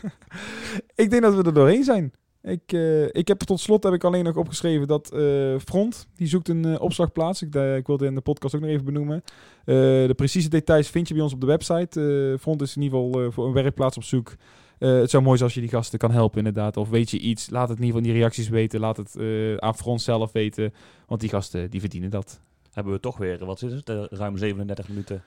ik 1.04 1.10
denk 1.10 1.22
dat 1.22 1.36
we 1.36 1.44
er 1.44 1.54
doorheen 1.54 1.84
zijn. 1.84 2.14
Ik, 2.46 2.74
eh, 2.74 3.04
ik 3.04 3.28
heb 3.28 3.40
tot 3.40 3.60
slot 3.60 3.84
heb 3.84 3.94
ik 3.94 4.04
alleen 4.04 4.24
nog 4.24 4.36
opgeschreven 4.36 4.88
dat 4.88 5.12
eh, 5.12 5.56
Front, 5.60 6.08
die 6.16 6.28
zoekt 6.28 6.50
een 6.50 6.66
eh, 6.66 6.82
opslagplaats. 6.82 7.42
Ik, 7.42 7.56
ik 7.56 7.88
wilde 7.88 8.06
in 8.06 8.16
de 8.16 8.22
podcast 8.22 8.56
ook 8.56 8.62
nog 8.62 8.70
even 8.70 8.86
benoemen. 8.86 9.24
De 9.66 10.14
precieze 10.16 10.50
details 10.50 10.90
vind 10.90 11.08
je 11.08 11.14
bij 11.14 11.24
ons 11.24 11.34
op 11.34 11.42
de 11.42 11.46
website. 11.46 12.38
Front 12.40 12.62
is 12.62 12.76
in 12.76 12.82
ieder 12.82 13.00
geval 13.00 13.32
voor 13.32 13.46
een 13.46 13.54
werkplaats 13.54 13.98
op 13.98 14.04
zoek. 14.04 14.34
Het 14.78 15.10
zou 15.10 15.24
mooi 15.24 15.38
zijn 15.38 15.50
als 15.50 15.54
je 15.54 15.62
die 15.62 15.70
gasten 15.70 16.00
kan 16.00 16.12
helpen 16.12 16.38
inderdaad. 16.38 16.78
Of 16.78 16.90
weet 16.90 17.12
je 17.12 17.20
iets, 17.20 17.50
laat 17.50 17.70
het 17.70 17.78
in 17.78 17.84
ieder 17.84 17.96
geval 17.96 18.08
in 18.08 18.14
die 18.14 18.22
reacties 18.22 18.50
weten. 18.50 18.80
Laat 18.80 18.98
het 18.98 19.16
aan 19.62 19.76
Front 19.76 20.02
zelf 20.02 20.32
weten. 20.32 20.74
Want 21.08 21.22
die 21.22 21.30
gasten, 21.30 21.70
die 21.70 21.80
verdienen 21.80 22.10
dat. 22.10 22.42
Hebben 22.72 22.94
we 22.94 23.00
toch 23.00 23.18
weer, 23.18 23.46
wat 23.46 23.62
is 23.62 23.74
het, 23.74 23.90
ruim 24.10 24.38
37 24.38 24.88
minuten 24.88 25.24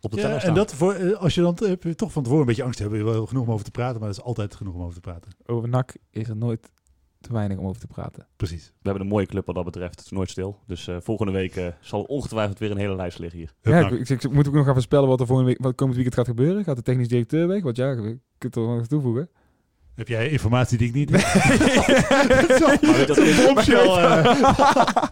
op 0.00 0.10
de 0.10 0.16
Ja, 0.16 0.22
teller 0.22 0.44
en 0.44 0.54
dat 0.54 0.74
voor, 0.74 0.92
eh, 0.92 1.12
als 1.12 1.34
je 1.34 1.40
dan 1.40 1.56
eh, 1.56 1.68
heb 1.68 1.82
je 1.82 1.94
toch 1.94 2.12
van 2.12 2.22
tevoren 2.22 2.42
een 2.42 2.48
beetje 2.48 2.62
angst 2.64 2.78
hebt, 2.78 2.90
heb 2.90 3.00
je 3.00 3.06
wel 3.06 3.26
genoeg 3.26 3.46
om 3.46 3.52
over 3.52 3.64
te 3.64 3.70
praten, 3.70 3.98
maar 4.00 4.08
dat 4.08 4.18
is 4.18 4.24
altijd 4.24 4.54
genoeg 4.54 4.74
om 4.74 4.82
over 4.82 4.94
te 4.94 5.00
praten. 5.00 5.30
Over 5.46 5.68
NAC 5.68 5.94
is 6.10 6.28
er 6.28 6.36
nooit 6.36 6.70
te 7.20 7.32
weinig 7.32 7.58
om 7.58 7.66
over 7.66 7.80
te 7.80 7.86
praten. 7.86 8.26
Precies. 8.36 8.66
We 8.66 8.72
hebben 8.82 9.02
een 9.02 9.08
mooie 9.08 9.26
club 9.26 9.46
wat 9.46 9.54
dat 9.54 9.64
betreft. 9.64 9.94
Het 9.96 10.04
is 10.04 10.10
nooit 10.10 10.30
stil. 10.30 10.58
Dus 10.66 10.88
eh, 10.88 10.96
volgende 11.00 11.32
week 11.32 11.56
eh, 11.56 11.66
zal 11.80 12.02
ongetwijfeld 12.02 12.58
weer 12.58 12.70
een 12.70 12.76
hele 12.76 12.96
lijst 12.96 13.18
liggen 13.18 13.38
hier. 13.38 13.52
Ja, 13.62 13.80
nou. 13.80 13.94
ik, 13.98 14.08
ik, 14.08 14.22
ik 14.22 14.32
moet 14.32 14.48
ook 14.48 14.54
nog 14.54 14.64
gaan 14.64 14.72
voorspellen 14.74 15.08
wat 15.08 15.20
er 15.20 15.26
volgende 15.26 15.50
week, 15.50 15.62
wat 15.62 15.74
komend 15.74 15.94
weekend 15.96 16.16
gaat 16.16 16.26
gebeuren. 16.26 16.64
Gaat 16.64 16.76
de 16.76 16.82
technisch 16.82 17.08
directeur 17.08 17.48
weg? 17.48 17.62
Want 17.62 17.76
ja, 17.76 17.90
je 17.90 18.18
kunt 18.38 18.56
er 18.56 18.62
nog 18.62 18.86
toevoegen. 18.86 19.30
Heb 19.94 20.08
jij 20.08 20.28
informatie 20.28 20.78
die 20.78 20.88
ik 20.88 20.94
niet 20.94 21.10
heb? 21.10 21.20
Wat- 22.60 23.46
Bombshell, 23.46 23.88
eh. 23.88 25.02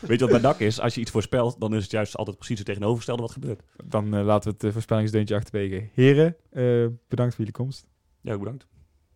Weet 0.00 0.18
je 0.18 0.24
wat 0.24 0.30
bij 0.30 0.50
dak 0.50 0.58
is? 0.58 0.80
Als 0.80 0.94
je 0.94 1.00
iets 1.00 1.10
voorspelt, 1.10 1.60
dan 1.60 1.74
is 1.74 1.82
het 1.82 1.90
juist 1.90 2.16
altijd 2.16 2.36
precies 2.36 2.58
het 2.58 2.66
tegenovergestelde 2.66 3.22
wat 3.22 3.32
gebeurt. 3.32 3.62
Dan 3.84 4.14
eh, 4.14 4.24
laten 4.24 4.50
we 4.50 4.56
het 4.56 4.64
uh, 4.64 4.72
voorspellingsdeuntje 4.72 5.34
achterwege. 5.34 5.88
Heren, 5.94 6.36
eh, 6.50 6.86
bedankt 7.08 7.34
voor 7.34 7.44
jullie 7.44 7.52
komst. 7.52 7.86
Ja, 8.20 8.38
bedankt. 8.38 8.66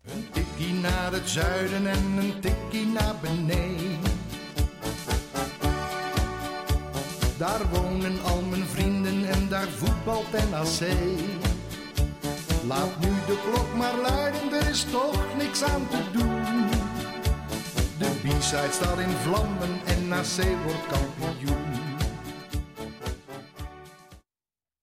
Een 0.01 0.25
tikkie 0.31 0.73
naar 0.73 1.11
het 1.11 1.29
zuiden 1.29 1.87
en 1.87 2.17
een 2.17 2.39
tikkie 2.39 2.85
naar 2.85 3.15
beneden. 3.21 4.13
Daar 7.37 7.69
wonen 7.69 8.21
al 8.23 8.41
mijn 8.41 8.65
vrienden 8.65 9.25
en 9.25 9.49
daar 9.49 9.67
voetbalt 9.67 10.31
NAC. 10.31 10.89
Laat 12.67 12.99
nu 12.99 13.07
de 13.07 13.39
klok 13.51 13.75
maar 13.75 13.97
luiden, 14.01 14.53
er 14.53 14.69
is 14.69 14.83
toch 14.83 15.37
niks 15.37 15.63
aan 15.63 15.87
te 15.87 16.03
doen. 16.13 16.84
De 18.25 18.31
B-side 18.31 18.71
staat 18.71 18.99
in 18.99 19.09
vlammen 19.09 19.79
en 19.85 20.07
NAC 20.07 20.63
wordt 20.63 20.87
kampioen. 20.87 21.64